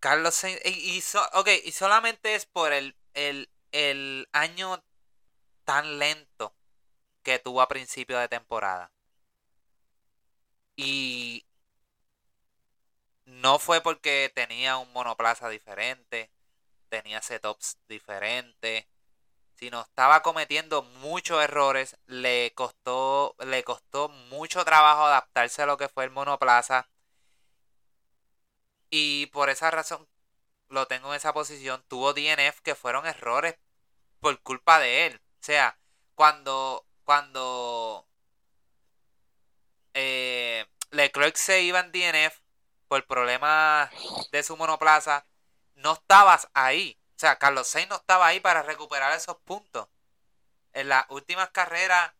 Carlos 0.00 0.34
Sainz, 0.34 0.60
y, 0.64 1.02
ok, 1.34 1.48
y 1.64 1.72
solamente 1.72 2.34
es 2.34 2.46
por 2.46 2.72
el, 2.72 2.96
el, 3.14 3.50
el 3.72 4.28
año 4.32 4.82
tan 5.64 5.98
lento 5.98 6.54
que 7.22 7.38
tuvo 7.38 7.62
a 7.62 7.68
principio 7.68 8.18
de 8.18 8.28
temporada. 8.28 8.92
Y 10.76 11.44
no 13.26 13.58
fue 13.58 13.80
porque 13.80 14.30
tenía 14.34 14.76
un 14.78 14.92
monoplaza 14.92 15.48
diferente, 15.48 16.30
tenía 16.88 17.22
setups 17.22 17.78
diferentes, 17.88 18.86
sino 19.56 19.82
estaba 19.82 20.22
cometiendo 20.22 20.82
muchos 20.82 21.42
errores, 21.42 21.96
le 22.06 22.52
costó, 22.54 23.36
le 23.40 23.64
costó 23.64 24.08
mucho 24.08 24.64
trabajo 24.64 25.04
adaptarse 25.04 25.62
a 25.62 25.66
lo 25.66 25.76
que 25.78 25.88
fue 25.88 26.04
el 26.04 26.10
monoplaza. 26.10 26.88
Y 28.98 29.26
por 29.26 29.50
esa 29.50 29.70
razón 29.70 30.08
lo 30.70 30.86
tengo 30.86 31.10
en 31.10 31.16
esa 31.16 31.34
posición. 31.34 31.84
Tuvo 31.86 32.14
DNF 32.14 32.60
que 32.62 32.74
fueron 32.74 33.06
errores 33.06 33.54
por 34.20 34.40
culpa 34.40 34.78
de 34.78 35.04
él. 35.04 35.20
O 35.38 35.44
sea, 35.44 35.78
cuando, 36.14 36.86
cuando 37.04 38.08
eh, 39.92 40.64
Leclerc 40.92 41.36
se 41.36 41.60
iba 41.60 41.80
en 41.80 41.92
DNF 41.92 42.40
por 42.88 43.06
problemas 43.06 43.90
de 44.32 44.42
su 44.42 44.56
monoplaza, 44.56 45.26
no 45.74 45.92
estabas 45.92 46.48
ahí. 46.54 46.98
O 47.16 47.18
sea, 47.18 47.38
Carlos 47.38 47.68
Sainz 47.68 47.90
no 47.90 47.96
estaba 47.96 48.26
ahí 48.26 48.40
para 48.40 48.62
recuperar 48.62 49.12
esos 49.12 49.36
puntos. 49.44 49.88
En 50.72 50.88
las 50.88 51.04
últimas 51.10 51.50
carreras 51.50 52.14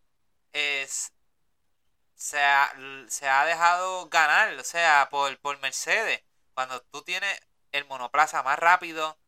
se, 0.52 2.38
ha, 2.38 2.70
se 3.08 3.28
ha 3.28 3.46
dejado 3.46 4.10
ganar, 4.10 4.52
o 4.58 4.64
sea, 4.64 5.08
por, 5.10 5.38
por 5.38 5.58
Mercedes. 5.60 6.25
Cuando 6.56 6.80
tú 6.84 7.02
tienes 7.02 7.38
el 7.70 7.84
monoplaza 7.84 8.42
más 8.42 8.58
rápido 8.58 9.18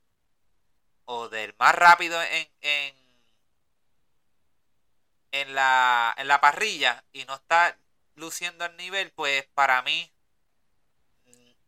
o 1.05 1.29
del 1.29 1.55
más 1.59 1.74
rápido 1.74 2.18
en, 2.22 2.49
en 5.33 5.55
la, 5.55 6.14
en 6.16 6.26
la 6.26 6.41
parrilla 6.41 7.05
y 7.12 7.26
no 7.26 7.35
está 7.35 7.76
luciendo 8.14 8.64
al 8.64 8.79
nivel, 8.79 9.12
pues 9.12 9.45
para 9.53 9.83
mí, 9.83 10.11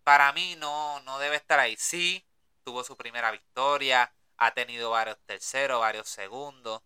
para 0.02 0.32
mí 0.32 0.56
no, 0.56 0.98
no 1.00 1.18
debe 1.18 1.36
estar 1.36 1.60
ahí. 1.60 1.76
Sí, 1.76 2.24
tuvo 2.64 2.82
su 2.82 2.96
primera 2.96 3.30
victoria, 3.30 4.14
ha 4.38 4.54
tenido 4.54 4.88
varios 4.88 5.18
terceros, 5.26 5.78
varios 5.78 6.08
segundos. 6.08 6.80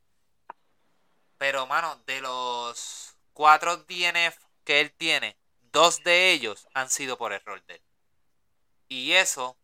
Pero, 1.39 1.64
mano, 1.68 2.03
de 2.07 2.20
los 2.20 3.14
cuatro 3.35 3.77
DNF 3.77 4.37
que 4.64 4.81
él 4.81 4.91
tiene, 4.91 5.37
dos 5.70 6.03
de 6.03 6.33
ellos 6.33 6.66
han 6.75 6.91
sido 6.91 7.16
por 7.16 7.33
error 7.33 7.64
de 7.66 7.77
él. 7.77 7.83
Y 8.95 9.13
eso, 9.15 9.57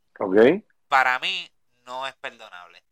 para 0.88 1.20
mí, 1.20 1.48
no 1.86 2.04
es 2.08 2.16
perdonable. 2.16 2.82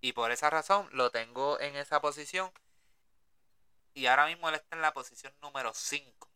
Y 0.00 0.14
por 0.14 0.30
esa 0.30 0.48
razón 0.48 0.88
lo 0.92 1.10
tengo 1.10 1.60
en 1.60 1.76
esa 1.76 2.00
posición 2.00 2.50
y 3.92 4.06
ahora 4.06 4.24
mismo 4.24 4.48
él 4.48 4.54
está 4.54 4.76
en 4.76 4.82
la 4.82 4.94
posición 4.94 5.34
número 5.42 5.74
5 5.74 6.30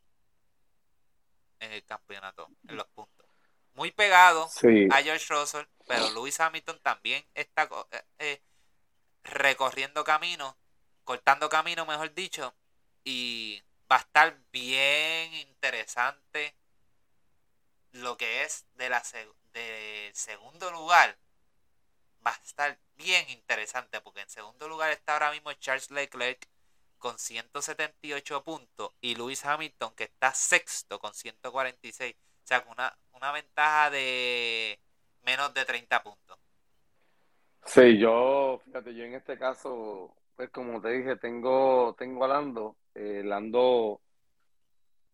en 1.61 1.73
el 1.73 1.83
campeonato, 1.87 2.51
en 2.69 2.77
los 2.77 2.87
puntos. 2.89 3.27
Muy 3.73 3.91
pegado 3.91 4.45
a 4.45 5.03
George 5.03 5.27
Russell, 5.31 5.65
pero 5.89 6.11
Lewis 6.11 6.39
Hamilton 6.39 6.79
también 6.81 7.25
está 7.33 7.71
eh, 7.93 8.05
eh, 8.19 8.43
recorriendo 9.25 10.05
camino, 10.05 10.59
cortando 11.05 11.49
camino, 11.49 11.87
mejor 11.87 12.13
dicho, 12.13 12.55
y 13.03 13.63
va 13.91 13.97
a 13.97 14.01
estar 14.01 14.39
bien 14.53 15.33
interesante 15.33 16.60
lo 17.93 18.17
que 18.17 18.43
es 18.43 18.67
de 18.77 18.89
la 18.89 19.03
de 19.53 20.11
segundo 20.15 20.71
lugar 20.71 21.19
va 22.25 22.33
a 22.33 22.43
estar 22.45 22.79
bien 22.97 23.29
interesante 23.31 24.01
porque 24.01 24.21
en 24.21 24.31
segundo 24.31 24.69
lugar 24.69 24.91
está 24.91 25.15
ahora 25.15 25.33
mismo 25.33 25.53
Charles 25.55 25.91
Leclerc 25.91 26.47
con 26.99 27.19
178 27.19 28.45
puntos 28.45 28.93
y 29.01 29.15
Lewis 29.15 29.45
Hamilton 29.45 29.93
que 29.97 30.05
está 30.05 30.33
sexto 30.33 30.99
con 30.99 31.15
146. 31.15 32.15
O 32.15 32.47
sea, 32.47 32.63
con 32.63 32.73
una, 32.73 32.97
una 33.13 33.33
ventaja 33.33 33.91
de 33.91 34.79
menos 35.23 35.53
de 35.55 35.65
30 35.65 36.03
puntos. 36.03 36.39
Sí, 37.65 37.99
yo, 37.99 38.61
fíjate, 38.65 38.95
yo 38.95 39.05
en 39.05 39.15
este 39.15 39.39
caso, 39.39 40.15
pues 40.37 40.51
como 40.51 40.81
te 40.81 40.91
dije, 40.91 41.17
tengo, 41.17 41.95
tengo 41.99 42.25
a 42.25 42.29
Lando. 42.29 42.77
Eh, 42.95 43.23
Lando 43.25 44.01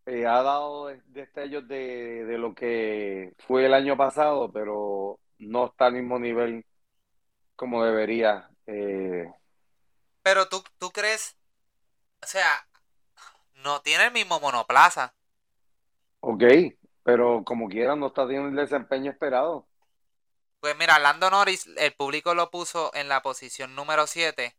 eh, 0.06 0.26
ha 0.26 0.42
dado 0.42 0.86
destellos 1.06 1.66
de, 1.68 2.24
de 2.24 2.38
lo 2.38 2.54
que 2.54 3.34
fue 3.46 3.66
el 3.66 3.74
año 3.74 3.96
pasado, 3.96 4.50
pero 4.52 5.18
no 5.38 5.66
está 5.66 5.86
al 5.86 5.94
mismo 5.94 6.18
nivel 6.18 6.64
como 7.56 7.84
debería. 7.84 8.48
Eh. 8.66 9.30
Pero 10.22 10.48
tú, 10.48 10.62
tú 10.78 10.90
crees, 10.90 11.36
o 12.22 12.26
sea, 12.26 12.68
no 13.54 13.80
tiene 13.80 14.06
el 14.06 14.12
mismo 14.12 14.38
monoplaza. 14.40 15.14
Ok, 16.20 16.42
pero 17.02 17.42
como 17.44 17.68
quiera 17.68 17.96
no 17.96 18.08
está 18.08 18.26
teniendo 18.26 18.48
el 18.48 18.56
desempeño 18.56 19.10
esperado. 19.10 19.66
Pues 20.60 20.76
mira, 20.76 20.98
Lando 20.98 21.30
Norris, 21.30 21.66
el 21.76 21.94
público 21.94 22.34
lo 22.34 22.50
puso 22.50 22.90
en 22.94 23.08
la 23.08 23.22
posición 23.22 23.74
número 23.74 24.06
7. 24.06 24.56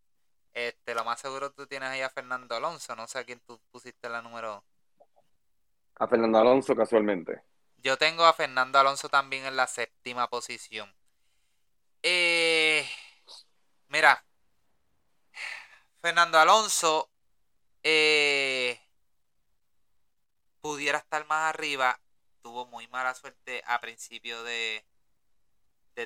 Este, 0.53 0.95
lo 0.95 1.03
más 1.03 1.19
seguro 1.19 1.51
tú 1.51 1.67
tienes 1.67 1.89
ahí 1.89 2.01
a 2.01 2.09
Fernando 2.09 2.55
Alonso, 2.55 2.95
no 2.95 3.07
sé 3.07 3.19
a 3.19 3.23
quién 3.25 3.39
tú 3.41 3.59
pusiste 3.71 4.09
la 4.09 4.21
número. 4.21 4.63
A 5.99 6.07
Fernando 6.07 6.37
Alonso 6.37 6.75
casualmente. 6.75 7.41
Yo 7.77 7.97
tengo 7.97 8.25
a 8.25 8.33
Fernando 8.33 8.79
Alonso 8.79 9.09
también 9.09 9.45
en 9.45 9.55
la 9.55 9.67
séptima 9.67 10.29
posición. 10.29 10.93
Eh, 12.03 12.87
mira, 13.87 14.23
Fernando 16.01 16.39
Alonso 16.39 17.09
eh, 17.83 18.79
pudiera 20.61 20.99
estar 20.99 21.25
más 21.27 21.53
arriba. 21.53 21.99
Tuvo 22.41 22.67
muy 22.67 22.87
mala 22.87 23.13
suerte 23.13 23.63
a 23.65 23.79
principio 23.81 24.43
de, 24.43 24.85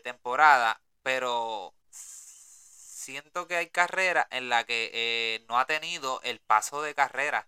temporada, 0.04 0.82
pero 1.04 1.74
siento 1.90 3.46
que 3.46 3.58
hay 3.58 3.68
carreras 3.68 4.26
en 4.32 4.48
la 4.48 4.64
que 4.64 4.90
eh, 4.94 5.46
no 5.50 5.60
ha 5.60 5.66
tenido 5.66 6.22
el 6.24 6.40
paso 6.40 6.82
de 6.82 6.96
carrera 6.96 7.46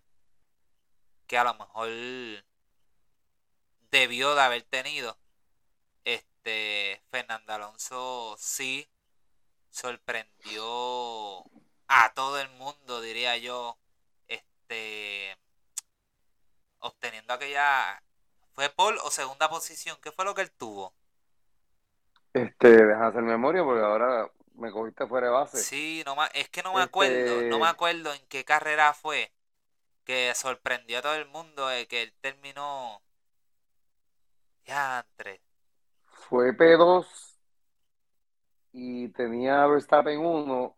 que 1.34 1.38
a 1.38 1.42
lo 1.42 1.54
mejor 1.54 1.88
debió 3.90 4.36
de 4.36 4.40
haber 4.40 4.62
tenido. 4.62 5.18
Este, 6.04 7.02
Fernando 7.10 7.52
Alonso 7.52 8.36
sí 8.38 8.86
sorprendió 9.68 11.42
a 11.88 12.12
todo 12.14 12.40
el 12.40 12.48
mundo, 12.50 13.00
diría 13.00 13.36
yo, 13.36 13.76
este, 14.28 15.36
obteniendo 16.78 17.32
aquella, 17.32 18.00
¿fue 18.52 18.70
Paul 18.70 18.96
o 19.02 19.10
segunda 19.10 19.50
posición? 19.50 19.98
¿Qué 20.00 20.12
fue 20.12 20.24
lo 20.24 20.36
que 20.36 20.42
él 20.42 20.52
tuvo? 20.52 20.94
Este, 22.32 22.68
deja 22.68 23.08
hacer 23.08 23.22
memoria 23.22 23.64
porque 23.64 23.82
ahora 23.82 24.30
me 24.54 24.70
cogiste 24.70 25.04
fuera 25.08 25.26
de 25.26 25.32
base. 25.32 25.58
Sí, 25.58 26.04
no 26.06 26.16
es 26.32 26.48
que 26.50 26.62
no 26.62 26.74
me 26.74 26.82
acuerdo, 26.82 27.42
no 27.48 27.58
me 27.58 27.64
este 27.64 27.70
acuerdo 27.70 28.14
en 28.14 28.24
qué 28.28 28.44
carrera 28.44 28.94
fue 28.94 29.32
que 30.04 30.32
sorprendió 30.34 30.98
a 30.98 31.02
todo 31.02 31.14
el 31.14 31.26
mundo 31.26 31.68
de 31.68 31.86
que 31.86 32.02
él 32.02 32.12
terminó 32.20 33.02
ya 34.64 35.04
entre 35.08 35.40
fue 36.28 36.56
P2 36.56 37.06
y 38.72 39.08
tenía 39.10 39.66
Verstappen 39.66 40.18
1, 40.18 40.76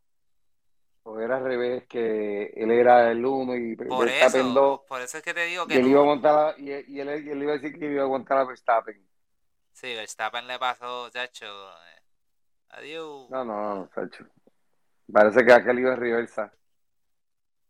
o 1.04 1.20
era 1.20 1.36
al 1.38 1.44
revés, 1.44 1.86
que 1.86 2.52
él 2.54 2.70
era 2.70 3.10
el 3.10 3.24
1 3.24 3.56
y 3.56 3.76
por 3.76 4.06
Verstappen 4.06 4.52
2. 4.52 4.80
Por 4.86 5.00
eso 5.00 5.18
es 5.18 5.22
que 5.22 5.32
te 5.32 5.44
digo 5.46 5.66
que. 5.66 5.74
Y 5.74 5.78
él, 5.78 5.86
iba 5.86 6.00
a 6.00 6.04
montar 6.04 6.58
y, 6.58 6.72
él, 6.72 7.42
iba 7.42 7.52
a 7.52 7.58
decir 7.58 7.78
que 7.78 7.90
iba 7.90 8.02
a 8.02 8.04
aguantar 8.04 8.38
a 8.38 8.44
Verstappen. 8.44 9.02
Sí, 9.72 9.94
Verstappen 9.94 10.46
le 10.46 10.58
pasó, 10.58 11.08
chacho. 11.10 11.46
Eh, 11.46 12.02
adiós. 12.70 13.30
No, 13.30 13.44
no, 13.44 13.74
no, 13.76 13.90
chacho. 13.94 14.26
Parece 15.10 15.44
que 15.44 15.52
aquel 15.52 15.78
iba 15.78 15.94
en 15.94 16.00
reversa. 16.00 16.52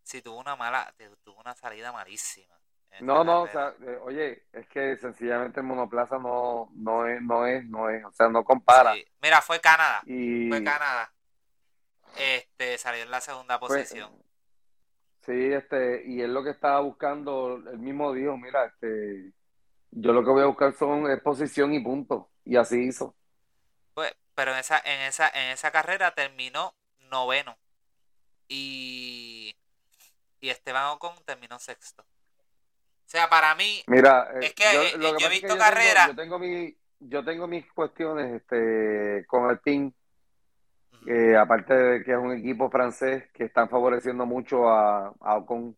Sí, 0.07 0.21
tuvo 0.21 0.39
una 0.39 0.55
mala, 0.55 0.93
tuvo 1.21 1.41
una 1.41 1.53
salida 1.53 1.91
malísima. 1.91 2.55
No, 3.01 3.25
no, 3.25 3.41
o 3.41 3.47
sea, 3.49 3.75
eh, 3.81 3.99
oye, 4.01 4.45
es 4.53 4.65
que 4.69 4.95
sencillamente 4.95 5.59
el 5.59 5.65
monoplaza 5.65 6.17
no, 6.17 6.69
no 6.75 7.05
es, 7.05 7.21
no 7.21 7.45
es, 7.45 7.65
no 7.65 7.89
es, 7.89 8.05
o 8.05 8.11
sea, 8.13 8.29
no 8.29 8.45
compara. 8.45 8.95
Mira, 9.21 9.41
fue 9.41 9.59
Canadá, 9.59 10.01
fue 10.05 10.63
Canadá. 10.63 11.11
Este, 12.17 12.77
salió 12.77 13.03
en 13.03 13.11
la 13.11 13.19
segunda 13.19 13.59
posición. 13.59 14.09
sí, 15.25 15.51
este, 15.51 16.03
y 16.07 16.21
él 16.21 16.33
lo 16.33 16.41
que 16.41 16.51
estaba 16.51 16.79
buscando, 16.79 17.57
el 17.57 17.77
mismo 17.77 18.13
dijo, 18.13 18.37
mira, 18.37 18.63
este, 18.63 19.33
yo 19.91 20.13
lo 20.13 20.23
que 20.23 20.31
voy 20.31 20.43
a 20.43 20.47
buscar 20.47 20.71
son 20.71 21.11
es 21.11 21.19
posición 21.19 21.73
y 21.73 21.81
punto, 21.81 22.29
y 22.45 22.55
así 22.55 22.81
hizo. 22.81 23.13
Pues, 23.93 24.15
pero 24.33 24.53
en 24.53 24.59
esa, 24.59 24.79
en 24.85 25.01
esa, 25.01 25.27
en 25.27 25.51
esa 25.51 25.69
carrera 25.71 26.15
terminó 26.15 26.73
noveno. 27.11 27.57
Y, 28.47 29.53
y 30.47 30.49
Esteban 30.49 30.85
Ocon 30.95 31.13
terminó 31.25 31.59
sexto. 31.59 32.03
O 32.03 33.09
sea, 33.09 33.29
para 33.29 33.53
mí, 33.55 33.83
Mira, 33.87 34.29
eh, 34.35 34.47
es 34.47 34.53
que 34.53 34.63
yo, 34.73 34.81
eh, 34.81 35.15
he 35.19 35.29
visto 35.29 35.57
carreras. 35.57 36.07
Yo 36.07 36.15
tengo, 36.15 36.39
mi, 36.39 36.75
yo 36.99 37.23
tengo 37.23 37.47
mis 37.47 37.69
cuestiones 37.73 38.33
este, 38.41 39.25
con 39.27 39.49
el 39.49 39.59
team. 39.59 39.91
aparte 41.37 41.73
de 41.73 42.03
que 42.03 42.11
es 42.11 42.17
un 42.17 42.31
equipo 42.31 42.69
francés 42.69 43.29
que 43.33 43.45
están 43.45 43.69
favoreciendo 43.69 44.25
mucho 44.25 44.69
a, 44.69 45.13
a 45.19 45.37
Ocon. 45.37 45.75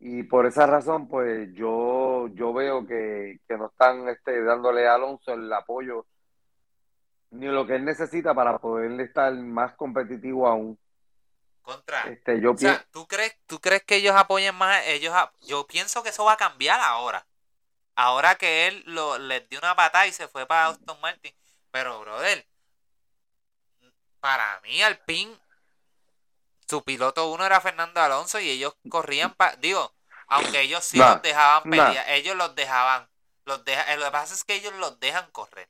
Y 0.00 0.22
por 0.24 0.46
esa 0.46 0.66
razón, 0.66 1.08
pues 1.08 1.52
yo, 1.52 2.28
yo 2.28 2.52
veo 2.52 2.86
que, 2.86 3.40
que 3.46 3.56
no 3.56 3.66
están 3.66 4.08
este, 4.08 4.42
dándole 4.42 4.88
a 4.88 4.94
Alonso 4.94 5.34
el 5.34 5.52
apoyo 5.52 6.06
ni 7.32 7.46
lo 7.46 7.66
que 7.66 7.76
él 7.76 7.84
necesita 7.84 8.34
para 8.34 8.58
poder 8.58 9.00
estar 9.00 9.34
más 9.34 9.74
competitivo 9.74 10.46
aún. 10.46 10.78
Contra. 11.62 12.02
Este, 12.02 12.40
yo 12.40 12.52
o 12.52 12.58
sea, 12.58 12.84
¿tú 12.90 13.06
crees, 13.06 13.36
¿tú 13.46 13.60
crees 13.60 13.84
que 13.84 13.96
ellos 13.96 14.16
apoyen 14.16 14.54
más? 14.54 14.82
Ellos, 14.86 15.14
yo 15.42 15.66
pienso 15.66 16.02
que 16.02 16.08
eso 16.08 16.24
va 16.24 16.32
a 16.32 16.36
cambiar 16.36 16.80
ahora. 16.80 17.24
Ahora 17.94 18.34
que 18.34 18.66
él 18.66 18.82
lo, 18.86 19.18
les 19.18 19.48
dio 19.48 19.58
una 19.60 19.76
patada 19.76 20.06
y 20.06 20.12
se 20.12 20.26
fue 20.26 20.46
para 20.46 20.66
Austin 20.66 21.00
Martin. 21.00 21.34
Pero, 21.70 22.00
brother, 22.00 22.46
para 24.20 24.60
mí, 24.60 24.82
Alpine, 24.82 25.36
su 26.68 26.82
piloto 26.82 27.30
uno 27.30 27.44
era 27.44 27.60
Fernando 27.60 28.00
Alonso 28.00 28.40
y 28.40 28.50
ellos 28.50 28.76
corrían 28.88 29.34
para. 29.34 29.56
Digo, 29.56 29.92
aunque 30.26 30.62
ellos 30.62 30.84
sí 30.84 30.98
los 30.98 31.22
dejaban 31.22 31.64
pelear, 31.64 32.08
ellos 32.08 32.36
los 32.36 32.54
dejaban. 32.54 33.08
Los 33.44 33.64
deja, 33.64 33.96
lo 33.96 34.04
que 34.04 34.10
pasa 34.10 34.34
es 34.34 34.44
que 34.44 34.54
ellos 34.54 34.72
los 34.74 34.98
dejan 35.00 35.30
correr. 35.32 35.68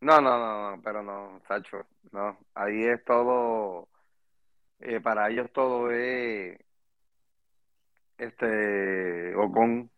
No, 0.00 0.20
no, 0.20 0.38
no, 0.38 0.70
no, 0.70 0.82
pero 0.82 1.02
no, 1.02 1.40
Sacho, 1.46 1.86
no. 2.10 2.38
Ahí 2.54 2.84
es 2.86 3.04
todo 3.04 3.86
eh, 4.80 5.00
para 5.00 5.30
ellos 5.30 5.50
todo 5.52 5.90
es 5.90 6.58
este 8.18 9.32
con 9.54 9.90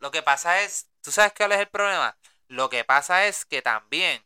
Lo 0.00 0.10
que 0.10 0.22
pasa 0.22 0.62
es, 0.62 0.88
¿tú 1.00 1.10
sabes 1.10 1.32
cuál 1.36 1.52
es 1.52 1.60
el 1.60 1.68
problema? 1.68 2.16
Lo 2.48 2.68
que 2.68 2.84
pasa 2.84 3.26
es 3.26 3.44
que 3.44 3.62
también, 3.62 4.22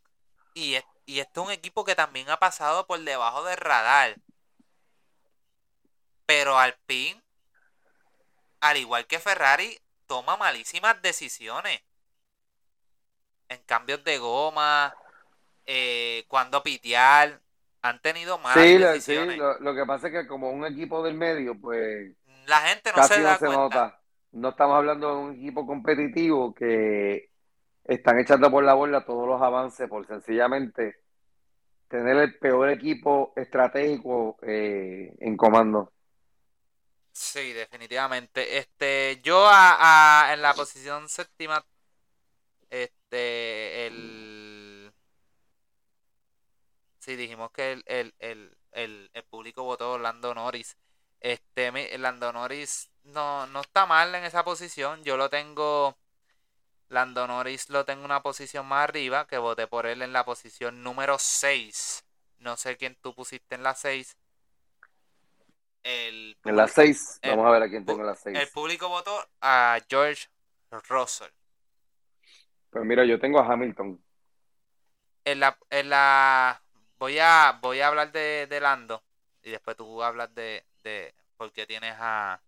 y, 0.54 0.76
y 1.06 1.20
este 1.20 1.40
es 1.40 1.46
un 1.46 1.52
equipo 1.52 1.84
que 1.84 1.94
también 1.94 2.28
ha 2.30 2.38
pasado 2.38 2.86
por 2.86 3.00
debajo 3.00 3.44
del 3.44 3.56
radar, 3.56 4.16
pero 6.26 6.58
Alpine, 6.58 7.22
al 8.60 8.76
igual 8.76 9.06
que 9.06 9.20
Ferrari, 9.20 9.80
toma 10.06 10.36
malísimas 10.36 11.00
decisiones. 11.02 11.82
En 13.48 13.62
cambios 13.62 14.02
de 14.04 14.18
goma, 14.18 14.94
eh, 15.66 16.24
cuando 16.28 16.62
pitear, 16.62 17.40
han 17.88 18.00
tenido 18.00 18.38
malas 18.38 18.64
sí, 18.64 18.78
decisiones. 18.78 19.34
Sí, 19.34 19.40
lo, 19.60 19.74
que 19.74 19.84
pasa 19.86 20.08
es 20.08 20.12
que 20.12 20.26
como 20.26 20.50
un 20.50 20.64
equipo 20.66 21.02
del 21.02 21.14
medio, 21.14 21.58
pues... 21.58 22.12
La 22.46 22.58
gente 22.60 22.90
no 22.94 23.02
se 23.04 23.20
da 23.20 23.38
cuenta. 23.38 23.56
Nota. 23.56 24.00
No 24.32 24.48
estamos 24.50 24.76
hablando 24.76 25.08
de 25.08 25.16
un 25.16 25.34
equipo 25.34 25.66
competitivo 25.66 26.54
que 26.54 27.30
están 27.84 28.18
echando 28.18 28.50
por 28.50 28.64
la 28.64 28.74
borda 28.74 29.04
todos 29.04 29.26
los 29.26 29.40
avances 29.40 29.88
por 29.88 30.06
sencillamente 30.06 31.00
tener 31.88 32.16
el 32.16 32.38
peor 32.38 32.70
equipo 32.70 33.32
estratégico 33.36 34.36
eh, 34.42 35.14
en 35.20 35.36
comando. 35.36 35.92
Sí, 37.12 37.52
definitivamente. 37.52 38.58
Este, 38.58 39.20
yo 39.22 39.46
a, 39.48 40.30
en 40.32 40.42
la 40.42 40.52
posición 40.54 41.08
séptima, 41.08 41.64
este, 42.68 43.86
el... 43.86 44.35
Sí, 47.06 47.14
dijimos 47.14 47.52
que 47.52 47.70
el, 47.70 47.84
el, 47.86 48.14
el, 48.18 48.58
el, 48.72 49.10
el 49.14 49.22
público 49.26 49.62
votó 49.62 49.92
Orlando 49.92 50.34
Norris. 50.34 50.76
Este, 51.20 51.70
Lando 51.98 52.32
Norris 52.32 52.90
no, 53.04 53.46
no 53.46 53.60
está 53.60 53.86
mal 53.86 54.12
en 54.16 54.24
esa 54.24 54.42
posición. 54.42 55.04
Yo 55.04 55.16
lo 55.16 55.30
tengo. 55.30 55.96
Lando 56.88 57.24
Norris 57.28 57.70
lo 57.70 57.84
tengo 57.84 58.00
en 58.00 58.06
una 58.06 58.24
posición 58.24 58.66
más 58.66 58.88
arriba, 58.88 59.28
que 59.28 59.38
voté 59.38 59.68
por 59.68 59.86
él 59.86 60.02
en 60.02 60.12
la 60.12 60.24
posición 60.24 60.82
número 60.82 61.16
6. 61.16 62.04
No 62.40 62.56
sé 62.56 62.76
quién 62.76 62.96
tú 63.00 63.14
pusiste 63.14 63.54
en 63.54 63.62
la 63.62 63.76
6. 63.76 64.16
El 65.84 66.36
en 66.44 66.56
la 66.56 66.66
6, 66.66 67.20
vamos 67.22 67.46
a 67.46 67.50
ver 67.50 67.62
a 67.62 67.68
quién 67.68 67.86
tengo 67.86 68.00
en 68.00 68.06
la 68.06 68.16
6. 68.16 68.36
El 68.36 68.48
público 68.48 68.88
votó 68.88 69.16
a 69.40 69.78
George 69.88 70.26
Russell. 70.88 71.30
Pues 72.70 72.84
mira, 72.84 73.04
yo 73.04 73.20
tengo 73.20 73.38
a 73.38 73.46
Hamilton. 73.46 74.02
En 75.24 75.38
la, 75.40 75.56
en 75.70 75.90
la 75.90 76.62
voy 76.98 77.18
a 77.18 77.58
voy 77.60 77.80
a 77.80 77.88
hablar 77.88 78.12
de, 78.12 78.46
de 78.48 78.60
Lando 78.60 79.02
y 79.42 79.50
después 79.50 79.76
tú 79.76 80.02
hablas 80.02 80.34
de, 80.34 80.64
porque 81.36 81.66
tienes 81.66 81.94
a 81.98 82.40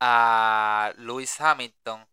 a 0.00 0.92
Lewis 0.96 1.40
Hamilton. 1.40 2.06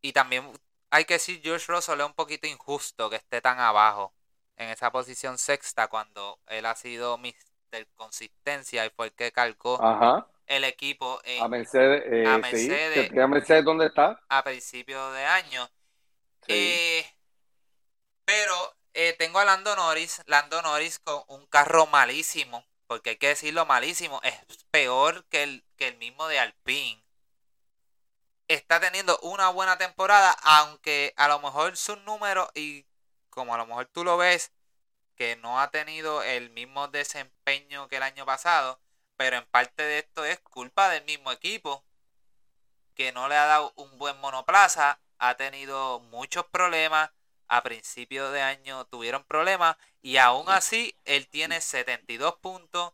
Y 0.00 0.12
también 0.12 0.50
hay 0.90 1.04
que 1.04 1.14
decir 1.14 1.40
George 1.42 1.66
Russell 1.70 2.00
es 2.00 2.06
un 2.06 2.14
poquito 2.14 2.46
injusto 2.46 3.10
que 3.10 3.16
esté 3.16 3.40
tan 3.40 3.58
abajo 3.58 4.14
en 4.56 4.68
esa 4.70 4.90
posición 4.92 5.38
sexta 5.38 5.88
cuando 5.88 6.38
él 6.46 6.64
ha 6.66 6.74
sido 6.74 7.18
Mr. 7.18 7.86
Consistencia 7.94 8.86
y 8.86 8.90
fue 8.90 9.06
el 9.06 9.12
que 9.12 9.32
cargó 9.32 9.78
el 10.46 10.64
equipo 10.64 11.20
a 11.40 11.48
Mercedes, 11.48 12.04
eh, 12.06 12.26
a 12.26 12.38
Mercedes, 12.38 13.64
dónde 13.64 13.86
está 13.86 14.20
a 14.28 14.44
principios 14.44 15.12
de 15.14 15.24
año. 15.24 15.68
Eh, 16.46 17.04
pero 18.24 18.54
eh, 18.94 19.14
tengo 19.18 19.38
a 19.38 19.44
Lando 19.44 19.74
Norris 19.76 20.22
Lando 20.26 20.62
Norris 20.62 20.98
con 20.98 21.22
un 21.28 21.46
carro 21.46 21.86
malísimo 21.86 22.64
porque 22.86 23.10
hay 23.10 23.16
que 23.16 23.28
decirlo 23.28 23.66
malísimo, 23.66 24.20
es 24.22 24.34
peor 24.70 25.24
que 25.26 25.42
el, 25.42 25.64
que 25.76 25.88
el 25.88 25.96
mismo 25.96 26.28
de 26.28 26.38
Alpine. 26.38 27.02
Está 28.48 28.78
teniendo 28.78 29.18
una 29.20 29.48
buena 29.48 29.78
temporada, 29.78 30.36
aunque 30.42 31.14
a 31.16 31.28
lo 31.28 31.40
mejor 31.40 31.76
sus 31.76 31.98
números, 32.02 32.48
y 32.54 32.86
como 33.30 33.54
a 33.54 33.58
lo 33.58 33.66
mejor 33.66 33.86
tú 33.86 34.04
lo 34.04 34.16
ves, 34.16 34.52
que 35.16 35.36
no 35.36 35.60
ha 35.60 35.70
tenido 35.70 36.22
el 36.22 36.50
mismo 36.50 36.88
desempeño 36.88 37.88
que 37.88 37.96
el 37.96 38.02
año 38.02 38.26
pasado, 38.26 38.80
pero 39.16 39.36
en 39.38 39.46
parte 39.46 39.82
de 39.82 39.98
esto 40.00 40.24
es 40.24 40.40
culpa 40.40 40.88
del 40.90 41.04
mismo 41.04 41.32
equipo, 41.32 41.84
que 42.94 43.12
no 43.12 43.28
le 43.28 43.36
ha 43.36 43.46
dado 43.46 43.72
un 43.76 43.98
buen 43.98 44.20
monoplaza, 44.20 45.00
ha 45.18 45.36
tenido 45.36 46.00
muchos 46.00 46.46
problemas, 46.46 47.10
a 47.48 47.62
principio 47.62 48.30
de 48.30 48.42
año 48.42 48.84
tuvieron 48.86 49.24
problemas 49.24 49.76
y 50.02 50.16
aún 50.16 50.48
así 50.48 50.96
él 51.04 51.28
tiene 51.28 51.60
72 51.60 52.36
puntos, 52.36 52.92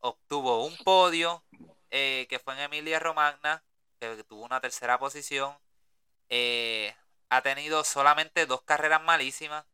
obtuvo 0.00 0.64
un 0.64 0.76
podio 0.78 1.44
eh, 1.90 2.26
que 2.30 2.38
fue 2.38 2.54
en 2.54 2.60
Emilia 2.60 2.98
Romagna, 2.98 3.62
que 4.00 4.24
tuvo 4.24 4.44
una 4.44 4.60
tercera 4.60 4.98
posición. 4.98 5.56
Eh, 6.30 6.94
ha 7.28 7.42
tenido 7.42 7.84
solamente 7.84 8.46
dos 8.46 8.62
carreras 8.62 9.02
malísimas, 9.02 9.64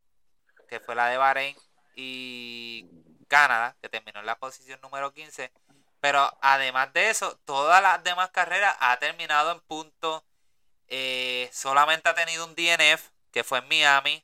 que 0.67 0.79
fue 0.79 0.95
la 0.95 1.07
de 1.07 1.17
Bahrein 1.17 1.55
y 1.95 2.87
Canadá, 3.27 3.77
que 3.81 3.89
terminó 3.89 4.19
en 4.19 4.25
la 4.25 4.37
posición 4.37 4.79
número 4.81 5.13
15. 5.13 5.51
Pero 6.01 6.37
además 6.41 6.91
de 6.93 7.09
eso, 7.09 7.37
todas 7.45 7.81
las 7.81 8.03
demás 8.03 8.29
carreras 8.31 8.75
ha 8.79 8.97
terminado 8.99 9.51
en 9.51 9.59
puntos. 9.61 10.23
Eh, 10.87 11.49
solamente 11.53 12.09
ha 12.09 12.15
tenido 12.15 12.45
un 12.45 12.55
DNF, 12.55 13.09
que 13.31 13.43
fue 13.43 13.59
en 13.59 13.67
Miami, 13.67 14.23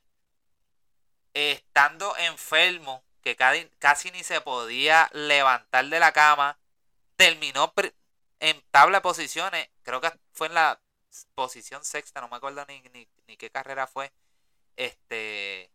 estando 1.34 2.16
enfermo, 2.16 3.04
que 3.22 3.36
casi, 3.36 4.10
ni 4.12 4.22
se 4.22 4.40
podía 4.40 5.10
levantar 5.12 5.84
de 5.86 6.00
la 6.00 6.12
cama, 6.12 6.58
terminó 7.16 7.72
en 8.40 8.62
tabla 8.70 8.98
de 8.98 9.02
posiciones, 9.02 9.68
creo 9.82 10.00
que 10.00 10.12
fue 10.32 10.46
en 10.46 10.54
la 10.54 10.80
posición 11.34 11.84
sexta, 11.84 12.20
no 12.20 12.28
me 12.28 12.36
acuerdo 12.36 12.64
ni, 12.66 12.80
ni, 13.26 13.36
qué 13.36 13.50
carrera 13.50 13.86
fue, 13.86 14.12
este 14.76 15.70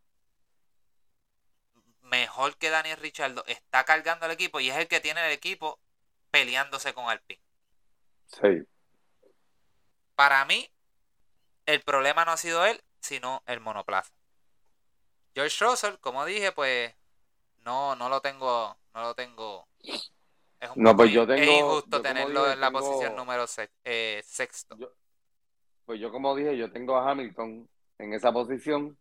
mejor 2.03 2.57
que 2.57 2.69
Daniel 2.69 2.97
Richardo, 2.97 3.43
está 3.47 3.83
cargando 3.85 4.25
el 4.25 4.31
equipo 4.31 4.59
y 4.59 4.69
es 4.69 4.77
el 4.77 4.87
que 4.87 4.99
tiene 4.99 5.25
el 5.25 5.31
equipo 5.31 5.79
peleándose 6.29 6.93
con 6.93 7.09
Alpine. 7.09 7.41
Sí. 8.27 8.67
Para 10.15 10.43
mí, 10.45 10.69
el 11.65 11.81
problema 11.81 12.25
no 12.25 12.31
ha 12.31 12.37
sido 12.37 12.65
él, 12.65 12.81
sino 13.01 13.43
el 13.47 13.59
monoplaza. 13.59 14.13
George 15.33 15.65
Russell, 15.65 15.95
como 15.99 16.25
dije, 16.25 16.51
pues 16.51 16.93
no, 17.65 17.95
no 17.95 18.09
lo 18.09 18.21
tengo, 18.21 18.77
no 18.93 19.01
lo 19.01 19.13
tengo. 19.13 19.67
Es, 20.59 20.69
un 20.75 20.83
no, 20.83 20.95
pues 20.95 21.11
yo 21.11 21.25
tengo, 21.25 21.51
injusto 21.51 22.01
tenerlo 22.01 22.51
en 22.51 22.59
la 22.59 22.71
posición 22.71 23.15
número 23.15 23.45
eh, 23.83 24.21
sexto. 24.23 24.77
pues 25.85 25.99
yo 25.99 26.11
como 26.11 26.35
dije, 26.35 26.55
yo 26.55 26.71
tengo 26.71 26.95
a 26.95 27.09
Hamilton 27.09 27.67
en 27.97 28.13
esa 28.13 28.31
posición. 28.31 28.97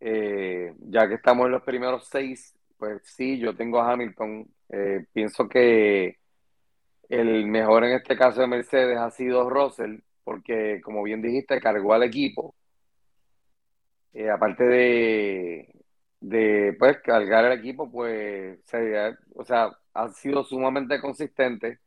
Eh, 0.00 0.74
ya 0.78 1.08
que 1.08 1.14
estamos 1.14 1.46
en 1.46 1.52
los 1.52 1.62
primeros 1.62 2.06
seis, 2.08 2.54
pues 2.78 3.02
sí, 3.04 3.38
yo 3.38 3.54
tengo 3.56 3.80
a 3.80 3.92
Hamilton. 3.92 4.48
Eh, 4.70 5.06
pienso 5.12 5.48
que 5.48 6.18
el 7.08 7.46
mejor 7.46 7.84
en 7.84 7.92
este 7.92 8.16
caso 8.16 8.40
de 8.40 8.46
Mercedes 8.46 8.98
ha 8.98 9.10
sido 9.10 9.48
Russell, 9.48 9.98
porque 10.24 10.80
como 10.82 11.02
bien 11.02 11.22
dijiste, 11.22 11.60
cargó 11.60 11.94
al 11.94 12.02
equipo 12.02 12.54
eh, 14.14 14.30
aparte 14.30 14.64
de, 16.20 16.76
pues 16.78 16.98
cargar 17.02 17.44
el 17.46 17.58
equipo, 17.58 17.90
pues 17.90 18.60
o 19.34 19.44
sea, 19.44 19.76
ha 19.92 20.08
sido 20.10 20.44
sumamente 20.44 21.00
consistente. 21.00 21.80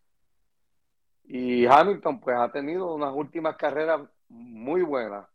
Y 1.26 1.66
Hamilton 1.66 2.20
pues 2.20 2.38
ha 2.38 2.52
tenido 2.52 2.94
unas 2.94 3.14
últimas 3.14 3.56
carreras 3.58 4.02
muy 4.30 4.82
buenas. 4.82 5.28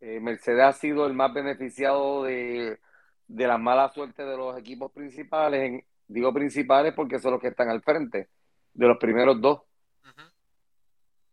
Eh, 0.00 0.20
Mercedes 0.20 0.62
ha 0.62 0.72
sido 0.72 1.06
el 1.06 1.14
más 1.14 1.32
beneficiado 1.34 2.24
de, 2.24 2.78
de 3.28 3.46
la 3.46 3.58
mala 3.58 3.88
suerte 3.90 4.24
de 4.24 4.36
los 4.36 4.58
equipos 4.58 4.92
principales. 4.92 5.84
digo 6.08 6.32
principales 6.32 6.94
porque 6.94 7.18
son 7.18 7.32
los 7.32 7.40
que 7.40 7.48
están 7.48 7.68
al 7.70 7.82
frente, 7.82 8.28
de 8.74 8.86
los 8.86 8.98
primeros 8.98 9.40
dos. 9.40 9.62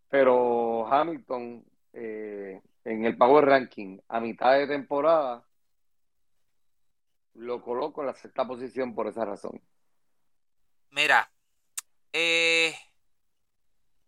Pero 0.09 0.87
Hamilton 0.87 1.65
eh, 1.93 2.61
en 2.83 3.05
el 3.05 3.17
Power 3.17 3.45
Ranking 3.45 3.99
a 4.07 4.19
mitad 4.19 4.53
de 4.53 4.67
temporada, 4.67 5.43
lo 7.33 7.61
coloco 7.61 8.01
en 8.01 8.07
la 8.07 8.13
sexta 8.13 8.47
posición 8.47 8.95
por 8.95 9.07
esa 9.07 9.25
razón. 9.25 9.61
Mira, 10.91 11.29
eh, 12.13 12.75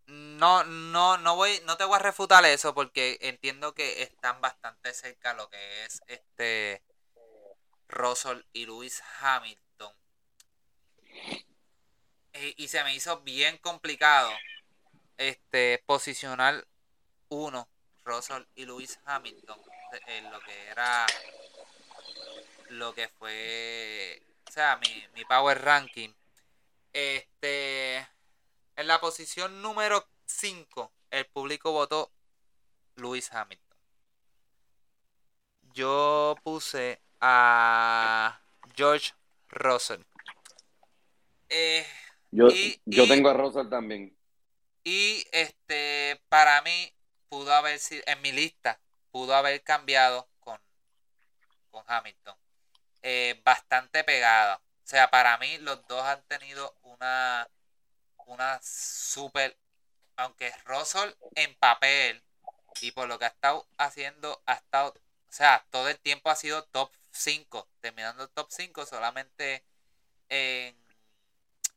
no, 0.08 0.64
no, 0.64 1.18
no 1.18 1.36
voy, 1.36 1.60
no 1.66 1.78
te 1.78 1.84
voy 1.84 1.96
a 1.96 2.00
refutar 2.00 2.46
eso 2.46 2.74
porque 2.74 3.18
entiendo 3.22 3.74
que 3.74 4.02
están 4.02 4.40
bastante 4.40 4.94
cerca 4.94 5.34
lo 5.34 5.50
que 5.50 5.86
es 5.86 6.02
este 6.08 6.84
Russell 7.88 8.42
y 8.54 8.66
Lewis 8.66 9.04
Hamilton. 9.20 9.94
Eh, 12.34 12.54
y 12.58 12.68
se 12.68 12.84
me 12.84 12.96
hizo 12.96 13.22
bien 13.22 13.58
complicado 13.58 14.32
este 15.20 15.84
posicionar 15.86 16.66
uno 17.28 17.68
Russell 18.06 18.44
y 18.56 18.66
Lewis 18.66 19.00
Hamilton 19.06 19.60
en 20.08 20.32
lo 20.32 20.40
que 20.40 20.68
era 20.68 21.06
lo 22.70 22.94
que 22.94 23.10
fue 23.10 24.22
o 24.48 24.52
sea 24.52 24.78
mi, 24.78 25.04
mi 25.14 25.26
power 25.26 25.62
ranking. 25.62 26.10
Este 26.94 27.98
en 27.98 28.88
la 28.88 29.02
posición 29.02 29.62
número 29.62 30.08
5 30.26 30.92
el 31.12 31.26
público 31.26 31.74
votó 31.74 32.12
Lewis 32.96 33.32
Hamilton. 33.34 33.78
Yo 35.74 36.36
puse 36.44 37.02
a 37.20 38.42
George 38.74 39.14
Russell. 39.50 40.02
Eh, 41.50 41.86
yo, 42.32 42.48
yo 42.86 43.08
tengo 43.08 43.30
a 43.30 43.34
Russell 43.34 43.70
también 43.70 44.19
y 44.84 45.26
este 45.32 46.22
para 46.30 46.62
mí 46.62 46.94
pudo 47.30 47.54
haber 47.54 47.80
sido, 47.80 48.04
en 48.08 48.22
mi 48.22 48.32
lista, 48.32 48.80
pudo 49.12 49.36
haber 49.36 49.64
cambiado 49.64 50.28
con, 50.40 50.60
con 51.72 51.84
Hamilton. 51.88 52.36
Eh, 53.02 53.42
bastante 53.44 54.04
pegada. 54.04 54.58
O 54.58 54.88
sea, 54.88 55.10
para 55.10 55.38
mí 55.38 55.58
los 55.60 55.86
dos 55.88 56.04
han 56.04 56.22
tenido 56.24 56.76
una, 56.84 57.48
una 58.26 58.60
super, 58.64 59.58
aunque 60.18 60.54
Russell 60.66 61.14
en 61.36 61.56
papel 61.56 62.24
y 62.82 62.92
por 62.92 63.08
lo 63.08 63.20
que 63.20 63.26
ha 63.26 63.30
estado 63.30 63.68
haciendo, 63.78 64.42
ha 64.46 64.54
estado, 64.54 64.90
o 64.90 65.32
sea, 65.32 65.66
todo 65.70 65.90
el 65.90 66.00
tiempo 66.00 66.30
ha 66.30 66.36
sido 66.36 66.64
top 66.66 66.92
5, 67.12 67.68
terminando 67.82 68.28
top 68.30 68.48
5 68.50 68.86
solamente 68.86 69.64
en, 70.30 70.76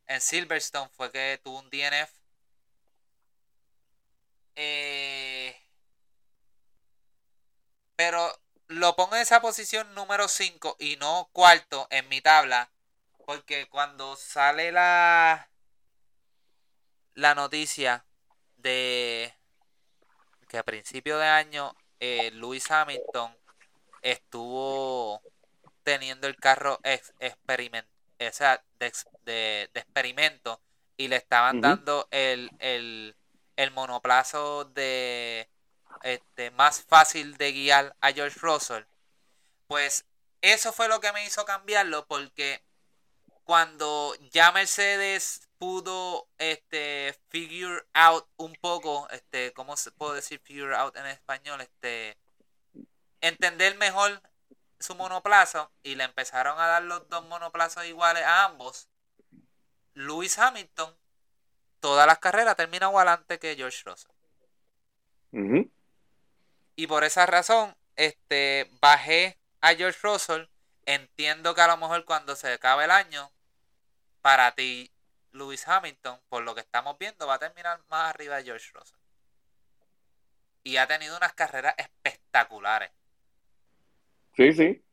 en 0.07 0.21
Silverstone 0.21 0.89
fue 0.89 1.11
que 1.11 1.39
tuvo 1.43 1.59
un 1.59 1.69
DNF. 1.69 2.22
Eh, 4.55 5.55
pero 7.95 8.31
lo 8.67 8.95
pongo 8.95 9.15
en 9.15 9.21
esa 9.21 9.41
posición 9.41 9.93
número 9.93 10.27
5 10.27 10.77
y 10.79 10.95
no 10.97 11.29
cuarto 11.31 11.87
en 11.89 12.07
mi 12.09 12.21
tabla. 12.21 12.69
Porque 13.25 13.67
cuando 13.69 14.15
sale 14.15 14.71
la, 14.71 15.49
la 17.13 17.35
noticia 17.35 18.05
de 18.57 19.33
que 20.47 20.57
a 20.57 20.63
principio 20.63 21.17
de 21.17 21.27
año 21.27 21.73
eh, 21.99 22.31
Lewis 22.31 22.69
Hamilton 22.69 23.35
estuvo 24.01 25.21
teniendo 25.83 26.27
el 26.27 26.35
carro 26.35 26.79
experiment, 26.83 27.87
de, 29.25 29.69
experimento 29.73 30.61
y 30.97 31.07
le 31.07 31.15
estaban 31.17 31.61
dando 31.61 32.07
el, 32.11 32.49
el, 32.59 33.15
el 33.55 33.71
monoplazo 33.71 34.65
de 34.65 35.49
este, 36.03 36.51
más 36.51 36.81
fácil 36.83 37.37
de 37.37 37.51
guiar 37.51 37.95
a 38.01 38.11
George 38.11 38.39
Russell, 38.41 38.83
pues 39.67 40.05
eso 40.41 40.73
fue 40.73 40.87
lo 40.87 40.99
que 40.99 41.13
me 41.13 41.25
hizo 41.25 41.45
cambiarlo 41.45 42.05
porque 42.05 42.63
cuando 43.43 44.15
ya 44.31 44.51
Mercedes 44.51 45.47
pudo 45.57 46.27
este 46.37 47.17
figure 47.29 47.85
out 47.93 48.27
un 48.37 48.53
poco 48.55 49.07
este 49.11 49.53
cómo 49.53 49.77
se 49.77 49.91
puede 49.91 50.15
decir 50.15 50.39
figure 50.41 50.75
out 50.75 50.95
en 50.97 51.05
español 51.05 51.61
este 51.61 52.17
entender 53.21 53.77
mejor 53.77 54.21
su 54.79 54.95
monoplazo 54.95 55.71
y 55.83 55.95
le 55.95 56.03
empezaron 56.03 56.59
a 56.59 56.67
dar 56.67 56.83
los 56.83 57.07
dos 57.09 57.25
monoplazos 57.25 57.85
iguales 57.85 58.23
a 58.23 58.45
ambos 58.45 58.89
Lewis 59.93 60.37
Hamilton 60.37 60.93
todas 61.83 62.07
las 62.07 62.19
carreras 62.19 62.55
termina 62.55 62.87
igual 62.87 63.09
antes 63.09 63.37
que 63.37 63.57
George 63.57 63.83
Russell 63.85 64.13
y 66.75 66.87
por 66.87 67.03
esa 67.03 67.25
razón, 67.25 67.75
este, 67.95 68.69
bajé 68.81 69.37
a 69.61 69.73
George 69.75 69.99
Russell. 70.01 70.45
Entiendo 70.85 71.55
que 71.55 71.61
a 71.61 71.67
lo 71.67 71.77
mejor 71.77 72.03
cuando 72.05 72.35
se 72.35 72.51
acabe 72.51 72.85
el 72.85 72.91
año, 72.91 73.31
para 74.21 74.53
ti, 74.53 74.91
Lewis 75.31 75.67
Hamilton, 75.67 76.19
por 76.29 76.43
lo 76.43 76.53
que 76.53 76.61
estamos 76.61 76.97
viendo, 76.97 77.25
va 77.25 77.35
a 77.35 77.39
terminar 77.39 77.79
más 77.89 78.09
arriba 78.09 78.37
de 78.37 78.43
George 78.43 78.69
Russell. 78.73 78.97
Y 80.63 80.77
ha 80.77 80.87
tenido 80.87 81.17
unas 81.17 81.33
carreras 81.33 81.75
espectaculares. 81.77 82.91
Sí, 84.35 84.53
sí. 84.53 84.83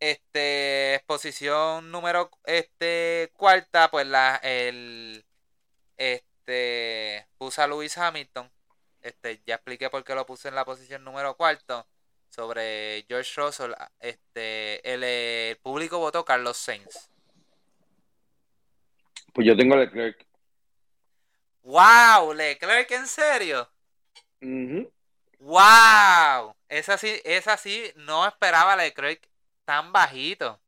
Este, 0.00 1.02
posición 1.06 1.90
número 1.90 2.30
este 2.44 3.30
cuarta, 3.36 3.90
pues 3.90 4.06
la 4.06 4.36
el 4.42 5.24
este 5.96 7.28
puso 7.38 7.62
a 7.62 7.66
Lewis 7.66 7.98
Hamilton 7.98 8.50
este, 9.02 9.40
ya 9.46 9.56
expliqué 9.56 9.88
por 9.90 10.04
qué 10.04 10.14
lo 10.14 10.26
puse 10.26 10.48
en 10.48 10.54
la 10.54 10.64
posición 10.64 11.04
número 11.04 11.36
cuarto. 11.36 11.86
Sobre 12.28 13.04
George 13.08 13.40
Russell, 13.40 13.72
este, 13.98 14.80
el, 14.92 15.56
público 15.56 15.98
votó 15.98 16.24
Carlos 16.24 16.56
Sainz. 16.56 17.08
Pues 19.32 19.46
yo 19.46 19.56
tengo 19.56 19.74
Leclerc. 19.74 20.24
¡Wow! 21.62 22.32
¿Leclerc 22.34 22.90
en 22.92 23.06
serio? 23.08 23.68
¡Wow! 25.38 26.54
Esa 26.68 26.96
sí, 26.98 27.20
esa 27.24 27.56
sí, 27.56 27.92
no 27.96 28.26
esperaba 28.26 28.76
Leclerc 28.76 29.28
tan 29.70 29.92
bajito. 29.92 30.60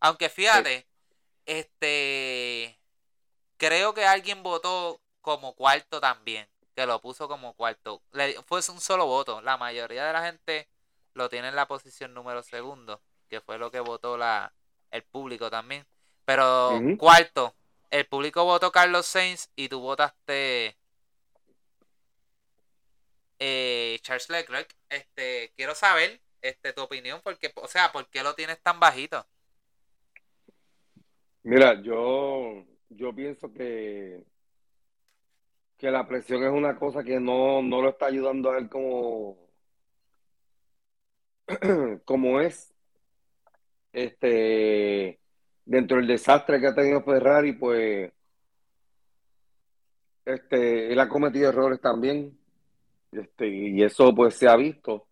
Aunque 0.00 0.30
fíjate, 0.30 0.86
este. 1.44 2.78
Creo 3.58 3.92
que 3.92 4.06
alguien 4.06 4.42
votó 4.42 4.98
como 5.20 5.54
cuarto 5.54 6.00
también 6.00 6.48
que 6.74 6.86
lo 6.86 6.98
puso 7.02 7.28
como 7.28 7.52
cuarto. 7.54 8.02
Le, 8.12 8.42
fue 8.44 8.60
un 8.68 8.80
solo 8.80 9.04
voto. 9.04 9.42
La 9.42 9.58
mayoría 9.58 10.06
de 10.06 10.12
la 10.14 10.24
gente 10.24 10.68
lo 11.12 11.28
tiene 11.28 11.48
en 11.48 11.56
la 11.56 11.68
posición 11.68 12.14
número 12.14 12.42
segundo, 12.42 13.02
que 13.28 13.42
fue 13.42 13.58
lo 13.58 13.70
que 13.70 13.80
votó 13.80 14.16
la, 14.16 14.54
el 14.90 15.02
público 15.02 15.50
también. 15.50 15.86
Pero 16.24 16.80
cuarto, 16.98 17.54
el 17.90 18.06
público 18.06 18.44
votó 18.44 18.72
Carlos 18.72 19.04
Sainz 19.04 19.50
y 19.54 19.68
tú 19.68 19.80
votaste 19.80 20.78
eh, 23.38 23.98
Charles 24.00 24.30
Leclerc. 24.30 24.74
Este, 24.88 25.52
quiero 25.56 25.74
saber 25.74 26.20
este, 26.42 26.72
tu 26.72 26.82
opinión, 26.82 27.20
porque, 27.22 27.52
o 27.56 27.68
sea, 27.68 27.92
¿por 27.92 28.08
qué 28.08 28.22
lo 28.22 28.34
tienes 28.34 28.60
tan 28.62 28.80
bajito? 28.80 29.26
Mira, 31.42 31.80
yo, 31.82 32.64
yo 32.88 33.14
pienso 33.14 33.52
que 33.52 34.24
que 35.76 35.90
la 35.90 36.06
presión 36.06 36.42
es 36.44 36.50
una 36.50 36.76
cosa 36.78 37.02
que 37.04 37.20
no, 37.20 37.62
lo 37.62 37.88
está 37.88 38.06
ayudando 38.06 38.50
a 38.50 38.58
él 38.58 38.68
como, 38.68 39.36
como 42.04 42.40
es. 42.40 42.72
Este, 43.92 45.18
dentro 45.64 45.96
del 45.96 46.06
desastre 46.06 46.60
que 46.60 46.66
ha 46.66 46.74
tenido 46.74 47.02
Ferrari, 47.02 47.52
pues 47.52 48.12
este, 50.24 50.92
él 50.92 51.00
ha 51.00 51.08
cometido 51.08 51.48
errores 51.48 51.80
también. 51.80 52.38
Este, 53.12 53.48
y 53.48 53.82
eso 53.82 54.14
pues 54.14 54.34
se 54.36 54.48
ha 54.48 54.56
visto. 54.56 55.05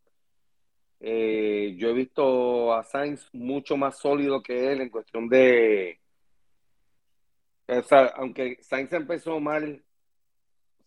Eh, 1.07 1.75
yo 1.77 1.91
he 1.91 1.93
visto 1.93 2.73
a 2.73 2.83
Sainz 2.83 3.29
mucho 3.35 3.77
más 3.77 3.99
sólido 3.99 4.43
que 4.43 4.73
él 4.73 4.81
en 4.81 4.89
cuestión 4.89 5.29
de. 5.29 6.01
Aunque 8.17 8.59
Sainz 8.63 8.93
empezó 8.93 9.39
mal 9.39 9.85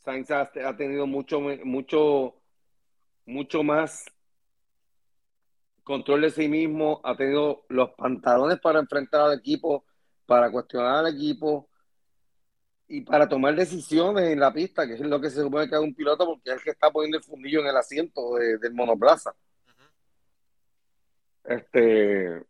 Sainz 0.07 0.31
ha, 0.31 0.49
tenido 0.77 1.05
mucho, 1.05 1.41
mucho, 1.65 2.35
mucho 3.25 3.61
más 3.61 4.05
control 5.83 6.21
de 6.21 6.29
sí 6.29 6.47
mismo, 6.47 7.01
ha 7.03 7.17
tenido 7.17 7.65
los 7.67 7.89
pantalones 7.91 8.57
para 8.61 8.79
enfrentar 8.79 9.19
al 9.19 9.37
equipo, 9.37 9.83
para 10.25 10.49
cuestionar 10.49 11.05
al 11.05 11.13
equipo 11.13 11.69
y 12.87 13.01
para 13.01 13.27
tomar 13.27 13.53
decisiones 13.53 14.29
en 14.29 14.39
la 14.39 14.53
pista, 14.53 14.87
que 14.87 14.93
es 14.93 15.01
lo 15.01 15.19
que 15.19 15.29
se 15.29 15.41
supone 15.41 15.67
que 15.67 15.75
haga 15.75 15.83
un 15.83 15.93
piloto, 15.93 16.25
porque 16.25 16.51
es 16.51 16.55
el 16.55 16.63
que 16.63 16.71
está 16.71 16.89
poniendo 16.89 17.17
el 17.17 17.23
fundillo 17.23 17.59
en 17.59 17.67
el 17.67 17.75
asiento 17.75 18.35
del 18.35 18.73
monoplaza. 18.73 19.35
Este. 21.47 22.45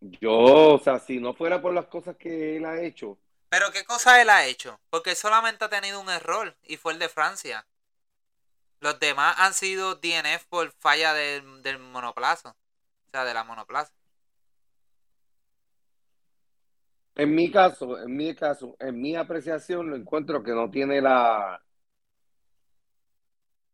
Yo, 0.00 0.74
o 0.74 0.78
sea, 0.78 0.98
si 0.98 1.18
no 1.18 1.32
fuera 1.34 1.62
por 1.62 1.72
las 1.72 1.86
cosas 1.86 2.16
que 2.16 2.56
él 2.56 2.66
ha 2.66 2.80
hecho, 2.82 3.18
pero 3.54 3.70
¿qué 3.70 3.84
cosa 3.84 4.20
él 4.20 4.30
ha 4.30 4.46
hecho? 4.46 4.80
Porque 4.90 5.14
solamente 5.14 5.64
ha 5.64 5.68
tenido 5.68 6.00
un 6.00 6.10
error 6.10 6.56
y 6.64 6.76
fue 6.76 6.92
el 6.92 6.98
de 6.98 7.08
Francia. 7.08 7.64
Los 8.80 8.98
demás 8.98 9.36
han 9.38 9.54
sido 9.54 9.94
DNF 9.94 10.44
por 10.48 10.72
falla 10.72 11.14
del, 11.14 11.62
del 11.62 11.78
monoplazo. 11.78 12.48
O 12.48 13.10
sea, 13.12 13.24
de 13.24 13.32
la 13.32 13.44
monoplaza. 13.44 13.92
En 17.14 17.32
mi 17.32 17.48
caso, 17.48 17.96
en 18.02 18.16
mi 18.16 18.34
caso, 18.34 18.74
en 18.80 19.00
mi 19.00 19.14
apreciación, 19.14 19.88
lo 19.88 19.94
encuentro 19.94 20.42
que 20.42 20.50
no 20.50 20.68
tiene 20.68 21.00
la. 21.00 21.62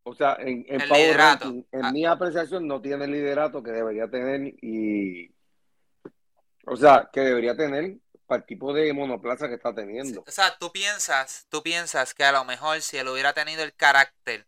O 0.02 0.14
sea, 0.14 0.36
en, 0.40 0.64
en, 0.68 0.80
en 0.80 1.84
ah. 1.84 1.92
mi 1.92 2.06
apreciación, 2.06 2.66
no 2.66 2.80
tiene 2.80 3.04
el 3.04 3.12
liderato 3.12 3.62
que 3.62 3.70
debería 3.70 4.08
tener 4.08 4.54
y. 4.62 5.34
O 6.66 6.76
sea, 6.76 7.10
que 7.12 7.20
debería 7.20 7.56
tener 7.56 7.98
para 8.26 8.40
el 8.40 8.46
tipo 8.46 8.72
de 8.72 8.92
monoplaza 8.92 9.48
que 9.48 9.54
está 9.54 9.74
teniendo. 9.74 10.22
O 10.26 10.30
sea, 10.30 10.56
tú 10.58 10.70
piensas, 10.72 11.46
tú 11.50 11.62
piensas 11.62 12.14
que 12.14 12.24
a 12.24 12.32
lo 12.32 12.44
mejor 12.44 12.80
si 12.80 12.96
él 12.96 13.08
hubiera 13.08 13.32
tenido 13.32 13.62
el 13.62 13.74
carácter 13.74 14.46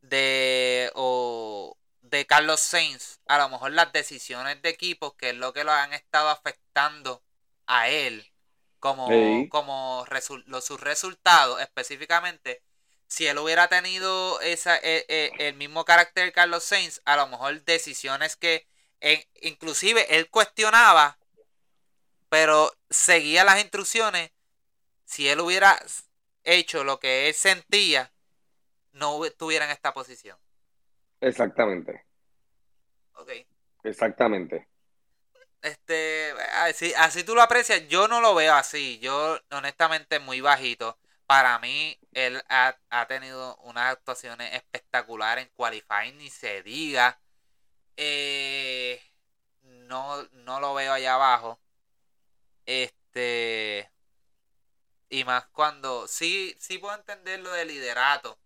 de 0.00 0.90
o 0.94 1.76
de 2.02 2.24
Carlos 2.26 2.60
Sainz, 2.60 3.20
a 3.26 3.38
lo 3.38 3.48
mejor 3.48 3.72
las 3.72 3.92
decisiones 3.92 4.62
de 4.62 4.68
equipo, 4.68 5.16
que 5.16 5.30
es 5.30 5.36
lo 5.36 5.52
que 5.52 5.64
lo 5.64 5.72
han 5.72 5.92
estado 5.92 6.28
afectando 6.28 7.22
a 7.66 7.88
él, 7.88 8.32
como, 8.78 9.08
como 9.48 10.04
los, 10.46 10.64
sus 10.64 10.80
resultados 10.80 11.60
específicamente, 11.60 12.62
si 13.06 13.26
él 13.26 13.38
hubiera 13.38 13.68
tenido 13.68 14.40
esa, 14.40 14.76
e, 14.78 15.04
e, 15.08 15.32
el 15.38 15.54
mismo 15.54 15.84
carácter 15.84 16.26
de 16.26 16.32
Carlos 16.32 16.64
Sainz, 16.64 17.00
a 17.04 17.16
lo 17.16 17.26
mejor 17.28 17.62
decisiones 17.64 18.36
que 18.36 18.66
inclusive 19.42 20.16
él 20.16 20.28
cuestionaba 20.30 21.18
pero 22.28 22.72
seguía 22.90 23.44
las 23.44 23.60
instrucciones. 23.60 24.30
Si 25.04 25.28
él 25.28 25.40
hubiera 25.40 25.80
hecho 26.44 26.84
lo 26.84 26.98
que 26.98 27.28
él 27.28 27.34
sentía, 27.34 28.12
no 28.92 29.24
estuviera 29.24 29.64
en 29.64 29.70
esta 29.70 29.94
posición. 29.94 30.38
Exactamente. 31.20 32.04
Ok. 33.14 33.30
Exactamente. 33.84 34.68
Este, 35.62 36.32
así, 36.54 36.92
así 36.94 37.24
tú 37.24 37.34
lo 37.34 37.42
aprecias, 37.42 37.88
yo 37.88 38.08
no 38.08 38.20
lo 38.20 38.34
veo 38.34 38.54
así. 38.54 38.98
Yo, 38.98 39.38
honestamente, 39.50 40.18
muy 40.18 40.40
bajito. 40.40 40.98
Para 41.26 41.58
mí, 41.58 41.98
él 42.12 42.42
ha, 42.48 42.76
tenido 43.08 43.56
unas 43.58 43.92
actuaciones 43.92 44.54
espectaculares 44.54 45.44
en 45.46 45.50
qualifying, 45.56 46.18
ni 46.18 46.30
se 46.30 46.62
diga. 46.62 47.20
Eh, 47.96 49.02
no, 49.62 50.22
no 50.32 50.60
lo 50.60 50.74
veo 50.74 50.92
allá 50.92 51.14
abajo. 51.14 51.60
Este. 52.66 53.90
Y 55.08 55.24
más 55.24 55.46
cuando. 55.48 56.08
Sí, 56.08 56.56
sí 56.60 56.78
puedo 56.78 56.94
entender 56.94 57.40
lo 57.40 57.52
de 57.52 57.64
liderato. 57.64 58.38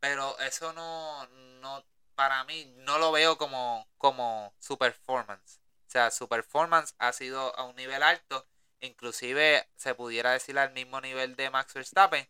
Pero 0.00 0.38
eso 0.40 0.72
no. 0.72 1.26
no 1.60 1.84
para 2.16 2.44
mí, 2.44 2.64
no 2.78 2.98
lo 2.98 3.12
veo 3.12 3.38
como, 3.38 3.86
como 3.98 4.54
su 4.58 4.78
performance. 4.78 5.60
O 5.86 5.90
sea, 5.90 6.10
su 6.10 6.28
performance 6.28 6.94
ha 6.98 7.12
sido 7.12 7.54
a 7.56 7.64
un 7.64 7.76
nivel 7.76 8.02
alto. 8.02 8.46
Inclusive 8.86 9.68
se 9.76 9.94
pudiera 9.94 10.32
decir 10.32 10.58
al 10.58 10.72
mismo 10.72 11.00
nivel 11.00 11.36
de 11.36 11.50
Max 11.50 11.74
Verstappen. 11.74 12.26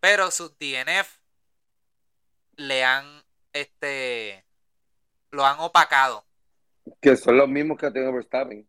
Pero 0.00 0.30
sus 0.30 0.56
DNF 0.58 1.18
le 2.56 2.84
han. 2.84 3.24
Este. 3.52 4.44
Lo 5.30 5.44
han 5.44 5.58
opacado. 5.60 6.24
Que 7.00 7.16
son 7.16 7.36
los 7.36 7.48
mismos 7.48 7.78
que 7.78 7.86
ha 7.86 7.92
tenido 7.92 8.12
Verstappen. 8.12 8.68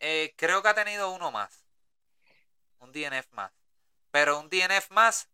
Eh, 0.00 0.34
creo 0.36 0.62
que 0.62 0.68
ha 0.68 0.74
tenido 0.74 1.12
uno 1.12 1.30
más. 1.30 1.64
Un 2.80 2.92
DNF 2.92 3.30
más. 3.32 3.52
Pero 4.10 4.40
un 4.40 4.48
DNF 4.48 4.90
más 4.90 5.28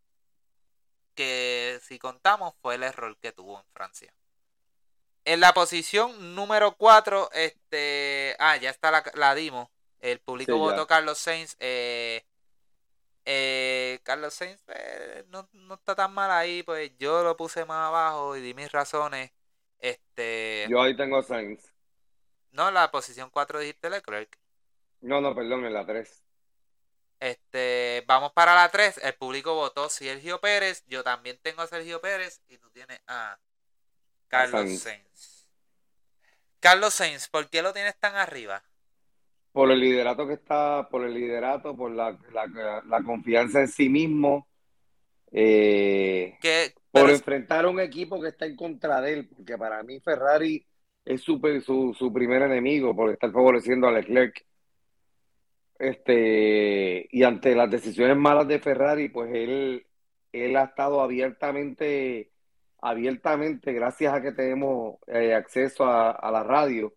que 1.15 1.79
si 1.83 1.97
contamos 1.97 2.53
fue 2.61 2.75
el 2.75 2.83
error 2.83 3.17
que 3.17 3.31
tuvo 3.31 3.59
en 3.59 3.65
Francia. 3.73 4.13
En 5.25 5.39
la 5.39 5.53
posición 5.53 6.35
número 6.35 6.75
4, 6.75 7.31
este. 7.33 8.35
Ah, 8.39 8.57
ya 8.57 8.69
está 8.69 8.91
la, 8.91 9.03
la 9.15 9.35
dimos. 9.35 9.69
El 9.99 10.19
público 10.19 10.53
Sí, 10.53 10.57
votó 10.57 10.87
Carlos 10.87 11.17
Sainz. 11.17 11.55
Eh, 11.59 12.23
eh, 13.25 13.99
Carlos 14.03 14.33
Sainz 14.33 14.61
eh, 14.67 15.25
no, 15.27 15.47
no 15.53 15.75
está 15.75 15.95
tan 15.95 16.13
mal 16.13 16.31
ahí, 16.31 16.63
pues 16.63 16.91
yo 16.97 17.23
lo 17.23 17.35
puse 17.35 17.65
más 17.65 17.87
abajo 17.87 18.35
y 18.35 18.41
di 18.41 18.53
mis 18.53 18.71
razones. 18.71 19.31
Este. 19.79 20.67
Yo 20.69 20.81
ahí 20.81 20.95
tengo 20.95 21.17
a 21.17 21.23
Sainz. 21.23 21.73
No, 22.51 22.71
la 22.71 22.91
posición 22.91 23.29
4 23.29 23.59
dijiste 23.59 23.89
Leclerc. 23.89 24.37
No, 25.01 25.21
no, 25.21 25.35
perdón, 25.35 25.65
en 25.65 25.73
la 25.73 25.85
3. 25.85 26.23
Este, 27.19 28.03
vamos 28.07 28.31
para 28.33 28.55
la 28.55 28.69
3. 28.69 28.99
El 29.03 29.13
público 29.13 29.53
votó 29.53 29.89
Sergio 29.89 30.39
Pérez. 30.39 30.83
Yo 30.87 31.03
también 31.03 31.37
tengo 31.41 31.61
a 31.61 31.67
Sergio 31.67 32.01
Pérez. 32.01 32.41
Y 32.47 32.57
tú 32.57 32.69
tienes 32.71 32.99
a 33.07 33.37
Carlos 34.27 34.61
Sainz. 34.61 34.81
Sainz. 34.81 35.47
Carlos 36.59 36.93
Sainz, 36.93 37.27
¿por 37.29 37.49
qué 37.49 37.61
lo 37.61 37.71
tienes 37.71 37.97
tan 37.97 38.15
arriba? 38.15 38.63
Por 39.51 39.71
el 39.71 39.79
liderato 39.79 40.27
que 40.27 40.33
está, 40.33 40.87
por 40.89 41.03
el 41.03 41.13
liderato, 41.13 41.75
por 41.75 41.91
la, 41.91 42.17
la, 42.33 42.83
la 42.85 43.03
confianza 43.03 43.61
en 43.61 43.67
sí 43.67 43.89
mismo, 43.89 44.47
eh, 45.31 46.37
Que, 46.41 46.73
por 46.91 47.09
enfrentar 47.09 47.65
a 47.65 47.69
un 47.69 47.79
equipo 47.79 48.21
que 48.21 48.29
está 48.29 48.45
en 48.45 48.55
contra 48.55 49.01
de 49.01 49.13
él, 49.13 49.29
porque 49.29 49.57
para 49.57 49.83
mí 49.83 49.99
Ferrari 49.99 50.65
es 51.05 51.21
su, 51.21 51.39
su, 51.63 51.95
su 51.97 52.13
primer 52.13 52.41
enemigo 52.43 52.95
por 52.95 53.11
estar 53.11 53.31
favoreciendo 53.31 53.87
a 53.87 53.91
Leclerc. 53.91 54.45
Este, 55.77 57.07
y 57.09 57.23
ante 57.23 57.55
las 57.55 57.71
decisiones 57.71 58.17
malas 58.17 58.47
de 58.47 58.59
Ferrari, 58.59 59.07
pues 59.09 59.33
él, 59.33 59.87
él 60.33 60.55
ha 60.57 60.65
estado 60.65 61.01
abiertamente, 61.01 62.31
abiertamente, 62.81 63.71
gracias 63.71 64.13
a 64.13 64.21
que 64.21 64.33
tenemos 64.33 64.97
eh, 65.07 65.33
acceso 65.33 65.85
a, 65.85 66.11
a 66.11 66.31
la 66.31 66.43
radio, 66.43 66.93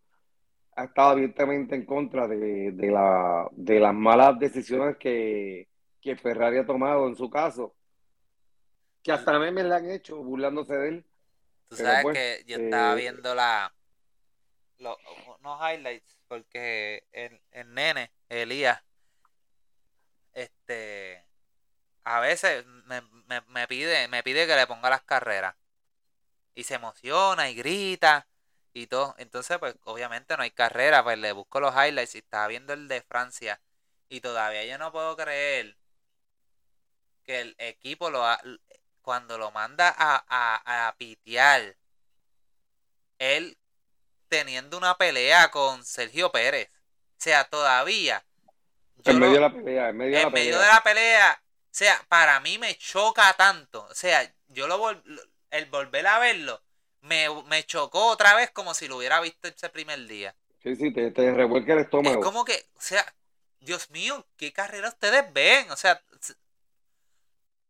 ha 0.75 0.85
estado 0.85 1.11
abiertamente 1.11 1.75
en 1.75 1.85
contra 1.85 2.27
de, 2.27 2.73
de 2.73 2.91
la, 2.91 3.49
de 3.53 3.81
las 3.81 3.95
malas 3.95 4.39
decisiones 4.39 4.97
que, 4.97 5.68
que 6.01 6.16
Ferrari 6.16 6.59
ha 6.59 6.66
tomado 6.66 7.07
en 7.09 7.16
su 7.16 7.29
caso, 7.29 7.75
que 9.03 9.12
hasta 9.12 9.39
memes 9.39 9.64
le 9.64 9.75
han 9.75 9.91
hecho 9.91 10.16
burlándose 10.23 10.75
de 10.75 10.89
él. 10.89 11.07
Tú 11.68 11.77
Pero 11.77 11.89
sabes 11.89 12.03
pues, 12.03 12.18
que 12.18 12.45
yo 12.47 12.57
estaba 12.57 12.93
eh, 12.93 12.97
viendo 12.97 13.35
la 13.35 13.73
los, 14.79 14.97
unos 15.39 15.61
highlights 15.61 16.18
porque 16.27 17.05
el, 17.12 17.41
el 17.51 17.73
nene, 17.75 18.11
Elías, 18.29 18.83
este 20.33 21.25
a 22.05 22.20
veces 22.20 22.66
me, 22.87 23.01
me, 23.27 23.43
me 23.49 23.68
pide, 23.68 24.09
me 24.09 24.23
pide 24.23 24.47
que 24.47 24.57
le 24.57 24.66
ponga 24.66 24.91
las 24.91 25.03
carreras. 25.03 25.55
Y 26.55 26.64
se 26.64 26.75
emociona 26.75 27.49
y 27.49 27.55
grita 27.55 28.27
y 28.75 28.87
todo. 28.87 29.14
Entonces, 29.18 29.59
pues, 29.59 29.75
obviamente 29.85 30.37
no 30.37 30.43
hay 30.43 30.51
carrera, 30.51 31.03
pues 31.05 31.18
le 31.18 31.33
busco 31.33 31.61
los 31.61 31.75
highlights 31.75 32.14
y 32.14 32.18
estaba 32.18 32.47
viendo 32.49 32.73
el 32.73 32.89
de 32.89 33.03
Francia. 33.03 33.61
Y 34.09 34.20
todavía 34.20 34.64
yo 34.64 34.79
no 34.79 34.93
puedo 34.93 35.16
creer 35.16 35.77
que 37.25 37.41
el 37.41 37.55
equipo 37.59 38.11
lo 38.11 38.25
ha- 38.27 38.41
cuando 39.03 39.39
lo 39.39 39.51
manda 39.51 39.95
a, 39.97 40.25
a, 40.29 40.89
a 40.89 40.97
pitear, 40.97 41.77
él 43.18 43.57
teniendo 44.29 44.79
una 44.79 44.97
pelea 44.97 45.51
con 45.51 45.85
Sergio 45.85 46.31
Pérez. 46.33 46.68
O 46.70 47.23
sea, 47.25 47.45
todavía. 47.45 48.25
En 49.05 49.14
lo- 49.20 49.27
medio 49.27 49.35
de 49.35 49.41
la 49.41 49.53
pelea, 49.53 49.89
en 49.91 49.97
medio 49.97 50.12
de 50.12 50.18
en 50.18 50.25
la 50.25 50.31
medio 50.31 50.53
pelea. 50.53 50.61
de 50.66 50.73
la 50.75 50.83
pelea, 50.83 51.43
o 51.45 51.68
sea, 51.70 52.05
para 52.09 52.41
mí 52.41 52.59
me 52.59 52.77
choca 52.79 53.33
tanto. 53.35 53.87
O 53.91 53.95
sea, 53.95 54.33
yo 54.49 54.66
lo 54.66 54.79
vol- 54.79 55.31
el 55.51 55.66
volver 55.66 56.07
a 56.07 56.18
verlo 56.18 56.62
me, 57.03 57.28
me 57.44 57.64
chocó 57.64 58.07
otra 58.09 58.34
vez 58.36 58.50
como 58.50 58.74
si 58.74 58.88
lo 58.88 58.96
hubiera 58.98 59.20
visto 59.20 59.48
ese 59.48 59.68
primer 59.70 60.07
día. 60.07 60.34
Sí, 60.62 60.74
sí, 60.76 60.92
te, 60.94 61.11
te 61.11 61.34
revuelca 61.34 61.74
el 61.74 61.80
Es 61.80 61.84
estómago. 61.84 62.20
como 62.20 62.44
que, 62.44 62.68
o 62.74 62.80
sea, 62.80 63.05
Dios 63.61 63.90
mío, 63.90 64.26
¿qué 64.36 64.53
carrera 64.53 64.88
ustedes 64.88 65.32
ven? 65.32 65.70
O 65.70 65.76
sea, 65.76 66.03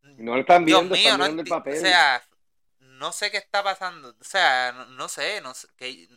No 0.02 0.34
lo 0.34 0.40
están 0.42 0.64
Dios 0.64 0.88
viendo, 0.88 0.94
mío, 0.94 0.96
están 0.96 1.18
no 1.18 1.24
mirando 1.24 1.42
el 1.42 1.48
papel. 1.48 1.74
o 1.78 1.80
sea, 1.80 2.22
no 2.80 3.12
sé 3.12 3.30
qué 3.30 3.38
está 3.38 3.62
pasando. 3.62 4.10
O 4.20 4.24
sea, 4.24 4.72
no, 4.72 4.86
no 4.86 5.08
sé, 5.08 5.40
no 5.40 5.54
sé. 5.54 5.68
qué- 5.76 6.08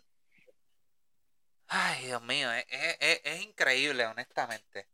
Ay, 1.68 2.06
Dios 2.08 2.22
mío, 2.24 2.52
es, 2.52 2.66
es- 2.70 2.98
es- 3.00 3.22
es 3.24 3.42
increíble, 3.44 4.06
honestamente. 4.08 4.88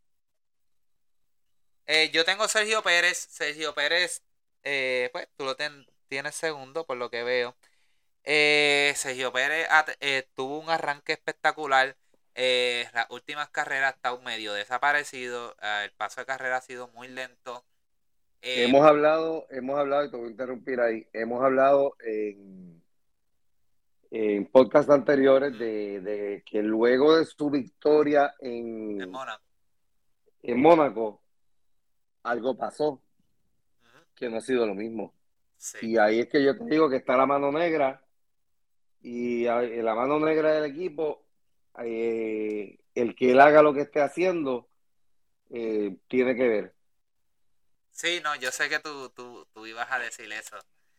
Eh, 1.86 2.10
yo 2.12 2.24
tengo 2.26 2.48
Sergio 2.48 2.82
Pérez. 2.84 3.18
Sergio 3.30 3.74
Pérez, 3.74 4.24
eh, 4.64 5.10
pues 5.12 5.28
tú 5.38 5.46
lo 5.46 5.56
ten- 5.56 5.86
tienes 6.08 6.36
segundo, 6.36 6.86
por 6.86 6.98
lo 6.98 7.10
que 7.10 7.24
veo. 7.24 7.56
Eh, 8.24 8.94
Sergio 8.96 9.32
Pérez 9.32 9.68
eh, 10.00 10.28
tuvo 10.36 10.60
un 10.60 10.70
arranque 10.70 11.14
espectacular. 11.14 11.96
Eh, 12.36 12.88
las 12.94 13.10
últimas 13.10 13.50
carreras 13.50 13.96
está 13.96 14.14
un 14.14 14.24
medio 14.24 14.54
desaparecido. 14.54 15.56
eh, 15.62 15.82
el 15.86 15.92
paso 15.92 16.22
de 16.22 16.26
carrera 16.26 16.58
ha 16.58 16.62
sido 16.62 16.88
muy 16.90 17.08
lento. 17.08 17.64
Eh, 18.42 18.64
Hemos 18.66 18.86
hablado, 18.86 19.46
hemos 19.52 19.78
hablado, 19.78 20.06
y 20.06 20.12
te 20.12 20.18
voy 20.18 20.28
a 20.28 20.32
interrumpir 20.32 20.80
ahí, 20.82 21.08
hemos 21.14 21.44
hablado 21.44 21.96
en, 22.00 22.82
en 24.10 24.46
podcasts 24.48 24.90
anteriores 24.92 25.58
de, 25.60 26.02
de 26.02 26.44
que 26.46 26.64
luego 26.64 27.18
de 27.18 27.26
su 27.26 27.50
victoria 27.52 28.34
en, 28.40 29.00
en 29.02 29.12
Mónaco. 29.12 29.44
en 30.42 30.60
Mónaco, 30.62 31.22
algo 32.24 32.58
pasó 32.58 33.04
que 34.16 34.30
no 34.30 34.38
ha 34.38 34.42
sido 34.42 34.66
lo 34.66 34.74
mismo. 34.74 35.14
Sí. 35.58 35.78
Y 35.82 35.98
ahí 35.98 36.22
es 36.22 36.28
que 36.28 36.44
yo 36.44 36.58
te 36.58 36.64
digo 36.66 36.90
que 36.90 36.98
está 36.98 37.16
la 37.16 37.28
mano 37.28 37.52
negra 37.52 38.04
y 39.02 39.48
ahí- 39.48 39.82
la 39.82 39.96
mano 39.96 40.20
negra 40.20 40.54
del 40.54 40.72
equipo, 40.72 41.26
eh, 41.80 42.78
el 42.96 43.16
que 43.16 43.32
él 43.32 43.40
haga 43.40 43.62
lo 43.62 43.74
que 43.74 43.82
esté 43.82 44.02
haciendo, 44.02 44.68
eh, 45.50 45.96
tiene 46.08 46.36
que 46.36 46.48
ver. 46.48 46.76
Sí, 47.92 48.20
no, 48.24 48.36
yo 48.36 48.52
sé 48.52 48.70
que 48.70 48.80
tú, 48.80 49.10
tú, 49.10 49.46
tú 49.54 49.66
ibas 49.66 49.92
a 49.92 50.00
decir 50.00 50.32
eso. 50.32 50.58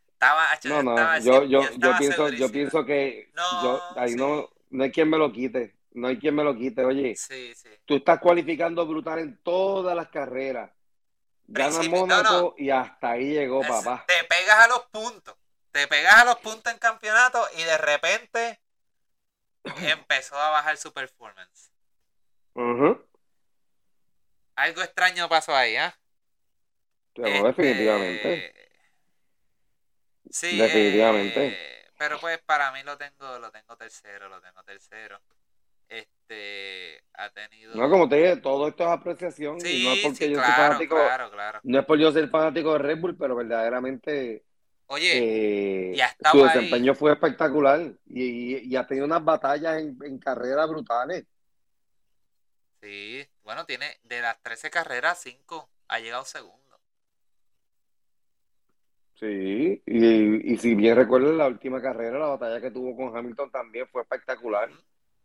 Estaba, 0.08 0.46
No, 0.64 0.76
yo 0.76 0.82
no, 0.82 0.90
estaba, 0.90 1.18
yo, 1.18 1.44
yo, 1.44 1.62
yo 1.78 1.98
pienso, 1.98 2.28
yo 2.28 2.52
pienso 2.52 2.84
que 2.84 3.30
No, 3.34 3.42
yo, 3.62 3.80
ahí 3.96 4.10
sí. 4.10 4.16
no, 4.16 4.48
no 4.70 4.84
hay 4.84 4.92
quien 4.92 5.10
me 5.10 5.18
lo 5.18 5.32
quite, 5.32 5.74
no 5.92 6.08
hay 6.08 6.18
quien 6.18 6.34
me 6.34 6.44
lo 6.44 6.56
quite. 6.56 6.84
Oye, 6.84 7.16
Sí, 7.16 7.54
sí. 7.56 7.68
tú 7.84 7.96
estás 7.96 8.20
cualificando 8.20 8.86
brutal 8.86 9.18
en 9.18 9.36
todas 9.42 9.96
las 9.96 10.08
carreras. 10.08 10.70
No, 11.48 11.82
Mónaco 11.84 12.54
y 12.56 12.70
hasta 12.70 13.10
ahí 13.10 13.30
llegó, 13.30 13.62
Es- 13.62 13.68
papá. 13.68 14.04
Te 14.06 14.24
pegas 14.24 14.58
a 14.64 14.68
los 14.68 14.86
puntos. 14.86 15.34
Te 15.72 15.88
pegas 15.88 16.14
a 16.16 16.24
los 16.24 16.38
puntos 16.38 16.72
en 16.72 16.78
campeonato 16.78 17.42
y 17.56 17.62
de 17.62 17.78
repente 17.78 18.60
empezó 19.82 20.36
a 20.36 20.50
bajar 20.50 20.76
su 20.76 20.92
performance. 20.92 21.72
Ujú. 22.54 23.00
Algo 24.54 24.82
extraño 24.82 25.28
pasó 25.28 25.56
ahí, 25.56 25.76
¿ah? 25.76 25.98
Pero 27.14 27.48
Este, 27.48 27.62
definitivamente. 27.62 28.54
Sí, 30.30 30.58
Definitivamente. 30.58 31.48
eh, 31.48 31.86
pero 31.98 32.18
pues 32.18 32.38
para 32.40 32.72
mí 32.72 32.82
lo 32.82 32.96
tengo, 32.96 33.38
lo 33.38 33.50
tengo 33.50 33.76
tercero, 33.76 34.28
lo 34.28 34.40
tengo 34.40 34.62
tercero. 34.64 35.20
Este 35.88 37.02
ha 37.14 37.30
tenido. 37.30 37.74
No, 37.76 37.88
como 37.90 38.08
te 38.08 38.16
dije, 38.16 38.36
todo 38.38 38.68
esto 38.68 38.84
es 38.84 38.90
apreciación 38.90 39.58
y 39.58 39.60
sí, 39.60 39.84
no 39.84 39.92
es 39.92 40.02
porque 40.02 40.24
sí, 40.26 40.30
yo 40.30 40.36
soy 40.36 40.44
claro, 40.44 40.54
fanático, 40.54 40.94
claro, 40.96 41.30
claro. 41.30 41.60
no 41.62 41.78
es 41.78 41.86
por 41.86 41.98
yo 41.98 42.12
ser 42.12 42.28
fanático 42.28 42.72
de 42.72 42.78
Red 42.78 42.98
Bull, 42.98 43.16
pero 43.16 43.36
verdaderamente 43.36 44.42
Oye, 44.92 45.18
eh, 45.18 45.94
y 45.94 46.00
ha 46.00 46.14
su 46.30 46.38
ahí. 46.44 46.44
desempeño 46.48 46.94
fue 46.94 47.12
espectacular 47.12 47.80
y, 48.06 48.22
y- 48.56 48.58
y 48.72 48.76
ha 48.76 48.86
tenido 48.86 49.06
unas 49.06 49.24
batallas 49.24 49.80
en, 49.80 49.96
en 50.04 50.18
carreras 50.18 50.68
brutales. 50.68 51.24
sí, 52.80 53.26
bueno, 53.44 53.64
tiene 53.66 53.98
de 54.04 54.20
las 54.20 54.42
13 54.42 54.70
carreras, 54.70 55.20
5 55.22 55.70
ha 55.88 55.98
llegado 56.00 56.24
segundo. 56.24 56.60
Sí, 59.14 59.82
y, 59.86 60.52
y 60.52 60.56
si 60.58 60.74
bien 60.74 60.96
recuerdas 60.96 61.34
la 61.34 61.46
última 61.46 61.80
carrera, 61.80 62.18
la 62.18 62.26
batalla 62.26 62.60
que 62.60 62.70
tuvo 62.72 62.96
con 62.96 63.16
Hamilton 63.16 63.50
también 63.50 63.86
fue 63.88 64.02
espectacular. 64.02 64.68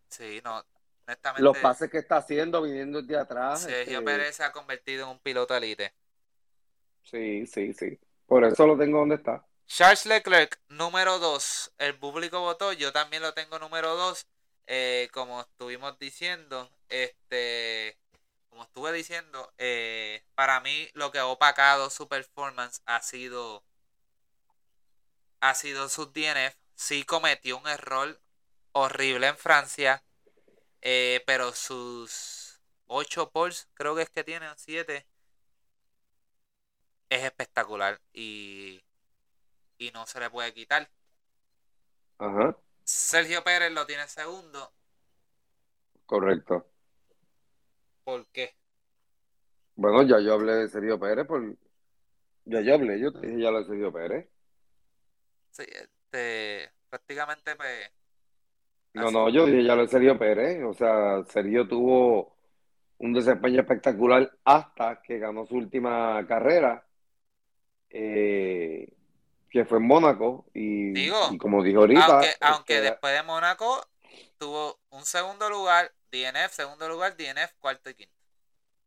Sí, 0.09 0.41
no. 0.43 0.63
honestamente, 1.07 1.43
Los 1.43 1.57
pases 1.57 1.89
que 1.89 1.97
está 1.99 2.18
haciendo 2.18 2.61
viniendo 2.61 3.01
de 3.01 3.18
atrás. 3.18 3.61
Sergio 3.61 3.99
este, 3.99 4.03
Pérez 4.05 4.36
se 4.36 4.43
ha 4.43 4.51
convertido 4.51 5.05
en 5.05 5.11
un 5.11 5.20
piloto 5.20 5.55
elite. 5.55 5.93
Sí, 7.03 7.45
sí, 7.47 7.74
sí. 7.74 7.99
Por 8.28 8.43
eso 8.43 8.68
lo 8.68 8.78
tengo 8.78 8.99
donde 8.99 9.15
está. 9.15 9.46
Charles 9.68 10.05
Leclerc, 10.05 10.59
número 10.70 11.20
2. 11.20 11.74
El 11.78 11.99
público 11.99 12.39
votó, 12.39 12.74
yo 12.74 12.91
también 12.93 13.22
lo 13.22 13.34
tengo 13.34 13.59
número 13.59 13.95
2. 13.95 14.26
Eh, 14.68 15.09
como 15.13 15.41
estuvimos 15.41 15.99
diciendo, 15.99 16.70
este, 16.89 17.97
como 18.49 18.63
estuve 18.63 18.91
diciendo, 18.93 19.53
eh, 19.57 20.24
para 20.36 20.59
mí 20.61 20.89
lo 20.93 21.11
que 21.11 21.20
ha 21.20 21.28
opacado 21.28 21.89
su 21.89 22.07
performance 22.07 22.82
ha 22.86 23.01
sido, 23.01 23.63
ha 25.41 25.53
sido 25.53 25.89
su 25.89 26.07
DNF. 26.07 26.55
Sí 26.76 27.03
cometió 27.03 27.57
un 27.57 27.68
error 27.68 28.20
horrible 28.72 29.28
en 29.28 29.38
Francia, 29.38 30.03
eh, 30.82 31.24
pero 31.28 31.53
sus 31.53 32.61
8 32.88 33.32
poles, 33.32 33.68
creo 33.74 33.95
que 33.95 34.03
es 34.03 34.09
que 34.09 34.24
tiene, 34.24 34.47
7, 34.55 35.05
es 37.09 37.24
espectacular 37.24 38.01
y, 38.13 38.82
y 39.78 39.91
no 39.91 40.05
se 40.05 40.19
le 40.19 40.30
puede 40.30 40.53
quitar. 40.53 40.89
Ajá, 42.19 42.55
Sergio 42.84 43.43
Pérez 43.43 43.71
lo 43.71 43.86
tiene 43.86 44.07
segundo. 44.07 44.71
correcto. 46.05 46.65
¿Por 48.03 48.25
qué? 48.32 48.55
Bueno, 49.75 50.03
ya 50.03 50.19
yo 50.19 50.34
hablé 50.34 50.53
de 50.53 50.69
Sergio 50.69 50.99
Pérez, 50.99 51.25
por... 51.28 51.55
ya 52.45 52.61
yo 52.61 52.75
hablé, 52.75 52.99
yo 52.99 53.11
te 53.13 53.28
dije 53.28 53.41
ya 53.41 53.51
lo 53.51 53.59
de 53.59 53.65
Sergio 53.65 53.91
Pérez. 53.93 54.28
Sí, 55.51 55.63
este, 55.63 56.71
prácticamente 56.89 57.55
pues, 57.55 57.91
No, 58.93 59.11
no, 59.11 59.30
yo 59.30 59.45
dije 59.45 59.63
ya 59.63 59.75
lo 59.75 59.84
de 59.84 59.88
Sergio 59.89 60.17
Pérez. 60.17 60.63
O 60.63 60.73
sea, 60.73 61.23
Sergio 61.25 61.67
tuvo 61.67 62.38
un 62.99 63.13
desempeño 63.13 63.61
espectacular 63.61 64.32
hasta 64.43 65.01
que 65.01 65.19
ganó 65.19 65.45
su 65.45 65.55
última 65.55 66.25
carrera, 66.28 66.86
eh, 67.89 68.96
que 69.49 69.65
fue 69.65 69.77
en 69.79 69.87
Mónaco. 69.87 70.45
Y, 70.53 70.91
Digo, 70.93 71.17
y 71.33 71.37
como 71.37 71.63
dije 71.63 71.77
ahorita, 71.77 72.01
aunque, 72.01 72.35
aunque 72.41 72.73
este, 72.73 72.81
después 72.81 73.13
de 73.13 73.23
Mónaco 73.23 73.85
tuvo 74.37 74.79
un 74.89 75.05
segundo 75.05 75.49
lugar, 75.49 75.93
DNF, 76.11 76.55
segundo 76.55 76.87
lugar, 76.87 77.15
DNF, 77.17 77.53
cuarto 77.59 77.89
y 77.89 77.95
quinto. 77.95 78.13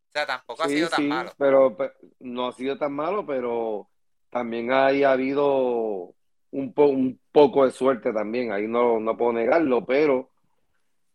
O 0.08 0.12
sea, 0.12 0.26
tampoco 0.26 0.62
ha 0.62 0.68
sí, 0.68 0.76
sido 0.76 0.88
tan 0.88 1.06
malo. 1.08 1.34
pero 1.38 1.76
pe- 1.76 1.92
no 2.20 2.48
ha 2.48 2.52
sido 2.52 2.76
tan 2.78 2.92
malo, 2.92 3.24
pero 3.26 3.88
también 4.30 4.72
ahí 4.72 5.04
ha 5.04 5.12
habido 5.12 6.14
un, 6.50 6.72
po- 6.74 6.86
un 6.86 7.20
poco 7.32 7.64
de 7.64 7.70
suerte 7.72 8.12
también. 8.12 8.52
Ahí 8.52 8.66
no, 8.66 9.00
no 9.00 9.16
puedo 9.16 9.32
negarlo, 9.32 9.84
pero 9.86 10.30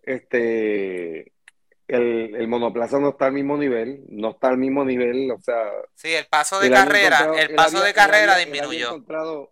este 0.03 1.33
el, 1.87 2.35
el 2.35 2.47
monoplaza 2.47 2.99
no 2.99 3.09
está 3.09 3.27
al 3.27 3.33
mismo 3.33 3.57
nivel, 3.57 4.03
no 4.09 4.31
está 4.31 4.49
al 4.49 4.57
mismo 4.57 4.83
nivel, 4.85 5.31
o 5.31 5.39
sea, 5.39 5.55
Sí, 5.95 6.13
el 6.13 6.27
paso 6.27 6.59
de 6.59 6.69
carrera, 6.69 7.31
el 7.35 7.55
paso 7.55 7.77
había- 7.77 7.87
de 7.87 7.93
carrera 7.93 8.33
había- 8.33 8.35
él 8.35 8.39
había 8.41 8.51
disminuyó. 8.51 8.87
encontrado, 8.87 9.51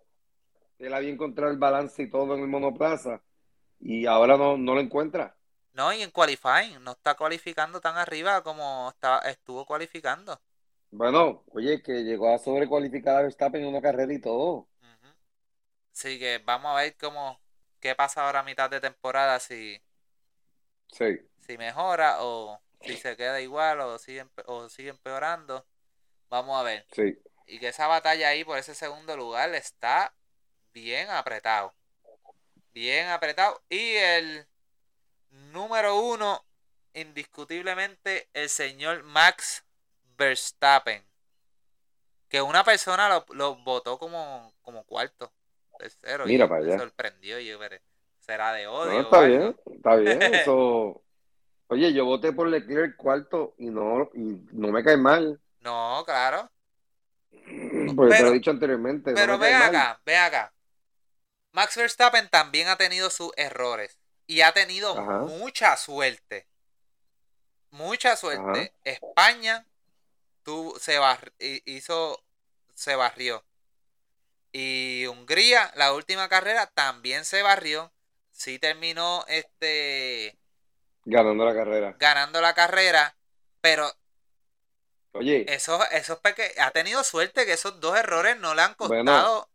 él 0.78 0.94
había 0.94 1.10
encontrado 1.10 1.52
el 1.52 1.58
balance 1.58 2.02
y 2.02 2.10
todo 2.10 2.34
en 2.36 2.42
el 2.42 2.48
monoplaza 2.48 3.22
y 3.80 4.06
ahora 4.06 4.36
no, 4.36 4.56
no 4.58 4.74
lo 4.74 4.80
encuentra. 4.80 5.36
No, 5.74 5.92
y 5.92 6.00
en 6.02 6.10
qualifying, 6.10 6.82
no 6.82 6.92
está 6.92 7.14
cualificando 7.16 7.78
tan 7.78 7.98
arriba 7.98 8.42
como 8.42 8.88
estaba, 8.88 9.18
estuvo 9.28 9.66
cualificando. 9.66 10.40
Bueno, 10.90 11.44
oye, 11.52 11.82
que 11.82 12.04
llegó 12.04 12.34
a 12.34 12.38
sobrecualificar 12.38 13.16
a 13.18 13.22
Verstappen 13.22 13.60
en 13.62 13.68
una 13.68 13.82
carrera 13.82 14.14
y 14.14 14.20
todo. 14.20 14.66
Así 15.92 16.18
que 16.18 16.38
vamos 16.44 16.72
a 16.72 16.82
ver 16.82 16.96
cómo, 16.96 17.40
qué 17.80 17.94
pasa 17.94 18.26
ahora 18.26 18.40
a 18.40 18.42
mitad 18.42 18.68
de 18.70 18.80
temporada, 18.80 19.38
si, 19.40 19.80
Sí, 20.96 21.20
si 21.40 21.58
mejora 21.58 22.18
o 22.22 22.60
si 22.80 22.96
se 22.96 23.16
queda 23.16 23.40
igual 23.40 23.80
o 23.80 23.98
sigue, 23.98 24.26
o 24.46 24.68
sigue 24.68 24.90
empeorando. 24.90 25.66
Vamos 26.30 26.58
a 26.60 26.62
ver. 26.62 26.86
sí. 26.92 27.18
Y 27.46 27.58
que 27.58 27.68
esa 27.68 27.86
batalla 27.86 28.28
ahí 28.28 28.44
por 28.44 28.58
ese 28.58 28.74
segundo 28.74 29.16
lugar 29.16 29.54
está 29.54 30.14
bien 30.72 31.10
apretado. 31.10 31.74
Bien 32.72 33.08
apretado. 33.08 33.62
Y 33.68 33.96
el 33.96 34.46
número 35.30 35.96
uno, 36.00 36.44
indiscutiblemente, 36.94 38.28
el 38.32 38.48
señor 38.48 39.02
Max 39.04 39.64
Verstappen. 40.16 41.04
Que 42.28 42.42
una 42.42 42.64
persona 42.64 43.08
lo, 43.08 43.26
lo 43.34 43.56
votó 43.56 43.98
como, 43.98 44.54
como 44.62 44.84
cuarto, 44.84 45.32
tercero. 45.78 46.26
Mira 46.26 46.46
y 46.46 46.48
para 46.48 46.62
me 46.62 46.72
allá. 46.72 46.78
sorprendió. 46.78 47.38
Y 47.38 47.46
yo, 47.46 47.58
pero, 47.58 47.78
¿será 48.24 48.52
de 48.52 48.66
odio? 48.66 48.92
No, 48.92 49.00
está 49.00 49.20
bien, 49.22 49.56
está 49.74 49.96
bien. 49.96 50.22
Eso. 50.22 51.02
Oye, 51.68 51.92
yo 51.92 52.04
voté 52.04 52.32
por 52.32 52.48
Leclerc 52.48 52.96
cuarto 52.96 53.54
y 53.58 53.66
no, 53.70 54.10
y 54.14 54.40
no 54.52 54.68
me 54.68 54.82
cae 54.84 54.96
mal. 54.96 55.40
No, 55.60 56.02
claro. 56.04 56.50
Porque 57.30 58.12
te 58.12 58.16
Pero- 58.16 58.24
lo 58.26 58.30
he 58.30 58.34
dicho 58.34 58.50
anteriormente, 58.50 59.10
no 59.10 59.16
Pero 59.16 59.38
cae 59.38 59.50
ven 59.50 59.58
mal. 59.58 59.68
acá, 59.76 60.00
ven 60.04 60.18
acá. 60.20 60.54
Max 61.52 61.76
Verstappen 61.76 62.28
también 62.28 62.68
ha 62.68 62.76
tenido 62.76 63.10
sus 63.10 63.32
errores. 63.36 63.98
Y 64.26 64.40
ha 64.40 64.52
tenido 64.52 64.98
Ajá. 64.98 65.18
mucha 65.20 65.76
suerte. 65.76 66.46
Mucha 67.70 68.16
suerte. 68.16 68.72
España 68.84 69.66
tuvo, 70.42 70.78
se 70.78 70.98
bar- 70.98 71.32
hi- 71.38 71.62
hizo, 71.66 72.22
se 72.74 72.94
barrió. 72.96 73.44
Y 74.52 75.06
Hungría, 75.06 75.72
la 75.76 75.92
última 75.92 76.28
carrera, 76.28 76.66
también 76.74 77.24
se 77.24 77.42
barrió. 77.42 77.92
Sí 78.34 78.58
terminó 78.58 79.24
este 79.28 80.36
Ganando 81.06 81.44
la 81.44 81.54
carrera. 81.54 81.96
ganando 81.98 82.40
la 82.40 82.52
carrera. 82.54 83.14
Pero 83.60 83.90
Oye, 85.12 85.44
esos, 85.54 85.80
esos 85.92 86.18
peque- 86.18 86.52
ha 86.60 86.70
tenido 86.72 87.02
suerte 87.04 87.46
que 87.46 87.52
esos 87.52 87.78
dos 87.80 87.96
errores 87.96 88.38
no 88.40 88.54
le 88.54 88.62
han 88.62 88.74
Bueno, 88.78 89.12
costado 89.12 89.48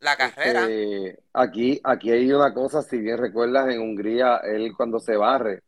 la 0.00 0.16
carrera. 0.16 0.60
este, 0.66 1.18
aquí, 1.32 1.80
aquí 1.82 2.10
hay 2.12 2.32
una 2.32 2.54
cosa, 2.54 2.82
si 2.82 2.98
bien 2.98 3.18
recuerdas, 3.18 3.68
en 3.68 3.80
Hungría, 3.80 4.38
él 4.44 4.72
cuando 4.76 5.00
se 5.00 5.16
barre, 5.16 5.62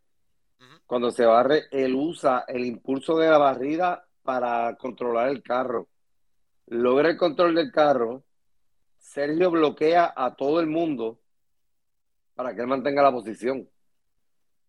cuando 0.87 1.11
se 1.11 1.25
barre, 1.25 1.65
él 1.71 1.95
usa 1.95 2.45
el 2.49 2.65
impulso 2.65 3.19
de 3.19 3.29
la 3.29 3.39
barrida 3.39 4.07
para 4.23 4.77
controlar 4.77 5.29
el 5.29 5.43
carro. 5.43 5.89
Logra 6.67 7.11
el 7.11 7.17
control 7.17 7.55
del 7.55 7.73
carro. 7.73 8.25
Sergio 8.99 9.51
bloquea 9.51 10.13
a 10.17 10.35
todo 10.37 10.61
el 10.61 10.67
mundo 10.67 11.19
para 12.41 12.55
que 12.55 12.63
él 12.63 12.69
mantenga 12.69 13.03
la 13.03 13.13
posición. 13.13 13.69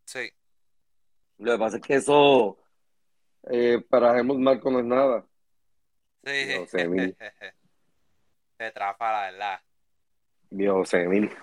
Sí. 0.03 0.30
Lo 1.38 1.53
que 1.53 1.57
pasa 1.57 1.78
es 1.78 1.82
que 1.82 1.93
eso 1.93 2.57
eh, 3.43 3.82
para 3.89 4.17
Helmut 4.17 4.39
Marko 4.39 4.69
no 4.69 4.80
es 4.80 4.86
nada. 4.86 5.26
Sí. 6.26 6.43
Dios, 6.47 6.74
Emil. 6.74 7.15
Se 8.57 8.72
trafa, 8.72 9.11
la 9.13 9.32
verdad. 9.32 9.61
Dios, 10.49 10.93
Emil. 10.95 11.34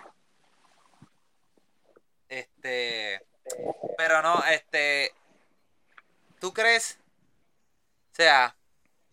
Este. 2.29 3.27
Pero 3.97 4.21
no, 4.21 4.45
este. 4.53 5.13
¿Tú 6.41 6.53
crees? 6.53 7.01
O 8.13 8.17
sea, 8.17 8.55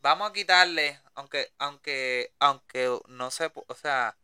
vamos 0.01 0.29
a 0.29 0.33
quitarle, 0.33 0.99
aunque, 1.13 1.49
aunque, 1.59 2.33
aunque 2.39 2.99
no 3.07 3.31
se, 3.31 3.49
o 3.55 3.73
sea, 3.73 4.17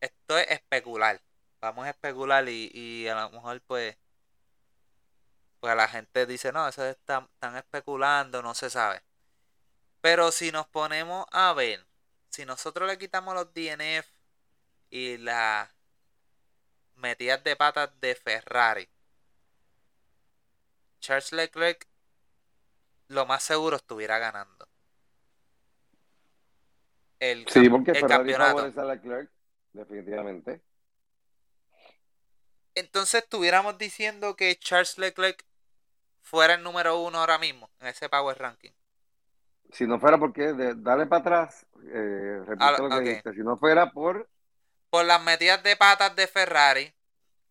esto 0.00 0.38
es 0.38 0.48
especular. 0.52 1.20
Vamos 1.62 1.86
a 1.86 1.90
especular 1.90 2.48
y, 2.48 2.70
y 2.74 3.06
a 3.06 3.14
lo 3.14 3.30
mejor 3.30 3.62
pues, 3.62 3.96
pues 5.60 5.76
la 5.76 5.86
gente 5.86 6.26
dice, 6.26 6.50
no, 6.52 6.66
eso 6.66 6.84
están, 6.84 7.28
están 7.34 7.56
especulando, 7.56 8.42
no 8.42 8.52
se 8.52 8.68
sabe. 8.68 9.00
Pero 10.00 10.32
si 10.32 10.50
nos 10.50 10.66
ponemos 10.66 11.24
a 11.30 11.52
ver, 11.54 11.86
si 12.30 12.44
nosotros 12.44 12.88
le 12.88 12.98
quitamos 12.98 13.34
los 13.34 13.54
DNF 13.54 14.08
y 14.90 15.18
las 15.18 15.70
metidas 16.96 17.44
de 17.44 17.54
patas 17.54 17.90
de 18.00 18.16
Ferrari, 18.16 18.88
Charles 21.00 21.32
Leclerc 21.32 21.86
lo 23.06 23.24
más 23.26 23.44
seguro 23.44 23.76
estuviera 23.76 24.18
ganando. 24.18 24.66
El, 27.20 27.46
Sí, 27.46 27.68
porque 27.68 27.92
el 27.92 27.98
Ferrari 27.98 28.08
campeonato. 28.08 28.56
favorece 28.56 28.80
a 28.80 28.84
Leclerc, 28.84 29.30
definitivamente. 29.72 30.60
Entonces 32.74 33.22
estuviéramos 33.22 33.78
diciendo 33.78 34.36
que 34.36 34.56
Charles 34.58 34.98
Leclerc 34.98 35.44
fuera 36.22 36.54
el 36.54 36.62
número 36.64 37.00
uno 37.00 37.20
ahora 37.20 37.38
mismo 37.38 37.70
en 37.80 37.88
ese 37.88 38.08
Power 38.08 38.38
Ranking. 38.38 38.72
Si 39.72 39.86
no 39.86 39.98
fuera 39.98 40.18
porque, 40.18 40.52
de- 40.52 40.74
dale 40.76 41.06
para 41.06 41.20
atrás, 41.20 41.66
eh, 41.92 42.42
repito 42.46 42.82
Ah, 42.82 42.82
lo 42.82 42.90
que 42.92 42.98
ok. 42.98 43.08
dijiste, 43.08 43.32
si 43.34 43.40
no 43.40 43.56
fuera 43.56 43.90
por... 43.90 44.28
Por 44.90 45.04
las 45.06 45.20
metidas 45.20 45.60
de 45.64 45.76
patas 45.76 46.14
de 46.14 46.28
Ferrari, 46.28 46.94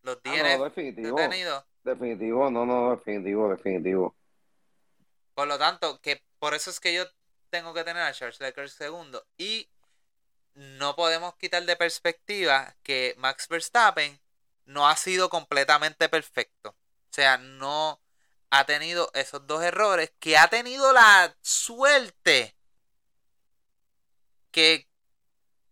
los 0.02 0.22
Ah, 0.24 0.36
no, 0.36 0.62
DNF 0.62 0.64
definitivo, 0.64 1.40
definitivo, 1.84 2.50
no, 2.50 2.64
no, 2.66 2.90
definitivo, 2.96 3.48
definitivo. 3.50 4.16
Por 5.34 5.48
lo 5.48 5.58
tanto, 5.58 6.00
que 6.00 6.22
por 6.38 6.54
eso 6.54 6.70
es 6.70 6.80
que 6.80 6.94
yo 6.94 7.04
tengo 7.50 7.74
que 7.74 7.84
tener 7.84 8.02
a 8.02 8.12
Charles 8.12 8.40
Leclerc 8.40 8.70
segundo. 8.70 9.26
Y 9.36 9.68
no 10.54 10.96
podemos 10.96 11.36
quitar 11.36 11.64
de 11.66 11.76
perspectiva 11.76 12.76
que 12.84 13.16
Max 13.18 13.48
Verstappen 13.48 14.20
no 14.66 14.88
ha 14.88 14.96
sido 14.96 15.28
completamente 15.28 16.08
perfecto. 16.08 16.70
O 16.70 17.14
sea, 17.14 17.38
no 17.38 18.00
ha 18.50 18.64
tenido 18.64 19.10
esos 19.14 19.46
dos 19.46 19.62
errores, 19.62 20.12
que 20.18 20.36
ha 20.36 20.48
tenido 20.48 20.92
la 20.92 21.34
suerte 21.40 22.54
que, 24.50 24.86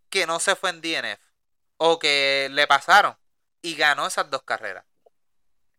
que 0.09 0.27
no 0.27 0.41
se 0.41 0.57
fue 0.57 0.71
en 0.71 0.81
DNF 0.81 1.21
o 1.77 1.99
que 1.99 2.49
le 2.51 2.67
pasaron 2.67 3.15
y 3.63 3.75
ganó 3.75 4.07
esas 4.07 4.31
dos 4.31 4.43
carreras. 4.43 4.85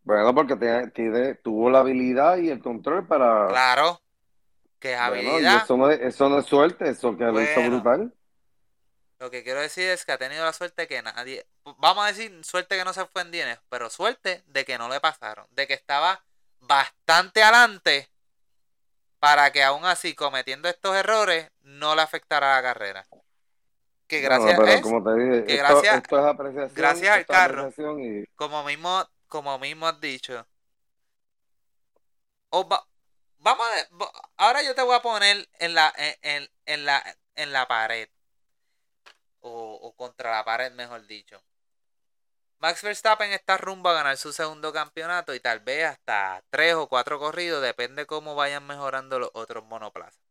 Bueno, 0.03 0.33
porque 0.33 0.55
tiene, 0.93 1.35
tuvo 1.35 1.69
la 1.69 1.79
habilidad 1.79 2.37
y 2.37 2.49
el 2.49 2.59
control 2.59 3.07
para... 3.07 3.47
Claro, 3.47 4.01
que 4.79 4.93
es 4.93 4.99
habilidad. 4.99 5.63
eso, 5.63 5.77
no 5.77 5.89
es, 5.89 5.99
eso 6.01 6.29
no 6.29 6.39
es 6.39 6.45
suerte, 6.45 6.89
eso 6.89 7.15
que 7.15 7.25
lo 7.25 7.41
hizo 7.41 7.61
brutal. 7.61 8.13
Lo 9.21 9.29
que 9.29 9.43
quiero 9.43 9.61
decir 9.61 9.87
es 9.87 10.03
que 10.03 10.13
ha 10.13 10.17
tenido 10.17 10.43
la 10.43 10.51
suerte 10.51 10.87
que 10.87 10.99
nadie, 11.03 11.45
vamos 11.77 12.03
a 12.03 12.07
decir 12.07 12.43
suerte 12.43 12.75
que 12.75 12.83
no 12.83 12.91
se 12.91 13.05
fue 13.05 13.21
en 13.21 13.29
DNF, 13.29 13.59
pero 13.69 13.91
suerte 13.91 14.43
de 14.47 14.65
que 14.65 14.79
no 14.79 14.89
le 14.89 14.99
pasaron, 14.99 15.45
de 15.51 15.67
que 15.67 15.75
estaba 15.75 16.23
bastante 16.61 17.43
adelante 17.43 18.09
para 19.19 19.51
que 19.51 19.61
aún 19.61 19.85
así 19.85 20.15
cometiendo 20.15 20.67
estos 20.67 20.95
errores 20.95 21.51
no 21.61 21.93
le 21.93 22.01
afectara 22.01 22.55
la 22.55 22.63
carrera. 22.63 23.05
Que 24.07 24.21
gracias 24.21 24.81
como 24.81 25.03
te 25.03 25.13
dije, 25.13 25.45
que 25.45 25.57
gracias, 25.57 26.03
gracias 26.73 27.15
al 27.15 27.25
carro, 27.27 27.71
como 28.35 28.63
mismo 28.63 29.07
como 29.27 29.59
mismo 29.59 29.87
has 29.87 30.01
dicho. 30.01 30.47
vamos 32.49 33.67
a, 33.67 34.05
ahora 34.37 34.63
yo 34.63 34.73
te 34.73 34.81
voy 34.81 34.95
a 34.95 35.03
poner 35.03 35.47
en 35.59 35.75
la 35.75 35.93
en, 36.23 36.49
en 36.65 36.85
la 36.85 37.03
en 37.35 37.53
la 37.53 37.67
pared 37.67 38.09
o, 39.41 39.93
contra 39.95 40.31
la 40.31 40.45
pared, 40.45 40.71
mejor 40.71 41.05
dicho. 41.07 41.43
Max 42.59 42.83
Verstappen 42.83 43.31
está 43.31 43.57
rumbo 43.57 43.89
a 43.89 43.93
ganar 43.93 44.17
su 44.17 44.31
segundo 44.31 44.71
campeonato 44.71 45.33
y 45.33 45.39
tal 45.39 45.59
vez 45.61 45.85
hasta 45.85 46.43
tres 46.51 46.75
o 46.75 46.87
cuatro 46.87 47.19
corridos, 47.19 47.61
depende 47.61 48.05
cómo 48.05 48.35
vayan 48.35 48.65
mejorando 48.67 49.17
los 49.17 49.31
otros 49.33 49.63
monoplazas. 49.65 50.21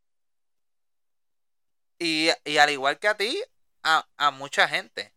Y, 1.99 2.31
al 2.59 2.71
igual 2.71 2.99
que 2.99 3.09
a 3.09 3.17
ti, 3.17 3.43
a, 3.83 4.31
mucha 4.31 4.69
gente. 4.69 5.13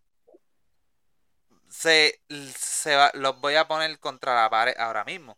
Se, 1.69 2.19
se 2.57 2.95
los 3.13 3.39
voy 3.39 3.55
a 3.55 3.67
poner 3.67 3.97
contra 3.99 4.35
la 4.35 4.49
pared 4.49 4.75
ahora 4.77 5.03
mismo. 5.03 5.37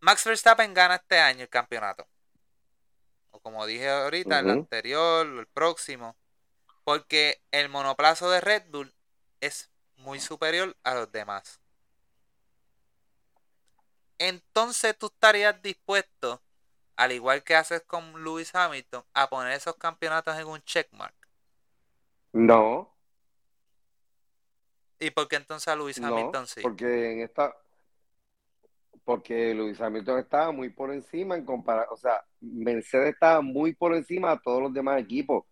Max 0.00 0.24
Verstappen 0.24 0.74
gana 0.74 0.96
este 0.96 1.20
año 1.20 1.42
el 1.42 1.48
campeonato. 1.48 2.08
O 3.30 3.40
como 3.40 3.66
dije 3.66 3.88
ahorita, 3.88 4.40
el 4.40 4.50
anterior, 4.50 5.26
el 5.26 5.46
próximo. 5.46 6.16
Porque 6.84 7.40
el 7.50 7.68
monoplazo 7.68 8.30
de 8.30 8.40
Red 8.40 8.64
Bull 8.70 8.92
es 9.40 9.70
muy 9.96 10.20
superior 10.20 10.76
a 10.82 10.94
los 10.94 11.10
demás. 11.12 11.60
Entonces 14.18 14.96
tú 14.96 15.06
estarías 15.06 15.60
dispuesto, 15.62 16.40
al 16.96 17.12
igual 17.12 17.42
que 17.42 17.56
haces 17.56 17.82
con 17.82 18.22
Lewis 18.22 18.54
Hamilton, 18.54 19.04
a 19.14 19.28
poner 19.28 19.52
esos 19.52 19.76
campeonatos 19.76 20.36
en 20.38 20.46
un 20.46 20.62
checkmark. 20.62 21.14
No. 22.32 22.94
¿Y 24.98 25.10
por 25.10 25.26
qué 25.28 25.36
entonces 25.36 25.66
a 25.68 25.76
Lewis 25.76 25.98
Hamilton 25.98 26.46
sí? 26.46 26.60
Porque 26.62 27.12
en 27.12 27.20
esta 27.20 27.52
porque 29.04 29.54
Lewis 29.54 29.80
Hamilton 29.80 30.20
estaba 30.20 30.52
muy 30.52 30.70
por 30.70 30.92
encima 30.92 31.36
en 31.36 31.44
comparación, 31.44 31.92
o 31.92 31.96
sea, 31.96 32.24
Mercedes 32.40 33.14
estaba 33.14 33.40
muy 33.40 33.74
por 33.74 33.94
encima 33.94 34.30
de 34.30 34.40
todos 34.44 34.62
los 34.62 34.72
demás 34.72 35.00
equipos. 35.00 35.44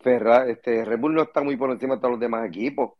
Ferrari, 0.00 0.52
este, 0.52 0.84
Red 0.84 0.98
Bull 0.98 1.14
no 1.14 1.22
está 1.22 1.42
muy 1.42 1.56
por 1.56 1.70
encima 1.70 1.94
de 1.94 2.00
todos 2.00 2.12
los 2.12 2.20
demás 2.20 2.46
equipos. 2.46 2.92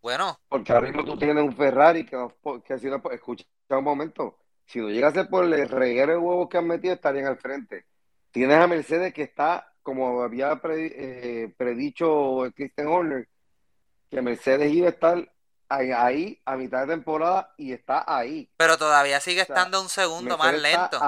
Bueno. 0.00 0.38
Porque 0.48 0.72
ahora 0.72 0.86
mismo 0.86 1.04
tú 1.04 1.18
tienes 1.18 1.42
un 1.42 1.56
Ferrari 1.56 2.04
que, 2.04 2.16
que 2.64 2.78
si 2.78 2.86
no, 2.86 3.02
escucha 3.10 3.44
un 3.70 3.84
momento, 3.84 4.38
si 4.66 4.78
no 4.78 4.88
llegase 4.88 5.24
por 5.24 5.44
el 5.44 5.68
reguero 5.68 6.12
de 6.12 6.18
huevos 6.18 6.48
que 6.48 6.58
han 6.58 6.66
metido, 6.66 6.94
estarían 6.94 7.26
al 7.26 7.38
frente. 7.38 7.86
Tienes 8.30 8.58
a 8.58 8.66
Mercedes 8.66 9.14
que 9.14 9.22
está, 9.22 9.72
como 9.82 10.22
había 10.22 10.60
eh, 10.64 11.52
predicho 11.56 12.44
Christian 12.54 12.88
Horner, 12.88 13.28
que 14.10 14.22
Mercedes 14.22 14.72
iba 14.72 14.88
a 14.88 14.90
estar 14.90 15.32
ahí, 15.68 16.40
a 16.44 16.56
mitad 16.56 16.82
de 16.82 16.94
temporada 16.94 17.54
y 17.56 17.72
está 17.72 18.04
ahí. 18.06 18.50
Pero 18.56 18.76
todavía 18.78 19.20
sigue 19.20 19.40
estando 19.40 19.80
un 19.80 19.88
segundo 19.88 20.38
más 20.38 20.54
lento. 20.60 21.00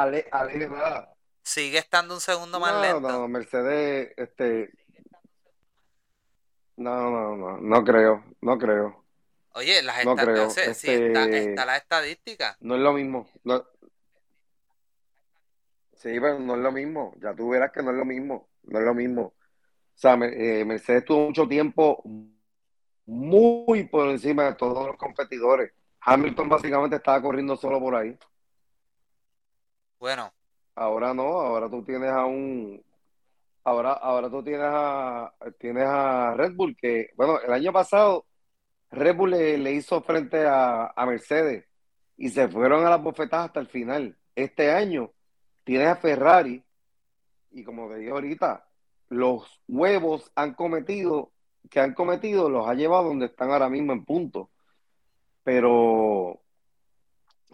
sigue 1.42 1.78
estando 1.78 2.14
un 2.14 2.20
segundo 2.20 2.58
más 2.60 2.80
lento. 2.80 3.00
No, 3.00 3.28
Mercedes, 3.28 4.12
este, 4.16 4.70
no, 6.78 7.10
no, 7.10 7.36
no, 7.36 7.58
no 7.58 7.84
creo, 7.84 8.24
no 8.40 8.56
creo. 8.56 9.04
Oye, 9.54 9.82
las 9.82 10.04
no 10.04 10.14
creo. 10.14 10.46
Este, 10.46 11.08
está, 11.08 11.66
la 11.66 11.76
estadística. 11.76 12.56
No 12.60 12.76
es 12.76 12.80
lo 12.80 12.92
mismo. 12.92 13.28
Sí, 15.94 16.20
pero 16.20 16.38
no 16.38 16.54
es 16.54 16.60
lo 16.60 16.70
mismo. 16.70 17.14
Ya 17.20 17.34
tú 17.34 17.48
verás 17.48 17.72
que 17.72 17.82
no 17.82 17.90
es 17.90 17.96
lo 17.96 18.04
mismo. 18.04 18.48
No 18.62 18.78
es 18.78 18.84
lo 18.84 18.94
mismo. 18.94 19.22
O 19.22 19.34
sea, 19.96 20.14
eh, 20.14 20.64
Mercedes 20.64 21.04
tuvo 21.04 21.26
mucho 21.26 21.48
tiempo 21.48 22.00
muy 23.06 23.84
por 23.84 24.08
encima 24.08 24.44
de 24.44 24.54
todos 24.54 24.86
los 24.86 24.96
competidores. 24.96 25.72
Hamilton 26.00 26.48
básicamente 26.48 26.96
estaba 26.96 27.20
corriendo 27.20 27.56
solo 27.56 27.80
por 27.80 27.96
ahí. 27.96 28.16
Bueno. 29.98 30.32
Ahora 30.76 31.12
no, 31.12 31.24
ahora 31.24 31.68
tú 31.68 31.84
tienes 31.84 32.10
a 32.10 32.24
un 32.24 32.80
ahora, 33.64 33.92
ahora 33.92 34.30
tú 34.30 34.42
tienes 34.42 34.66
a, 34.68 35.32
tienes 35.58 35.84
a 35.86 36.34
Red 36.34 36.54
Bull, 36.54 36.76
que, 36.76 37.10
bueno, 37.16 37.40
el 37.40 37.52
año 37.52 37.72
pasado 37.72 38.26
Red 38.90 39.16
Bull 39.16 39.30
le, 39.30 39.72
hizo 39.72 40.00
frente 40.02 40.44
a, 40.46 40.92
Mercedes 41.06 41.66
y 42.16 42.30
se 42.30 42.48
fueron 42.48 42.86
a 42.86 42.90
las 42.90 43.02
bofetadas 43.02 43.46
hasta 43.46 43.60
el 43.60 43.68
final. 43.68 44.16
Este 44.34 44.70
año 44.70 45.12
tienes 45.64 45.88
a 45.88 45.96
Ferrari 45.96 46.64
y 47.50 47.64
como 47.64 47.88
te 47.88 47.96
dije 47.96 48.10
ahorita, 48.10 48.66
los 49.08 49.62
huevos 49.68 50.30
han 50.34 50.54
cometido, 50.54 51.32
que 51.70 51.80
han 51.80 51.94
cometido, 51.94 52.48
los 52.48 52.66
ha 52.66 52.74
llevado 52.74 53.04
donde 53.04 53.26
están 53.26 53.50
ahora 53.50 53.68
mismo 53.68 53.92
en 53.92 54.04
punto. 54.04 54.50
Pero 55.42 56.42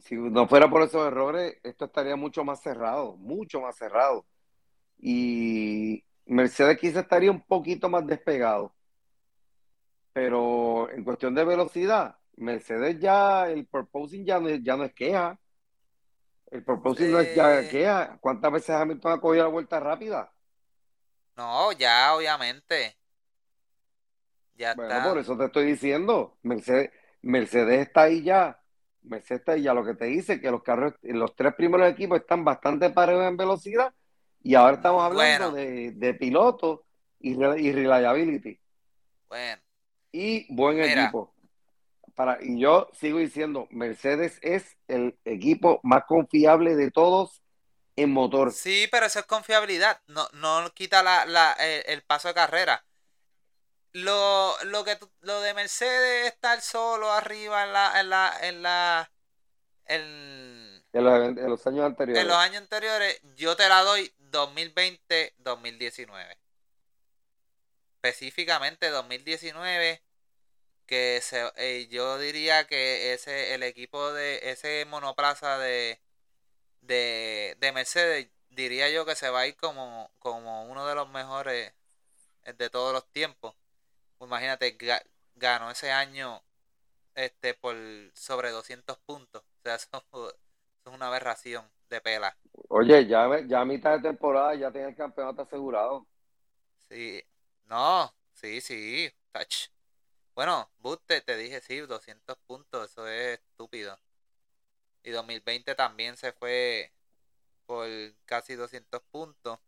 si 0.01 0.16
no 0.16 0.49
fuera 0.49 0.69
por 0.69 0.83
esos 0.83 1.07
errores, 1.07 1.59
esto 1.62 1.87
estaría 1.87 2.16
mucho 2.16 2.45
más 2.45 2.61
cerrado, 2.61 3.16
mucho 3.16 3.61
más 3.61 3.77
cerrado 3.77 4.27
y 4.99 6.05
Mercedes 6.27 6.79
quizá 6.79 7.01
estaría 7.01 7.31
un 7.31 7.43
poquito 7.43 7.89
más 7.89 8.07
despegado. 8.07 8.75
Pero 10.12 10.91
en 10.91 11.05
cuestión 11.05 11.35
de 11.35 11.45
velocidad, 11.45 12.16
Mercedes 12.37 12.99
ya, 13.01 13.49
el 13.51 13.66
proposing 13.66 14.25
ya 14.25 14.41
no, 14.41 14.49
ya 14.49 14.77
no 14.77 14.85
es 14.85 14.95
queja. 14.95 15.39
El 16.51 16.65
proposing 16.65 17.11
no 17.11 17.21
es 17.21 17.35
ya 17.35 17.69
queja. 17.69 18.16
¿Cuántas 18.21 18.53
veces 18.53 18.71
Hamilton 18.71 19.12
ha 19.12 19.21
cogido 19.21 19.45
la 19.45 19.51
vuelta 19.51 19.81
rápida? 19.81 20.33
No, 21.37 21.73
ya, 21.73 22.15
obviamente. 22.15 22.97
Ya 24.55 24.75
bueno, 24.75 25.11
por 25.11 25.19
eso 25.19 25.37
te 25.37 25.47
estoy 25.47 25.65
diciendo. 25.66 26.39
Mercedes, 26.43 26.91
Mercedes 27.23 27.89
está 27.89 28.03
ahí 28.03 28.23
ya. 28.23 28.61
Mercedes 29.03 29.41
está 29.41 29.53
ahí 29.53 29.62
ya. 29.62 29.75
Lo 29.75 29.85
que 29.85 29.95
te 29.95 30.05
dice 30.05 30.41
que 30.41 30.51
los 30.51 30.62
carros, 30.62 30.95
los 31.03 31.35
tres 31.35 31.55
primeros 31.55 31.91
equipos 31.91 32.21
están 32.21 32.45
bastante 32.45 32.91
parejos 32.91 33.27
en 33.27 33.37
velocidad 33.37 33.93
y 34.45 34.55
ahora 34.55 34.77
estamos 34.77 35.03
hablando 35.03 35.53
de, 35.53 35.93
de 35.93 36.15
pilotos 36.15 36.81
y, 37.19 37.31
y 37.33 37.73
reliability. 37.73 38.61
Bueno. 39.27 39.62
Y 40.12 40.55
buen 40.55 40.81
equipo. 40.81 41.35
Para, 42.15 42.39
y 42.41 42.61
yo 42.61 42.89
sigo 42.93 43.19
diciendo, 43.19 43.66
Mercedes 43.71 44.39
es 44.43 44.77
el 44.87 45.19
equipo 45.25 45.81
más 45.83 46.05
confiable 46.05 46.77
de 46.77 46.91
todos 46.91 47.43
en 47.97 48.12
motor. 48.12 48.53
Sí, 48.53 48.87
pero 48.93 49.07
eso 49.07 49.19
es 49.19 49.25
confiabilidad. 49.25 50.01
No, 50.09 50.29
no 50.35 50.71
quita 50.75 51.03
la, 51.03 51.25
la, 51.25 51.53
el, 51.55 52.03
paso 52.03 52.29
de 52.29 52.35
carrera. 52.35 52.85
Lo, 53.93 54.53
lo 54.65 54.85
que 54.85 54.99
lo 55.23 55.41
de 55.41 55.55
Mercedes 55.55 56.27
estar 56.27 56.61
solo 56.61 57.11
arriba 57.11 57.65
en 57.65 57.73
la, 57.73 58.01
en 58.01 58.11
la, 58.11 58.39
en 58.43 58.62
la, 58.62 59.11
en, 59.87 60.85
en 60.93 61.51
los 61.51 61.66
años 61.66 61.87
anteriores. 61.87 62.23
En 62.23 62.29
los 62.29 62.37
años 62.37 62.62
anteriores, 62.62 63.21
yo 63.37 63.57
te 63.57 63.69
la 63.69 63.83
doy 63.83 64.12
2020-2019. 64.35 66.36
Específicamente 68.02 68.90
2019, 68.90 70.02
que 70.86 71.20
se, 71.23 71.51
eh, 71.56 71.89
yo 71.90 72.19
diría 72.19 72.66
que 72.66 73.15
ese 73.15 73.55
el 73.55 73.62
equipo 73.62 74.12
de 74.12 74.51
ese 74.51 74.85
monoplaza 74.86 75.59
de, 75.59 76.01
de, 76.82 77.56
Mercedes, 77.73 78.28
diría 78.51 78.90
yo 78.90 79.06
que 79.06 79.16
se 79.16 79.31
va 79.31 79.40
a 79.40 79.47
ir 79.47 79.56
como, 79.56 80.11
como 80.19 80.65
uno 80.65 80.86
de 80.86 80.94
los 80.94 81.09
mejores 81.11 81.73
de 82.44 82.70
todos 82.70 82.93
los 82.93 83.11
tiempos. 83.12 83.55
Imagínate, 84.20 84.77
ganó 85.36 85.70
ese 85.70 85.93
año 85.93 86.43
este 87.15 87.55
por 87.55 87.77
sobre 88.15 88.51
200 88.51 88.98
puntos. 88.98 89.43
O 89.43 89.62
sea, 89.62 89.74
eso 89.77 90.05
es 90.86 90.93
una 90.93 91.09
aberración 91.09 91.70
pela. 92.01 92.37
Oye, 92.69 93.07
ya, 93.07 93.29
ya 93.47 93.61
a 93.61 93.65
mitad 93.65 93.97
de 93.97 94.09
temporada 94.09 94.55
ya 94.55 94.71
tiene 94.71 94.89
el 94.89 94.97
campeonato 94.97 95.43
asegurado. 95.43 96.07
Sí, 96.89 97.23
no, 97.66 98.15
sí, 98.33 98.61
sí, 98.61 99.11
touch. 99.33 99.69
Bueno, 100.35 100.71
Buste, 100.79 101.21
te 101.21 101.37
dije 101.37 101.61
sí, 101.61 101.79
200 101.79 102.37
puntos, 102.47 102.91
eso 102.91 103.07
es 103.09 103.41
estúpido. 103.41 103.99
Y 105.05 105.11
2020 105.11 105.75
también 105.75 106.16
se 106.16 106.33
fue 106.33 106.93
por 107.66 107.89
casi 108.25 108.55
200 108.55 109.03
puntos. 109.11 109.59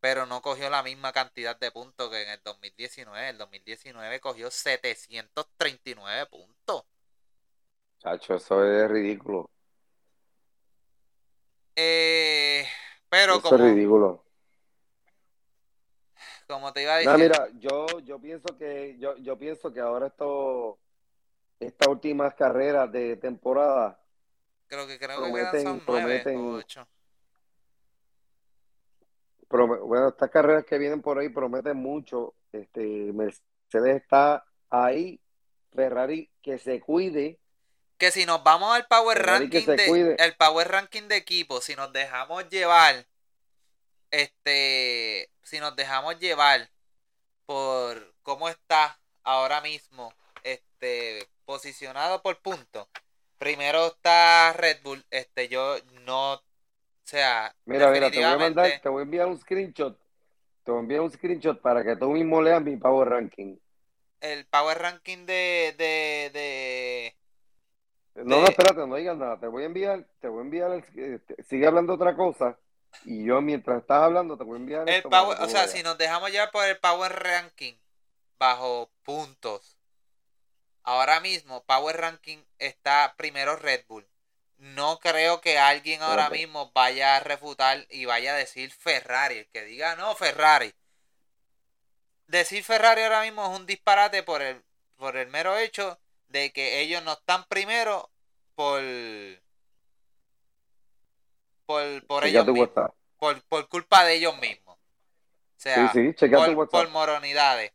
Pero 0.00 0.26
no 0.26 0.42
cogió 0.42 0.68
la 0.70 0.82
misma 0.82 1.12
cantidad 1.12 1.58
de 1.58 1.70
puntos 1.70 2.10
que 2.10 2.22
en 2.22 2.28
el 2.28 2.40
2019. 2.44 3.30
El 3.30 3.38
2019 3.38 4.20
cogió 4.20 4.50
739 4.50 6.26
puntos. 6.26 6.84
Chacho, 7.98 8.34
eso 8.34 8.64
es 8.64 8.88
ridículo. 8.90 9.50
Eh, 11.76 12.66
pero 13.10 13.40
como, 13.42 13.56
es 13.56 13.62
ridículo. 13.74 14.24
como 16.48 16.72
te 16.72 16.82
iba 16.82 16.96
a 16.96 17.02
No, 17.02 17.12
decir, 17.12 17.24
mira, 17.28 17.48
yo, 17.58 17.86
yo 18.04 18.18
pienso 18.18 18.56
que 18.56 18.96
yo, 18.98 19.16
yo 19.18 19.36
pienso 19.36 19.72
que 19.72 19.80
ahora 19.80 20.06
esto 20.06 20.78
estas 21.60 21.88
últimas 21.88 22.34
carreras 22.34 22.90
de 22.92 23.16
temporada 23.16 23.98
creo 24.68 24.86
que 24.86 24.98
creo 24.98 25.16
que 25.18 25.22
prometen- 25.24 25.50
quedan 25.52 25.62
son 25.64 25.80
prometen- 25.86 26.64
Bueno, 29.48 30.08
estas 30.08 30.30
carreras 30.30 30.64
que 30.64 30.76
vienen 30.78 31.00
por 31.02 31.18
ahí 31.18 31.28
prometen 31.28 31.76
mucho. 31.76 32.34
Este, 32.52 32.80
Mercedes 33.12 34.02
está 34.02 34.44
ahí. 34.70 35.20
Ferrari 35.72 36.30
que 36.42 36.58
se 36.58 36.80
cuide. 36.80 37.38
Que 37.98 38.10
si 38.10 38.26
nos 38.26 38.42
vamos 38.44 38.74
al 38.74 38.86
power 38.86 39.24
ranking 39.24 39.64
de 39.64 40.16
el 40.18 40.36
power 40.36 40.68
ranking 40.68 41.08
de 41.08 41.16
equipo, 41.16 41.60
si 41.60 41.74
nos 41.74 41.92
dejamos 41.92 42.48
llevar 42.50 43.06
este 44.10 45.30
si 45.42 45.60
nos 45.60 45.74
dejamos 45.76 46.18
llevar 46.18 46.68
por 47.46 48.14
cómo 48.22 48.48
está 48.48 48.98
ahora 49.22 49.60
mismo 49.60 50.12
este 50.42 51.28
posicionado 51.44 52.22
por 52.22 52.40
puntos. 52.42 52.88
Primero 53.38 53.86
está 53.88 54.52
Red 54.54 54.82
Bull, 54.82 55.04
este 55.10 55.48
yo 55.48 55.76
no 56.04 56.34
o 56.34 57.08
sea, 57.08 57.54
Mira, 57.66 57.90
mira, 57.90 58.10
te 58.10 58.16
voy 58.16 58.24
a 58.24 58.36
mandar, 58.36 58.80
te 58.82 58.88
voy 58.88 59.00
a 59.00 59.04
enviar 59.04 59.26
un 59.28 59.38
screenshot. 59.38 59.96
Te 60.64 60.72
voy 60.72 60.78
a 60.78 60.82
enviar 60.82 61.00
un 61.02 61.10
screenshot 61.12 61.60
para 61.60 61.84
que 61.84 61.94
tú 61.96 62.10
mismo 62.10 62.42
leas 62.42 62.60
mi 62.62 62.76
power 62.76 63.08
ranking. 63.08 63.56
el 64.20 64.46
power 64.46 64.78
ranking 64.78 65.26
de 65.26 65.74
de 65.78 66.30
de 66.32 67.15
No, 68.24 68.40
no, 68.40 68.46
espérate, 68.46 68.86
no 68.86 68.94
digas 68.96 69.16
nada. 69.16 69.38
Te 69.38 69.46
voy 69.46 69.64
a 69.64 69.66
enviar, 69.66 70.04
te 70.20 70.28
voy 70.28 70.38
a 70.40 70.42
enviar, 70.42 70.70
el- 70.72 71.14
este, 71.14 71.42
sigue 71.44 71.66
hablando 71.66 71.94
otra 71.94 72.16
cosa. 72.16 72.58
Y 73.04 73.24
yo 73.24 73.40
mientras 73.42 73.80
estás 73.82 74.02
hablando 74.02 74.38
te 74.38 74.44
voy 74.44 74.54
a 74.54 74.60
enviar 74.60 74.88
El 74.88 75.02
power, 75.02 75.38
o 75.40 75.48
sea, 75.48 75.68
si 75.68 75.82
nos 75.82 75.98
dejamos 75.98 76.30
llevar 76.30 76.50
por 76.50 76.64
el 76.64 76.78
Power 76.78 77.12
Ranking 77.12 77.74
bajo 78.38 78.90
puntos, 79.02 79.76
ahora 80.82 81.20
mismo 81.20 81.62
Power 81.64 81.96
Ranking 81.96 82.38
está 82.58 83.14
primero 83.18 83.56
Red 83.56 83.84
Bull. 83.86 84.06
No 84.58 84.98
creo 85.00 85.42
que 85.42 85.58
alguien 85.58 86.00
ahora 86.00 86.30
mismo 86.30 86.70
vaya 86.74 87.16
a 87.16 87.20
refutar 87.20 87.86
y 87.90 88.06
vaya 88.06 88.32
a 88.32 88.36
decir 88.38 88.70
Ferrari. 88.72 89.38
El 89.38 89.46
que 89.48 89.64
diga 89.64 89.96
no, 89.96 90.14
Ferrari. 90.14 90.72
Decir 92.26 92.64
Ferrari 92.64 93.02
ahora 93.02 93.20
mismo 93.22 93.44
es 93.44 93.58
un 93.60 93.66
disparate 93.66 94.22
por 94.22 94.40
el, 94.40 94.64
por 94.96 95.16
el 95.18 95.28
mero 95.28 95.58
hecho 95.58 95.98
de 96.28 96.52
que 96.52 96.80
ellos 96.80 97.02
no 97.04 97.12
están 97.12 97.44
primero 97.44 98.10
por, 98.54 98.82
por, 101.66 102.06
por 102.06 102.24
ellos 102.24 102.46
mismos 102.46 102.70
por, 103.18 103.42
por 103.42 103.68
culpa 103.68 104.04
de 104.04 104.14
ellos 104.14 104.36
mismos. 104.38 104.76
O 104.76 105.58
sea, 105.58 105.92
Sí, 105.92 106.12
sí, 106.16 106.28
por, 106.28 106.50
WhatsApp. 106.50 106.70
por 106.70 106.88
moronidades. 106.90 107.72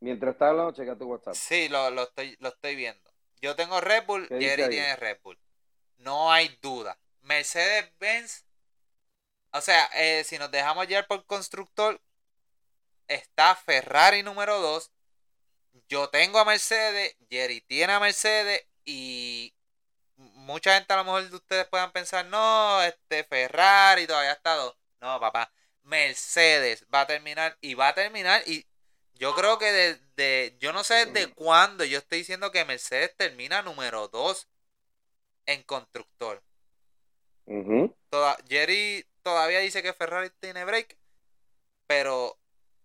Mientras 0.00 0.32
estás 0.32 0.50
hablando, 0.50 0.72
chequea 0.72 0.96
tu 0.96 1.06
WhatsApp. 1.06 1.34
Sí, 1.34 1.68
lo, 1.68 1.90
lo 1.90 2.02
estoy, 2.02 2.36
lo 2.40 2.48
estoy 2.48 2.74
viendo. 2.74 3.10
Yo 3.40 3.54
tengo 3.56 3.80
Red 3.80 4.04
Bull, 4.06 4.28
¿Qué 4.28 4.34
dice 4.36 4.56
Jerry 4.56 4.70
tiene 4.70 4.96
Red 4.96 5.18
Bull. 5.22 5.38
No 5.98 6.32
hay 6.32 6.48
duda. 6.60 6.98
Mercedes-Benz, 7.22 8.44
o 9.52 9.60
sea, 9.60 9.86
eh, 9.94 10.24
si 10.24 10.38
nos 10.38 10.50
dejamos 10.50 10.88
llevar 10.88 11.06
por 11.06 11.24
constructor, 11.24 12.00
está 13.06 13.54
Ferrari 13.54 14.22
número 14.22 14.60
2. 14.60 14.90
Yo 15.88 16.08
tengo 16.10 16.38
a 16.38 16.44
Mercedes, 16.44 17.16
Jerry 17.30 17.60
tiene 17.62 17.92
a 17.94 18.00
Mercedes 18.00 18.64
y 18.84 19.54
mucha 20.16 20.74
gente 20.74 20.92
a 20.92 20.96
lo 20.98 21.04
mejor 21.04 21.28
de 21.28 21.36
ustedes 21.36 21.66
puedan 21.66 21.92
pensar, 21.92 22.26
no, 22.26 22.82
este 22.82 23.24
Ferrari 23.24 24.06
todavía 24.06 24.32
está 24.32 24.54
dos. 24.54 24.76
No, 25.00 25.18
papá, 25.20 25.52
Mercedes 25.82 26.86
va 26.94 27.02
a 27.02 27.06
terminar 27.06 27.56
y 27.60 27.74
va 27.74 27.88
a 27.88 27.94
terminar 27.94 28.42
y 28.46 28.66
yo 29.14 29.34
creo 29.34 29.58
que 29.58 29.70
desde, 29.72 30.56
yo 30.58 30.72
no 30.72 30.84
sé 30.84 31.06
desde 31.06 31.32
cuándo 31.34 31.84
yo 31.84 31.98
estoy 31.98 32.18
diciendo 32.18 32.50
que 32.50 32.64
Mercedes 32.64 33.14
termina 33.16 33.62
número 33.62 34.08
2 34.08 34.48
en 35.46 35.62
constructor. 35.64 36.42
Toda- 38.10 38.36
Jerry 38.48 39.06
todavía 39.22 39.58
dice 39.60 39.82
que 39.82 39.92
Ferrari 39.92 40.30
tiene 40.40 40.64
break, 40.64 40.96
pero 41.86 42.38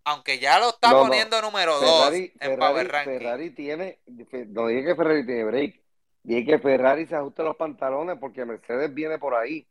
aunque 0.08 0.40
ya 0.40 0.58
lo 0.58 0.70
está 0.70 0.92
No, 0.92 1.00
no. 1.00 1.04
poniendo 1.08 1.42
número 1.42 1.82
2 1.82 1.82
Ferrari, 1.82 2.34
en 2.40 2.60
Power 2.60 2.88
Ranking. 2.90 3.12
Ferrari 3.12 3.50
tiene, 3.52 4.00
no 4.48 4.68
dije 4.68 4.86
que 4.86 4.96
Ferrari 4.96 5.26
tiene 5.26 5.44
break, 5.44 5.82
dije 6.24 6.46
que 6.46 6.60
Ferrari 6.60 7.06
se 7.08 7.16
ajuste 7.16 7.44
los 7.44 7.58
pantalones 7.58 8.18
porque 8.18 8.46
Mercedes 8.46 8.94
viene 8.94 9.20
por 9.20 9.36
ahí 9.36 9.68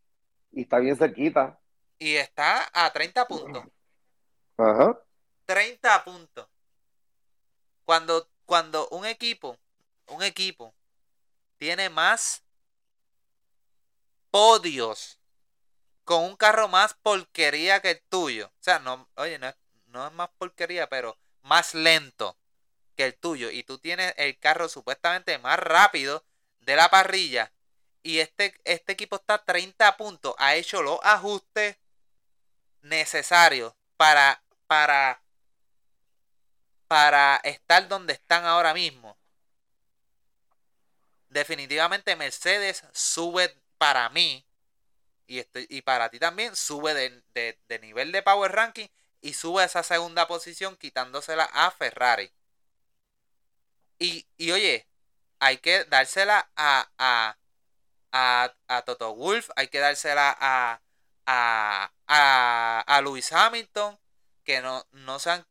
y 0.53 0.63
está 0.63 0.79
bien 0.79 0.95
cerquita. 0.97 1.59
Y 1.99 2.17
está 2.17 2.69
a 2.75 2.93
30 2.93 3.27
puntos. 3.27 3.65
Ajá. 4.59 5.01
30 5.47 6.05
puntos. 6.05 6.47
Cuando, 7.87 8.29
cuando 8.45 8.89
un 8.91 9.07
equipo, 9.07 9.57
un 10.09 10.23
equipo 10.23 10.75
tiene 11.57 11.89
más 11.89 12.43
podios 14.31 15.19
con 16.05 16.25
un 16.25 16.37
carro 16.37 16.69
más 16.69 16.95
porquería 16.95 17.81
que 17.81 17.93
el 17.93 18.03
tuyo. 18.11 18.49
O 18.49 18.63
sea, 18.63 18.79
no, 18.81 19.09
oye, 19.17 19.39
no 19.39 19.49
es, 19.49 19.57
no 19.97 20.07
es 20.07 20.13
más 20.13 20.31
porquería, 20.39 20.89
pero 20.89 21.19
más 21.43 21.75
lento 21.75 22.37
que 22.97 23.05
el 23.07 23.17
tuyo. 23.17 23.51
Y 23.51 23.63
tú 23.65 23.79
tienes 23.79 24.15
el 24.19 24.39
carro 24.39 24.69
supuestamente 24.69 25.39
más 25.39 25.59
rápido 25.59 26.25
de 26.61 26.77
la 26.77 26.89
parrilla. 26.91 27.53
Y 28.03 28.21
este, 28.21 28.55
este 28.65 28.93
equipo 28.93 29.17
está 29.17 29.35
a 29.35 29.45
30 29.45 29.97
puntos. 29.97 30.35
Ha 30.39 30.55
hecho 30.55 30.83
los 30.83 30.99
ajustes 31.03 31.77
necesarios 32.83 33.75
para, 33.97 34.43
para, 34.67 35.23
para 36.89 37.37
estar 37.45 37.87
donde 37.89 38.13
están 38.15 38.45
ahora 38.45 38.75
mismo. 38.75 39.17
Definitivamente 41.29 42.17
Mercedes 42.17 42.85
sube 42.93 43.55
para 43.79 44.09
mí 44.11 44.47
y, 45.27 45.41
estoy, 45.41 45.67
y 45.71 45.83
para 45.83 46.11
ti 46.11 46.19
también 46.19 46.57
sube 46.57 46.95
de, 46.95 47.23
de- 47.35 47.59
de 47.69 47.79
nivel 47.81 48.13
de 48.13 48.23
power 48.23 48.53
ranking 48.53 48.89
y 49.21 49.35
sube 49.35 49.65
esa 49.65 49.83
segunda 49.83 50.27
posición 50.29 50.77
quitándosela 50.77 51.45
a 51.53 51.71
Ferrari. 51.71 52.33
Y, 53.99 54.27
y 54.37 54.53
oye, 54.53 54.87
hay 55.41 55.59
que 55.59 55.85
dársela 55.85 56.51
a, 56.57 56.89
a, 56.99 57.37
a, 58.13 58.55
a 58.69 58.83
Toto 58.83 59.15
Wolf, 59.15 59.51
hay 59.57 59.69
que 59.69 59.79
dársela 59.81 60.37
a, 60.39 60.81
a, 61.27 61.93
a, 62.07 62.85
a 62.87 63.01
Lewis 63.03 63.33
Hamilton, 63.33 63.99
que 64.45 64.61
no, 64.61 64.87
no 64.93 65.19
se 65.19 65.31
han 65.31 65.47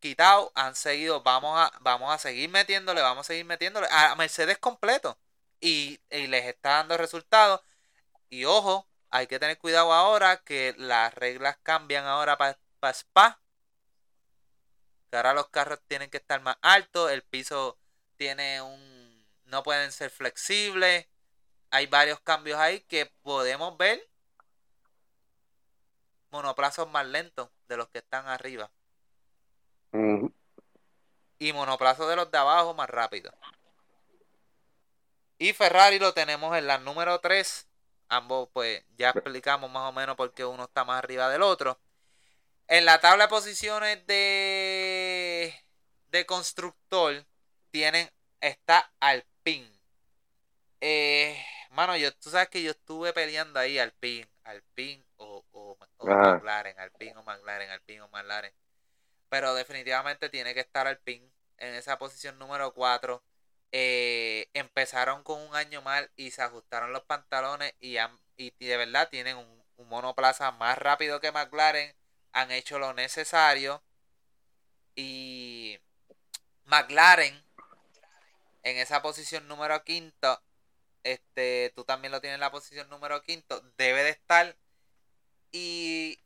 quitado, 0.00 0.52
han 0.54 0.74
seguido, 0.74 1.22
vamos 1.22 1.58
a, 1.58 1.72
vamos 1.80 2.12
a 2.12 2.18
seguir 2.18 2.50
metiéndole, 2.50 3.00
vamos 3.02 3.26
a 3.26 3.28
seguir 3.28 3.44
metiéndole 3.44 3.86
a 3.90 4.14
Mercedes 4.16 4.58
completo. 4.58 5.18
Y, 5.60 6.00
y 6.10 6.26
les 6.26 6.46
está 6.46 6.70
dando 6.70 6.96
resultados. 6.96 7.60
Y 8.30 8.44
ojo, 8.46 8.88
hay 9.10 9.26
que 9.28 9.38
tener 9.38 9.58
cuidado 9.58 9.92
ahora 9.92 10.38
que 10.38 10.74
las 10.78 11.14
reglas 11.14 11.56
cambian 11.62 12.04
ahora 12.06 12.36
para 12.38 12.58
Spa. 12.90 13.40
Que 15.10 15.16
ahora 15.16 15.34
los 15.34 15.48
carros 15.48 15.80
tienen 15.86 16.10
que 16.10 16.16
estar 16.18 16.40
más 16.40 16.56
altos, 16.62 17.10
el 17.10 17.22
piso 17.22 17.78
tiene 18.16 18.62
un... 18.62 19.26
no 19.44 19.62
pueden 19.62 19.92
ser 19.92 20.10
flexibles. 20.10 21.06
Hay 21.70 21.86
varios 21.86 22.20
cambios 22.20 22.58
ahí 22.58 22.80
que 22.80 23.06
podemos 23.22 23.76
ver 23.76 24.08
monoplazos 26.32 26.90
más 26.90 27.06
lentos 27.06 27.50
de 27.68 27.76
los 27.76 27.88
que 27.88 27.98
están 27.98 28.26
arriba. 28.26 28.70
Y 31.38 31.52
monoplazos 31.52 32.08
de 32.08 32.16
los 32.16 32.30
de 32.30 32.38
abajo 32.38 32.74
más 32.74 32.88
rápido. 32.88 33.32
Y 35.38 35.52
Ferrari 35.52 35.98
lo 35.98 36.14
tenemos 36.14 36.56
en 36.56 36.66
la 36.66 36.78
número 36.78 37.18
3. 37.20 37.68
Ambos, 38.08 38.48
pues, 38.52 38.84
ya 38.96 39.10
explicamos 39.10 39.70
más 39.70 39.88
o 39.88 39.92
menos 39.92 40.16
por 40.16 40.32
qué 40.32 40.44
uno 40.44 40.64
está 40.64 40.84
más 40.84 40.98
arriba 40.98 41.28
del 41.28 41.42
otro. 41.42 41.78
En 42.72 42.84
la 42.86 43.00
tabla 43.00 43.24
de 43.24 43.28
posiciones 43.28 44.06
de, 44.06 45.54
de 46.10 46.26
constructor, 46.26 47.24
tienen, 47.70 48.10
está 48.40 48.90
Alpine. 49.00 49.70
Eh, 50.80 51.36
mano, 51.70 51.96
yo, 51.96 52.12
tú 52.16 52.30
sabes 52.30 52.48
que 52.48 52.62
yo 52.62 52.72
estuve 52.72 53.12
peleando 53.12 53.60
ahí 53.60 53.78
Alpine, 53.78 54.28
Alpine 54.44 55.04
o, 55.16 55.44
o, 55.52 55.78
o. 55.98 56.16
McLaren, 56.18 56.78
Alpine 56.80 57.16
o 57.18 57.22
McLaren, 57.22 57.70
Alpine 57.70 58.02
o 58.02 58.08
McLaren. 58.08 58.52
Pero 59.30 59.54
definitivamente 59.54 60.28
tiene 60.30 60.54
que 60.54 60.60
estar 60.60 60.86
Alpine 60.86 61.30
en 61.58 61.74
esa 61.74 61.98
posición 61.98 62.38
número 62.38 62.72
4. 62.74 63.24
eh, 63.72 64.48
empezaron 64.54 65.22
con 65.24 65.40
un 65.42 65.54
año 65.56 65.82
mal 65.82 66.10
y 66.16 66.30
se 66.32 66.42
ajustaron 66.42 66.92
los 66.92 67.04
pantalones 67.04 67.74
y, 67.80 67.96
y 68.36 68.52
de 68.66 68.76
verdad 68.78 69.08
tienen 69.10 69.36
un, 69.38 69.64
un 69.76 69.88
monoplaza 69.88 70.52
más 70.52 70.78
rápido 70.78 71.20
que 71.20 71.32
McLaren, 71.32 71.94
han 72.32 72.50
hecho 72.50 72.78
lo 72.78 72.94
necesario 72.94 73.82
y 74.94 75.78
McLaren 76.64 77.42
en 78.62 78.76
esa 78.78 79.02
posición 79.02 79.48
número 79.48 79.82
quinto, 79.84 80.40
este, 81.04 81.72
tú 81.74 81.84
también 81.84 82.12
lo 82.12 82.20
tienes 82.20 82.36
en 82.36 82.40
la 82.40 82.50
posición 82.50 82.88
número 82.88 83.22
quinto, 83.22 83.60
debe 83.76 84.04
de 84.04 84.10
estar. 84.10 84.56
Y 85.50 86.20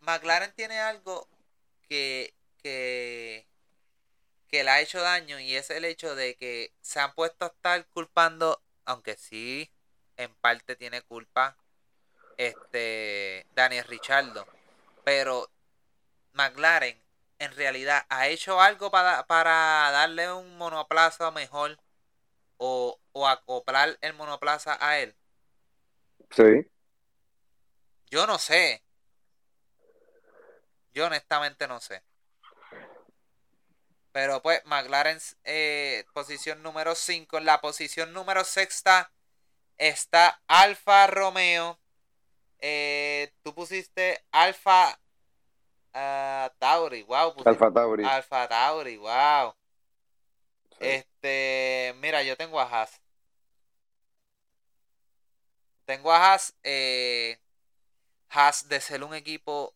McLaren 0.00 0.52
tiene 0.54 0.78
algo 0.78 1.28
que, 1.88 2.34
que, 2.62 3.46
que 4.48 4.64
le 4.64 4.70
ha 4.70 4.80
hecho 4.80 5.00
daño 5.00 5.40
y 5.40 5.56
es 5.56 5.70
el 5.70 5.84
hecho 5.84 6.14
de 6.14 6.36
que 6.36 6.72
se 6.80 7.00
han 7.00 7.14
puesto 7.14 7.44
a 7.44 7.48
estar 7.48 7.86
culpando, 7.88 8.62
aunque 8.84 9.16
sí, 9.16 9.70
en 10.16 10.34
parte 10.36 10.76
tiene 10.76 11.02
culpa, 11.02 11.56
este, 12.36 13.46
Daniel 13.54 13.84
Richardo, 13.84 14.46
pero 15.06 15.48
McLaren 16.32 17.00
en 17.38 17.54
realidad 17.54 18.04
ha 18.08 18.26
hecho 18.26 18.60
algo 18.60 18.90
para, 18.90 19.24
para 19.28 19.92
darle 19.92 20.32
un 20.32 20.58
monoplaza 20.58 21.30
mejor 21.30 21.78
o, 22.56 22.98
o 23.12 23.28
acoplar 23.28 23.96
el 24.00 24.14
monoplaza 24.14 24.76
a 24.80 24.98
él. 24.98 25.14
Sí. 26.32 26.68
Yo 28.10 28.26
no 28.26 28.36
sé. 28.40 28.82
Yo 30.92 31.06
honestamente 31.06 31.68
no 31.68 31.80
sé. 31.80 32.02
Pero 34.10 34.42
pues 34.42 34.60
McLaren 34.64 35.20
eh, 35.44 36.04
posición 36.14 36.64
número 36.64 36.96
5. 36.96 37.38
En 37.38 37.44
la 37.44 37.60
posición 37.60 38.12
número 38.12 38.42
sexta 38.42 39.12
está 39.78 40.42
Alfa 40.48 41.06
Romeo. 41.06 41.78
Eh, 42.58 43.32
tú 43.44 43.54
pusiste 43.54 44.25
Alfa 44.46 44.98
uh, 45.94 46.48
Tauri, 46.58 47.02
wow. 47.02 47.34
Alfa 47.44 47.70
Tauri. 47.72 48.04
Alfa 48.04 48.48
Tauri, 48.48 48.96
wow. 48.96 49.54
Este, 50.78 51.94
mira, 52.00 52.22
yo 52.22 52.36
tengo 52.36 52.60
a 52.60 52.64
Haas. 52.64 53.00
Tengo 55.84 56.12
a 56.12 56.18
Haas. 56.18 56.54
Eh, 56.62 57.38
Haas 58.28 58.68
de 58.68 58.80
ser 58.80 59.02
un 59.02 59.14
equipo 59.14 59.74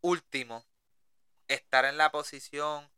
último, 0.00 0.64
estar 1.48 1.84
en 1.84 1.96
la 1.96 2.10
posición 2.10 2.90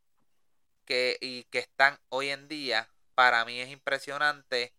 que, 0.87 1.19
y 1.21 1.45
que 1.45 1.59
están 1.61 1.99
hoy 2.09 2.31
en 2.31 2.49
día, 2.49 2.89
para 3.15 3.45
mí 3.45 3.61
es 3.61 3.71
impresionante. 3.71 4.73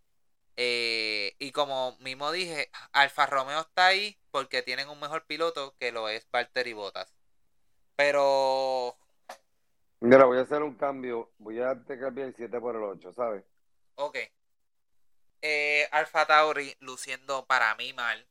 Eh, 0.64 1.36
y 1.40 1.52
como 1.52 1.98
mismo 2.02 2.32
dije, 2.32 2.70
Alfa 2.92 3.26
Romeo 3.26 3.62
está 3.62 3.88
ahí 3.88 4.16
porque 4.30 4.62
tienen 4.62 4.90
un 4.90 5.00
mejor 5.00 5.26
piloto 5.26 5.76
que 5.80 5.92
lo 5.92 6.08
es 6.08 6.30
Valtteri 6.30 6.74
Bottas. 6.74 7.16
Pero. 7.96 8.96
Mira, 10.02 10.26
voy 10.26 10.38
a 10.38 10.42
hacer 10.42 10.62
un 10.62 10.76
cambio. 10.76 11.32
Voy 11.40 11.60
a 11.60 11.84
cambiar 11.84 12.28
el 12.28 12.36
7 12.36 12.60
por 12.60 12.76
el 12.76 12.84
8, 12.84 13.12
¿sabes? 13.14 13.44
Ok. 13.96 14.18
Eh, 15.42 15.90
Alfa 15.92 16.28
Tauri 16.28 16.78
luciendo 16.80 17.48
para 17.48 17.74
mí 17.74 17.92
mal. 17.94 18.28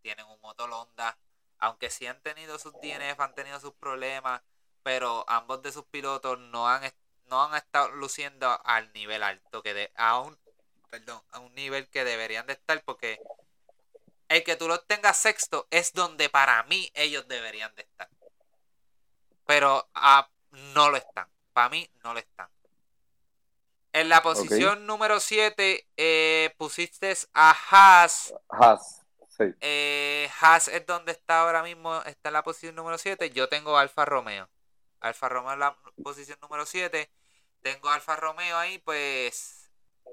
Tienen 0.00 0.26
un 0.26 0.40
motor 0.40 0.68
Honda. 0.68 1.16
Aunque 1.58 1.90
sí 1.90 2.08
han 2.08 2.20
tenido 2.22 2.58
sus 2.58 2.72
DNF, 2.72 3.20
han 3.20 3.36
tenido 3.36 3.60
sus 3.60 3.74
problemas. 3.74 4.42
Pero 4.82 5.24
ambos 5.28 5.62
de 5.62 5.70
sus 5.70 5.84
pilotos 5.84 6.40
no 6.40 6.68
han, 6.68 6.92
no 7.26 7.44
han 7.44 7.54
estado 7.54 7.92
luciendo 7.92 8.48
al 8.64 8.92
nivel 8.94 9.22
alto 9.22 9.62
que 9.62 9.74
de, 9.74 9.92
aún 9.94 10.41
perdón, 10.92 11.22
a 11.30 11.38
un 11.38 11.54
nivel 11.54 11.88
que 11.88 12.04
deberían 12.04 12.46
de 12.46 12.52
estar 12.52 12.82
porque 12.84 13.18
el 14.28 14.44
que 14.44 14.56
tú 14.56 14.68
los 14.68 14.86
tengas 14.86 15.16
sexto 15.16 15.66
es 15.70 15.94
donde 15.94 16.28
para 16.28 16.62
mí 16.64 16.92
ellos 16.92 17.26
deberían 17.28 17.74
de 17.74 17.82
estar. 17.82 18.10
Pero 19.46 19.88
ah, 19.94 20.28
no 20.74 20.90
lo 20.90 20.98
están. 20.98 21.26
Para 21.54 21.70
mí 21.70 21.90
no 22.04 22.12
lo 22.12 22.20
están. 22.20 22.50
En 23.94 24.10
la 24.10 24.22
posición 24.22 24.86
número 24.86 25.18
7 25.18 25.86
eh, 25.96 26.54
pusiste 26.58 27.16
a 27.32 27.56
Haas. 27.70 28.34
Haas, 28.50 29.00
sí. 29.28 29.44
Eh, 29.62 30.30
Haas 30.42 30.68
es 30.68 30.84
donde 30.84 31.12
está 31.12 31.40
ahora 31.40 31.62
mismo, 31.62 32.02
está 32.02 32.28
en 32.28 32.34
la 32.34 32.42
posición 32.42 32.74
número 32.74 32.98
7. 32.98 33.30
Yo 33.30 33.48
tengo 33.48 33.78
Alfa 33.78 34.04
Romeo. 34.04 34.46
Alfa 35.00 35.30
Romeo 35.30 35.54
en 35.54 35.60
la 35.60 35.74
posición 36.02 36.38
número 36.42 36.66
7. 36.66 37.10
Tengo 37.62 37.88
Alfa 37.88 38.16
Romeo 38.16 38.58
ahí, 38.58 38.78
pues 38.78 39.61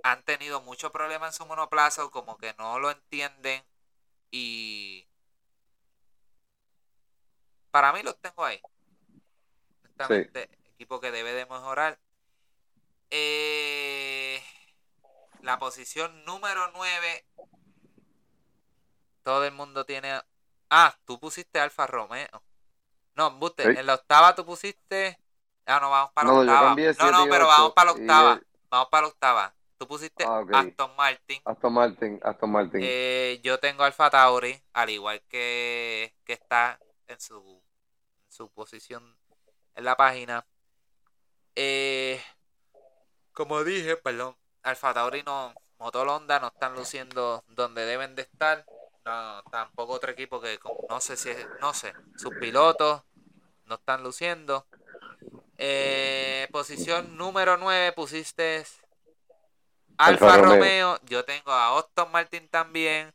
han 0.03 0.23
tenido 0.23 0.61
mucho 0.61 0.91
problema 0.91 1.27
en 1.27 1.33
su 1.33 1.45
monoplaza, 1.45 2.07
como 2.09 2.37
que 2.37 2.53
no 2.57 2.79
lo 2.79 2.91
entienden 2.91 3.63
y 4.31 5.07
para 7.71 7.93
mí 7.93 8.01
los 8.03 8.17
tengo 8.19 8.43
ahí. 8.43 8.61
equipo 10.73 10.99
que 10.99 11.11
debe 11.11 11.33
de 11.33 11.45
mejorar. 11.45 11.99
Eh, 13.11 14.41
la 15.41 15.57
posición 15.59 16.23
número 16.25 16.71
9. 16.73 17.25
Todo 19.23 19.45
el 19.45 19.51
mundo 19.51 19.85
tiene. 19.85 20.21
Ah, 20.69 20.95
tú 21.05 21.19
pusiste 21.19 21.59
Alfa 21.59 21.87
Romeo. 21.87 22.43
No, 23.15 23.31
Buste, 23.31 23.63
en 23.63 23.85
la 23.85 23.95
octava 23.95 24.33
tú 24.35 24.45
pusiste. 24.45 25.19
Ah, 25.65 25.79
no, 25.79 25.89
vamos 25.89 26.11
para 26.13 26.27
la 26.27 26.39
octava. 26.39 26.75
No, 26.75 27.11
no, 27.11 27.29
pero 27.29 27.47
vamos 27.47 27.73
para 27.73 27.85
la 27.87 27.91
octava. 27.91 28.41
Vamos 28.69 28.87
para 28.89 29.01
la 29.01 29.07
octava. 29.07 29.55
Tú 29.79 29.87
pusiste 29.87 30.25
ah, 30.25 30.43
Aston 30.51 30.93
Martin. 30.97 31.41
Aston 31.45 31.73
Martin, 31.73 32.19
Aston 32.21 32.51
Martin. 32.51 32.81
Eh, 32.83 33.39
yo 33.41 33.59
tengo 33.59 33.83
Alfa 33.83 34.09
Tauri, 34.09 34.61
al 34.73 34.89
igual 34.89 35.21
que, 35.29 36.13
que 36.25 36.33
está 36.33 36.77
en 37.07 37.17
su, 37.21 37.63
su 38.27 38.51
posición 38.51 39.15
en 39.75 39.85
la 39.85 39.95
página. 39.95 40.45
Eh, 41.55 42.21
como 43.31 43.63
dije, 43.63 43.95
perdón, 43.95 44.35
Alfa 44.63 44.93
Tauri 44.93 45.23
no, 45.23 45.53
Motor 45.77 46.09
Honda 46.09 46.41
no 46.41 46.47
están 46.47 46.75
luciendo 46.75 47.45
donde 47.47 47.85
deben 47.85 48.15
de 48.15 48.23
estar. 48.23 48.65
No, 49.05 49.41
tampoco 49.43 49.93
otro 49.93 50.11
equipo 50.11 50.41
que 50.41 50.59
no 50.89 50.99
sé 50.99 51.15
si 51.15 51.29
no 51.61 51.73
sé, 51.73 51.93
sus 52.17 52.35
pilotos 52.35 53.03
no 53.63 53.75
están 53.75 54.03
luciendo. 54.03 54.67
Eh, 55.57 56.49
posición 56.51 57.15
número 57.15 57.55
9 57.55 57.93
pusiste 57.93 58.65
Alfa 59.99 60.37
Romeo. 60.37 60.97
yo 61.07 61.25
tengo 61.25 61.51
a 61.51 61.67
Austin 61.67 62.09
Martin 62.11 62.47
también. 62.47 63.13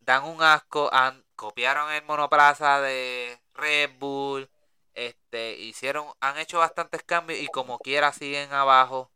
Dan 0.00 0.24
un 0.24 0.42
asco, 0.42 0.88
han, 0.92 1.22
copiaron 1.36 1.92
el 1.92 2.02
monoplaza 2.04 2.80
de 2.80 3.38
Red 3.54 3.90
Bull. 3.98 4.48
Este, 4.94 5.52
hicieron, 5.52 6.06
han 6.20 6.38
hecho 6.38 6.58
bastantes 6.58 7.02
cambios 7.02 7.38
y 7.38 7.48
como 7.48 7.78
quiera 7.78 8.14
siguen 8.14 8.52
abajo. 8.52 9.10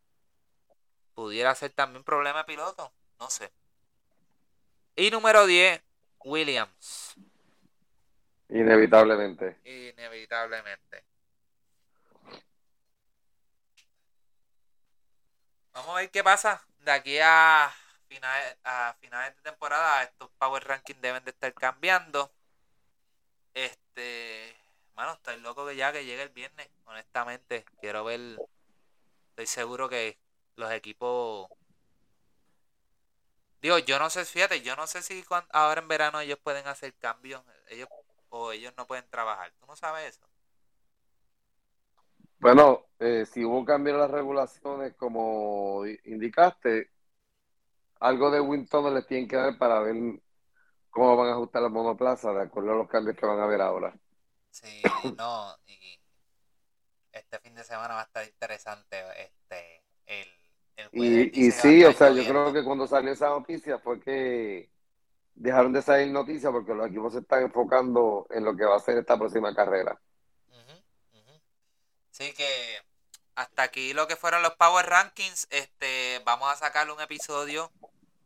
Pudiera 1.15 1.55
ser 1.55 1.71
también 1.71 2.05
problema 2.05 2.41
de 2.41 2.45
piloto, 2.45 2.93
no 3.19 3.31
sé. 3.31 3.51
Y 4.95 5.11
número 5.11 5.47
10, 5.47 5.83
Williams. 6.23 7.17
Inevitablemente. 8.51 9.57
Inevitablemente. 9.65 11.06
Vamos 15.77 15.90
a 15.94 16.01
ver 16.01 16.11
qué 16.11 16.24
pasa 16.24 16.66
de 16.81 16.90
aquí 16.90 17.19
a 17.23 17.70
finales, 18.09 18.57
a 18.65 18.97
finales 18.98 19.36
de 19.36 19.43
temporada. 19.43 20.05
Estos 20.05 20.31
Power 20.39 20.65
Rankings 20.65 21.03
deben 21.03 21.23
de 21.23 21.32
estar 21.32 21.53
cambiando. 21.53 22.32
Este, 23.53 24.57
bueno, 24.94 25.12
estoy 25.12 25.39
loco 25.40 25.66
que 25.66 25.77
ya 25.77 25.93
que 25.93 26.07
llegue 26.07 26.23
el 26.23 26.31
viernes. 26.31 26.70
Honestamente, 26.86 27.66
quiero 27.78 28.05
ver. 28.05 28.20
Estoy 29.31 29.47
seguro 29.47 29.90
que 29.90 30.19
los 30.57 30.73
equipos. 30.73 31.51
Digo, 33.61 33.77
yo 33.78 33.98
no 33.98 34.09
sé, 34.09 34.24
fíjate, 34.24 34.62
yo 34.62 34.77
no 34.77 34.86
sé 34.86 35.03
si 35.03 35.23
ahora 35.51 35.82
en 35.82 35.89
verano 35.89 36.20
ellos 36.20 36.39
pueden 36.43 36.66
hacer 36.69 36.94
cambios. 36.94 37.43
Ellos 37.69 37.89
o 38.31 38.51
ellos 38.53 38.73
no 38.78 38.86
pueden 38.86 39.07
trabajar. 39.11 39.53
¿Tú 39.61 39.66
no 39.66 39.77
sabes 39.77 40.16
eso? 40.16 40.27
Bueno, 42.39 42.87
eh, 42.99 43.25
si 43.27 43.45
hubo 43.45 43.65
cambio 43.65 43.95
en 43.95 44.01
las 44.01 44.11
regulaciones, 44.11 44.95
como 44.95 45.85
indicaste, 46.05 46.91
algo 48.01 48.31
de 48.31 48.41
Winton 48.41 48.95
les 48.95 49.07
tienen 49.07 49.29
que 49.29 49.37
dar 49.37 49.57
para 49.59 49.81
ver 49.81 49.97
cómo 50.91 51.17
van 51.17 51.29
a 51.29 51.33
ajustar 51.33 51.63
la 51.63 51.69
monoplaza 51.69 52.33
de 52.33 52.43
acuerdo 52.43 52.73
a 52.73 52.77
los 52.77 52.89
cambios 52.89 53.17
que 53.17 53.27
van 53.27 53.41
a 53.41 53.45
haber 53.45 53.61
ahora. 53.61 53.95
Sí, 54.51 54.83
no, 55.19 55.55
y 55.67 55.99
este 57.13 57.39
fin 57.41 57.55
de 57.55 57.65
semana 57.65 57.95
va 57.95 58.01
a 58.01 58.05
estar 58.05 58.25
interesante 58.27 58.97
este 59.19 59.83
el, 60.07 60.29
el 60.77 60.89
y, 60.93 61.47
y 61.47 61.51
sí, 61.51 61.85
o 61.85 61.93
sea, 61.93 62.11
yo 62.11 62.25
creo 62.25 62.53
que 62.53 62.65
cuando 62.65 62.87
salió 62.87 63.13
esa 63.13 63.29
noticia 63.29 63.79
fue 63.79 64.01
que 64.01 64.71
dejaron 65.35 65.73
de 65.73 65.83
salir 65.83 66.13
noticias 66.13 66.53
porque 66.53 66.75
los 66.75 66.89
equipos 66.89 67.13
se 67.13 67.21
están 67.21 67.43
enfocando 67.43 68.27
en 68.31 68.45
lo 68.45 68.57
que 68.57 68.65
va 68.65 68.77
a 68.77 68.81
ser 68.81 68.99
esta 68.99 69.19
próxima 69.19 69.55
carrera. 69.55 70.01
Así 72.18 72.32
que 72.32 72.82
hasta 73.34 73.62
aquí 73.62 73.93
lo 73.93 74.09
que 74.09 74.16
fueron 74.16 74.40
los 74.40 74.55
Power 74.55 74.86
Rankings. 74.86 75.48
Este, 75.51 76.22
vamos 76.24 76.51
a 76.51 76.56
sacar 76.56 76.90
un 76.90 76.98
episodio 76.98 77.70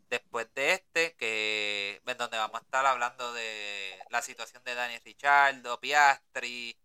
después 0.08 0.46
de 0.54 0.74
este, 0.74 1.16
que 1.16 2.00
en 2.06 2.16
donde 2.16 2.38
vamos 2.38 2.60
a 2.60 2.64
estar 2.64 2.86
hablando 2.86 3.32
de 3.32 3.98
la 4.10 4.22
situación 4.22 4.62
de 4.62 4.76
Daniel 4.76 5.02
Richardo, 5.04 5.80
Piastri, 5.80 6.76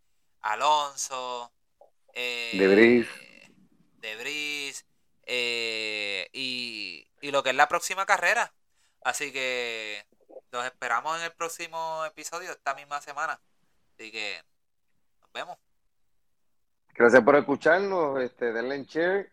Alonso, 0.42 1.52
eh, 2.14 2.54
Debris, 2.56 3.08
Debris 3.98 4.84
eh, 5.28 6.28
y, 6.34 7.08
y 7.22 7.30
lo 7.30 7.44
que 7.44 7.52
es 7.52 7.56
la 7.56 7.68
próxima 7.68 8.08
carrera. 8.08 8.52
Así 9.02 9.32
que 9.32 10.08
los 10.50 10.66
esperamos 10.66 11.20
en 11.20 11.26
el 11.26 11.34
próximo 11.34 12.04
episodio 12.04 12.52
esta 12.52 12.74
misma 12.74 13.00
semana. 13.00 13.40
Así 13.94 14.12
que 14.12 14.44
nos 15.22 15.32
vemos. 15.34 15.65
Gracias 16.96 17.24
por 17.24 17.36
escucharnos, 17.36 18.22
este, 18.22 18.54
denle 18.54 18.76
en 18.76 18.84
share 18.86 19.32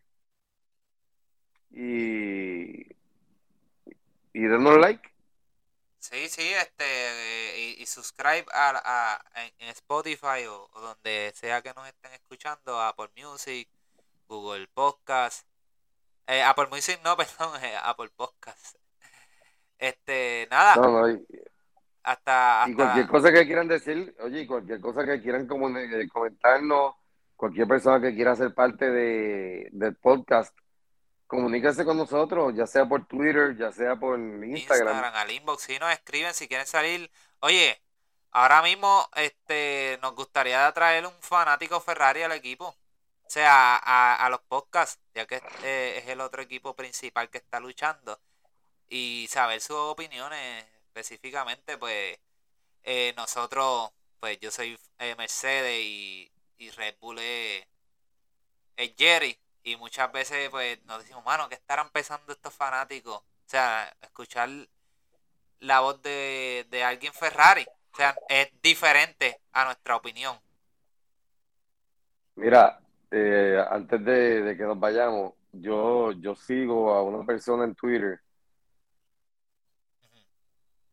y, 1.70 2.82
y 4.32 4.40
denos 4.42 4.78
like. 4.78 5.08
Sí, 5.98 6.28
sí, 6.28 6.42
este, 6.60 7.54
y, 7.78 7.82
y 7.82 7.86
subscribe 7.86 8.44
a, 8.52 8.82
a- 8.84 9.42
en, 9.60 9.68
Spotify 9.68 10.44
o, 10.48 10.68
o 10.72 10.80
donde 10.80 11.32
sea 11.36 11.62
que 11.62 11.72
nos 11.74 11.86
estén 11.86 12.12
escuchando, 12.12 12.80
Apple 12.80 13.10
Music, 13.16 13.68
Google 14.26 14.66
Podcast, 14.74 15.46
eh, 16.26 16.42
Apple 16.42 16.66
Music 16.70 16.98
no, 17.04 17.16
perdón, 17.16 17.62
eh, 17.62 17.76
Apple 17.80 18.10
Podcast. 18.16 18.76
Este, 19.78 20.48
nada, 20.50 20.74
No, 20.76 20.90
no, 20.90 21.10
y, 21.10 21.24
hasta, 22.02 22.64
y 22.68 22.74
cualquier 22.74 23.06
cosa 23.06 23.32
que 23.32 23.46
quieran 23.46 23.68
decir, 23.68 24.16
oye, 24.20 24.40
y 24.40 24.46
cualquier 24.48 24.80
cosa 24.80 25.04
que 25.04 25.22
quieran 25.22 25.48
comuni- 25.48 25.88
eh, 26.02 26.08
comentarnos, 26.08 26.96
cualquier 27.42 27.66
persona 27.66 28.00
que 28.00 28.14
quiera 28.14 28.36
ser 28.36 28.54
parte 28.54 28.88
de, 28.88 29.68
del 29.72 29.96
podcast, 29.96 30.56
comuníquese 31.26 31.84
con 31.84 31.96
nosotros, 31.96 32.54
ya 32.54 32.68
sea 32.68 32.88
por 32.88 33.04
Twitter, 33.08 33.56
ya 33.56 33.72
sea 33.72 33.96
por 33.96 34.16
Instagram. 34.16 34.54
Instagram, 34.54 35.12
al 35.12 35.30
inbox, 35.32 35.62
si 35.64 35.76
nos 35.80 35.90
escriben 35.90 36.32
si 36.34 36.46
quieren 36.46 36.68
salir. 36.68 37.10
Oye, 37.40 37.82
ahora 38.30 38.62
mismo 38.62 39.08
este 39.16 39.98
nos 40.02 40.14
gustaría 40.14 40.70
traer 40.70 41.04
un 41.04 41.12
fanático 41.18 41.80
Ferrari 41.80 42.22
al 42.22 42.30
equipo. 42.30 42.68
O 42.68 43.28
sea, 43.28 43.74
a, 43.74 44.24
a 44.24 44.30
los 44.30 44.42
podcasts, 44.42 45.02
ya 45.12 45.26
que 45.26 45.42
eh, 45.64 45.98
es 45.98 46.08
el 46.10 46.20
otro 46.20 46.42
equipo 46.42 46.76
principal 46.76 47.28
que 47.28 47.38
está 47.38 47.58
luchando. 47.58 48.20
Y 48.88 49.26
saber 49.28 49.60
sus 49.60 49.78
opiniones 49.78 50.64
específicamente, 50.86 51.76
pues 51.76 52.20
eh, 52.84 53.12
nosotros, 53.16 53.90
pues 54.20 54.38
yo 54.38 54.52
soy 54.52 54.78
eh, 55.00 55.16
Mercedes 55.16 55.82
y, 55.82 56.31
y 56.62 56.70
Red 56.70 56.94
Bull 57.00 57.18
es, 57.18 57.66
es 58.76 58.94
Jerry. 58.96 59.36
Y 59.64 59.76
muchas 59.76 60.10
veces 60.12 60.48
pues 60.50 60.84
nos 60.86 60.98
decimos, 61.00 61.24
mano, 61.24 61.48
¿qué 61.48 61.56
estarán 61.56 61.90
pensando 61.90 62.32
estos 62.32 62.54
fanáticos? 62.54 63.16
O 63.16 63.46
sea, 63.46 63.92
escuchar 64.00 64.48
la 65.60 65.80
voz 65.80 66.00
de, 66.02 66.66
de 66.70 66.84
alguien 66.84 67.12
Ferrari. 67.12 67.66
O 67.92 67.96
sea, 67.96 68.16
es 68.28 68.48
diferente 68.62 69.40
a 69.52 69.64
nuestra 69.64 69.96
opinión. 69.96 70.36
Mira, 72.36 72.80
eh, 73.10 73.62
antes 73.70 74.04
de, 74.04 74.42
de 74.42 74.56
que 74.56 74.62
nos 74.62 74.78
vayamos, 74.78 75.34
yo, 75.52 76.12
yo 76.12 76.34
sigo 76.34 76.94
a 76.94 77.02
una 77.02 77.26
persona 77.26 77.64
en 77.64 77.74
Twitter. 77.74 78.20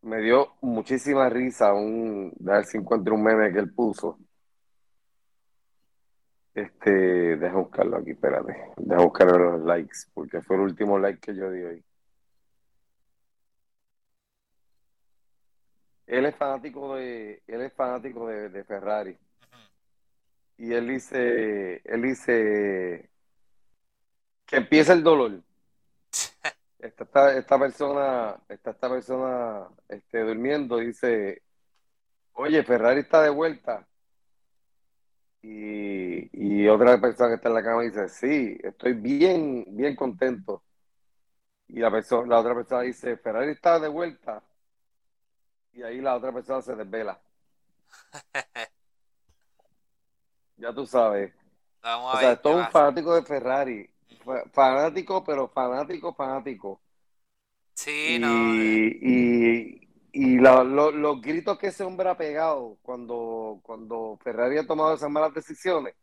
Me 0.02 0.22
dio 0.22 0.56
muchísima 0.62 1.30
risa 1.30 1.74
un, 1.74 2.34
ver 2.40 2.66
si 2.66 2.78
encuentro 2.78 3.16
un 3.16 3.24
meme 3.24 3.52
que 3.52 3.60
él 3.60 3.74
puso. 3.74 4.18
Este, 6.54 6.92
deja 7.38 7.56
buscarlo 7.56 7.98
aquí, 7.98 8.12
espérate. 8.12 8.56
Deja 8.78 9.02
buscar 9.02 9.28
los 9.28 9.62
likes, 9.62 10.00
porque 10.14 10.42
fue 10.42 10.56
el 10.58 10.64
último 10.64 11.00
like 11.00 11.20
que 11.20 11.36
yo 11.36 11.52
di 11.52 11.64
hoy. 11.64 11.84
Él 16.08 16.26
es 16.26 16.36
fanático 16.36 16.96
de, 16.96 17.44
él 17.46 17.62
es 17.62 17.74
fanático 17.74 18.28
de, 18.28 18.50
de 18.50 18.64
Ferrari. 18.64 19.18
Y 20.58 20.74
él 20.74 20.88
dice, 20.88 21.82
él 21.86 22.02
dice 22.02 23.10
que 24.46 24.58
empieza 24.58 24.94
el 24.94 25.04
dolor. 25.04 25.42
Esta, 26.80 27.38
esta 27.38 27.60
persona, 27.60 28.38
está 28.48 28.72
esta 28.72 28.90
persona 28.90 29.68
este, 29.90 30.22
durmiendo, 30.22 30.78
dice, 30.78 31.42
oye, 32.32 32.64
Ferrari 32.64 33.02
está 33.02 33.22
de 33.22 33.30
vuelta. 33.30 33.86
Y, 35.42 36.64
y 36.64 36.68
otra 36.68 37.00
persona 37.00 37.30
que 37.30 37.36
está 37.36 37.50
en 37.50 37.56
la 37.56 37.64
cama 37.64 37.84
dice, 37.84 38.08
sí, 38.10 38.58
estoy 38.64 38.94
bien, 38.94 39.66
bien 39.70 39.96
contento. 39.96 40.64
Y 41.70 41.80
la 41.80 41.90
persona, 41.90 42.28
la 42.28 42.40
otra 42.42 42.54
persona 42.54 42.82
dice, 42.82 43.16
Ferrari 43.16 43.52
está 43.52 43.80
de 43.80 43.88
vuelta. 43.88 44.44
Y 45.74 45.82
ahí 45.82 46.00
la 46.00 46.16
otra 46.16 46.32
persona 46.32 46.62
se 46.62 46.76
desvela. 46.76 47.20
Ya 50.58 50.74
tú 50.74 50.86
sabes. 50.86 51.34
Vamos 51.82 52.12
O 52.12 52.18
a 52.18 52.20
sea, 52.20 52.30
ver 52.30 52.42
todo 52.42 52.56
un 52.58 52.70
fanático 52.70 53.16
de 53.16 53.24
Ferrari. 53.24 53.90
Fanático, 54.54 55.24
pero 55.24 55.50
fanático, 55.50 56.14
fanático. 56.16 56.82
Sí, 57.76 58.18
no. 58.20 58.56
eh, 58.56 58.90
Y, 59.02 59.89
y, 60.12 60.36
y 60.36 60.40
la- 60.40 60.64
lo- 60.64 60.92
los 60.92 61.22
gritos 61.22 61.58
que 61.58 61.68
ese 61.68 61.84
hombre 61.84 62.10
ha 62.10 62.18
pegado 62.18 62.78
cuando, 62.82 63.60
cuando 63.64 64.18
Ferrari 64.24 64.58
ha 64.58 64.68
tomado 64.68 64.94
esas 64.96 65.10
malas 65.10 65.34
decisiones, 65.34 65.96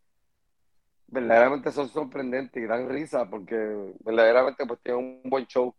verdaderamente 1.08 1.70
son 1.72 1.88
sorprendentes 1.88 2.62
y 2.62 2.66
dan 2.66 2.88
risa 2.88 3.28
porque 3.28 3.56
verdaderamente 4.00 4.66
pues 4.66 4.80
tiene 4.82 4.98
un 4.98 5.22
buen 5.24 5.46
show. 5.46 5.74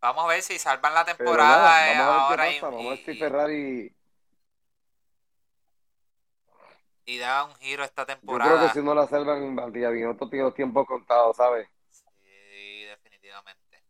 Vamos 0.00 0.24
a 0.24 0.28
ver 0.28 0.42
si 0.42 0.58
salvan 0.58 0.92
la 0.92 1.04
temporada 1.04 1.56
nada, 1.56 1.90
eh, 1.90 1.96
vamos 1.98 2.06
a 2.06 2.10
ver 2.12 2.38
ahora 2.38 2.46
qué 2.48 2.52
y, 2.52 2.60
pasa. 2.60 2.66
Vamos 2.76 2.86
a 2.86 2.90
ver 2.90 3.04
si 3.04 3.10
y- 3.12 3.18
Ferrari, 3.18 3.96
y 7.06 7.18
da 7.18 7.44
un 7.44 7.54
giro 7.56 7.84
esta 7.84 8.02
yo 8.02 8.06
creo 8.06 8.14
que 8.14 8.16
temporada. 8.16 8.72
si 8.72 8.82
no 8.82 8.94
la 8.94 9.06
salvan, 9.06 9.54
Valdivia 9.56 9.90
Binotto 9.90 10.28
tiene 10.28 10.44
los 10.46 10.54
tiempos 10.54 10.86
contados, 10.86 11.36
¿sabes? 11.36 11.68
Sí, 11.90 12.84
definitivamente. 12.84 13.82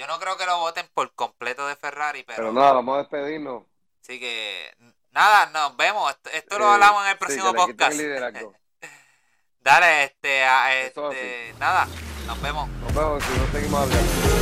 Yo 0.00 0.06
no 0.06 0.18
creo 0.18 0.34
que 0.38 0.46
lo 0.46 0.56
voten 0.60 0.88
por 0.94 1.12
completo 1.14 1.66
de 1.66 1.76
Ferrari, 1.76 2.22
Pero 2.22 2.36
pero 2.38 2.52
nada, 2.54 2.72
vamos 2.72 2.94
a 2.94 2.98
despedirnos. 3.00 3.64
sí 4.00 4.18
que 4.18 4.74
nada, 5.10 5.44
nos 5.50 5.76
vemos. 5.76 6.10
Esto, 6.10 6.30
esto 6.30 6.58
lo 6.58 6.70
Eh, 6.70 6.72
hablamos 6.72 7.02
en 7.02 7.08
el 7.08 7.12
sí, 7.12 7.18
próximo 7.18 7.52
podcast. 7.52 8.00
el. 8.00 8.48
Dale, 9.60 10.04
este, 10.04 10.42
a- 10.44 10.74
Eso 10.80 11.12
es 11.12 11.18
este, 11.18 11.54
nada, 11.58 11.86
nos 12.26 12.40
vemos. 12.40 12.66
Nos 12.70 12.94
vemos 12.94 13.22
si 13.24 13.38
no 13.38 13.46
seguimos 13.52 13.82
hablando. 13.82 14.39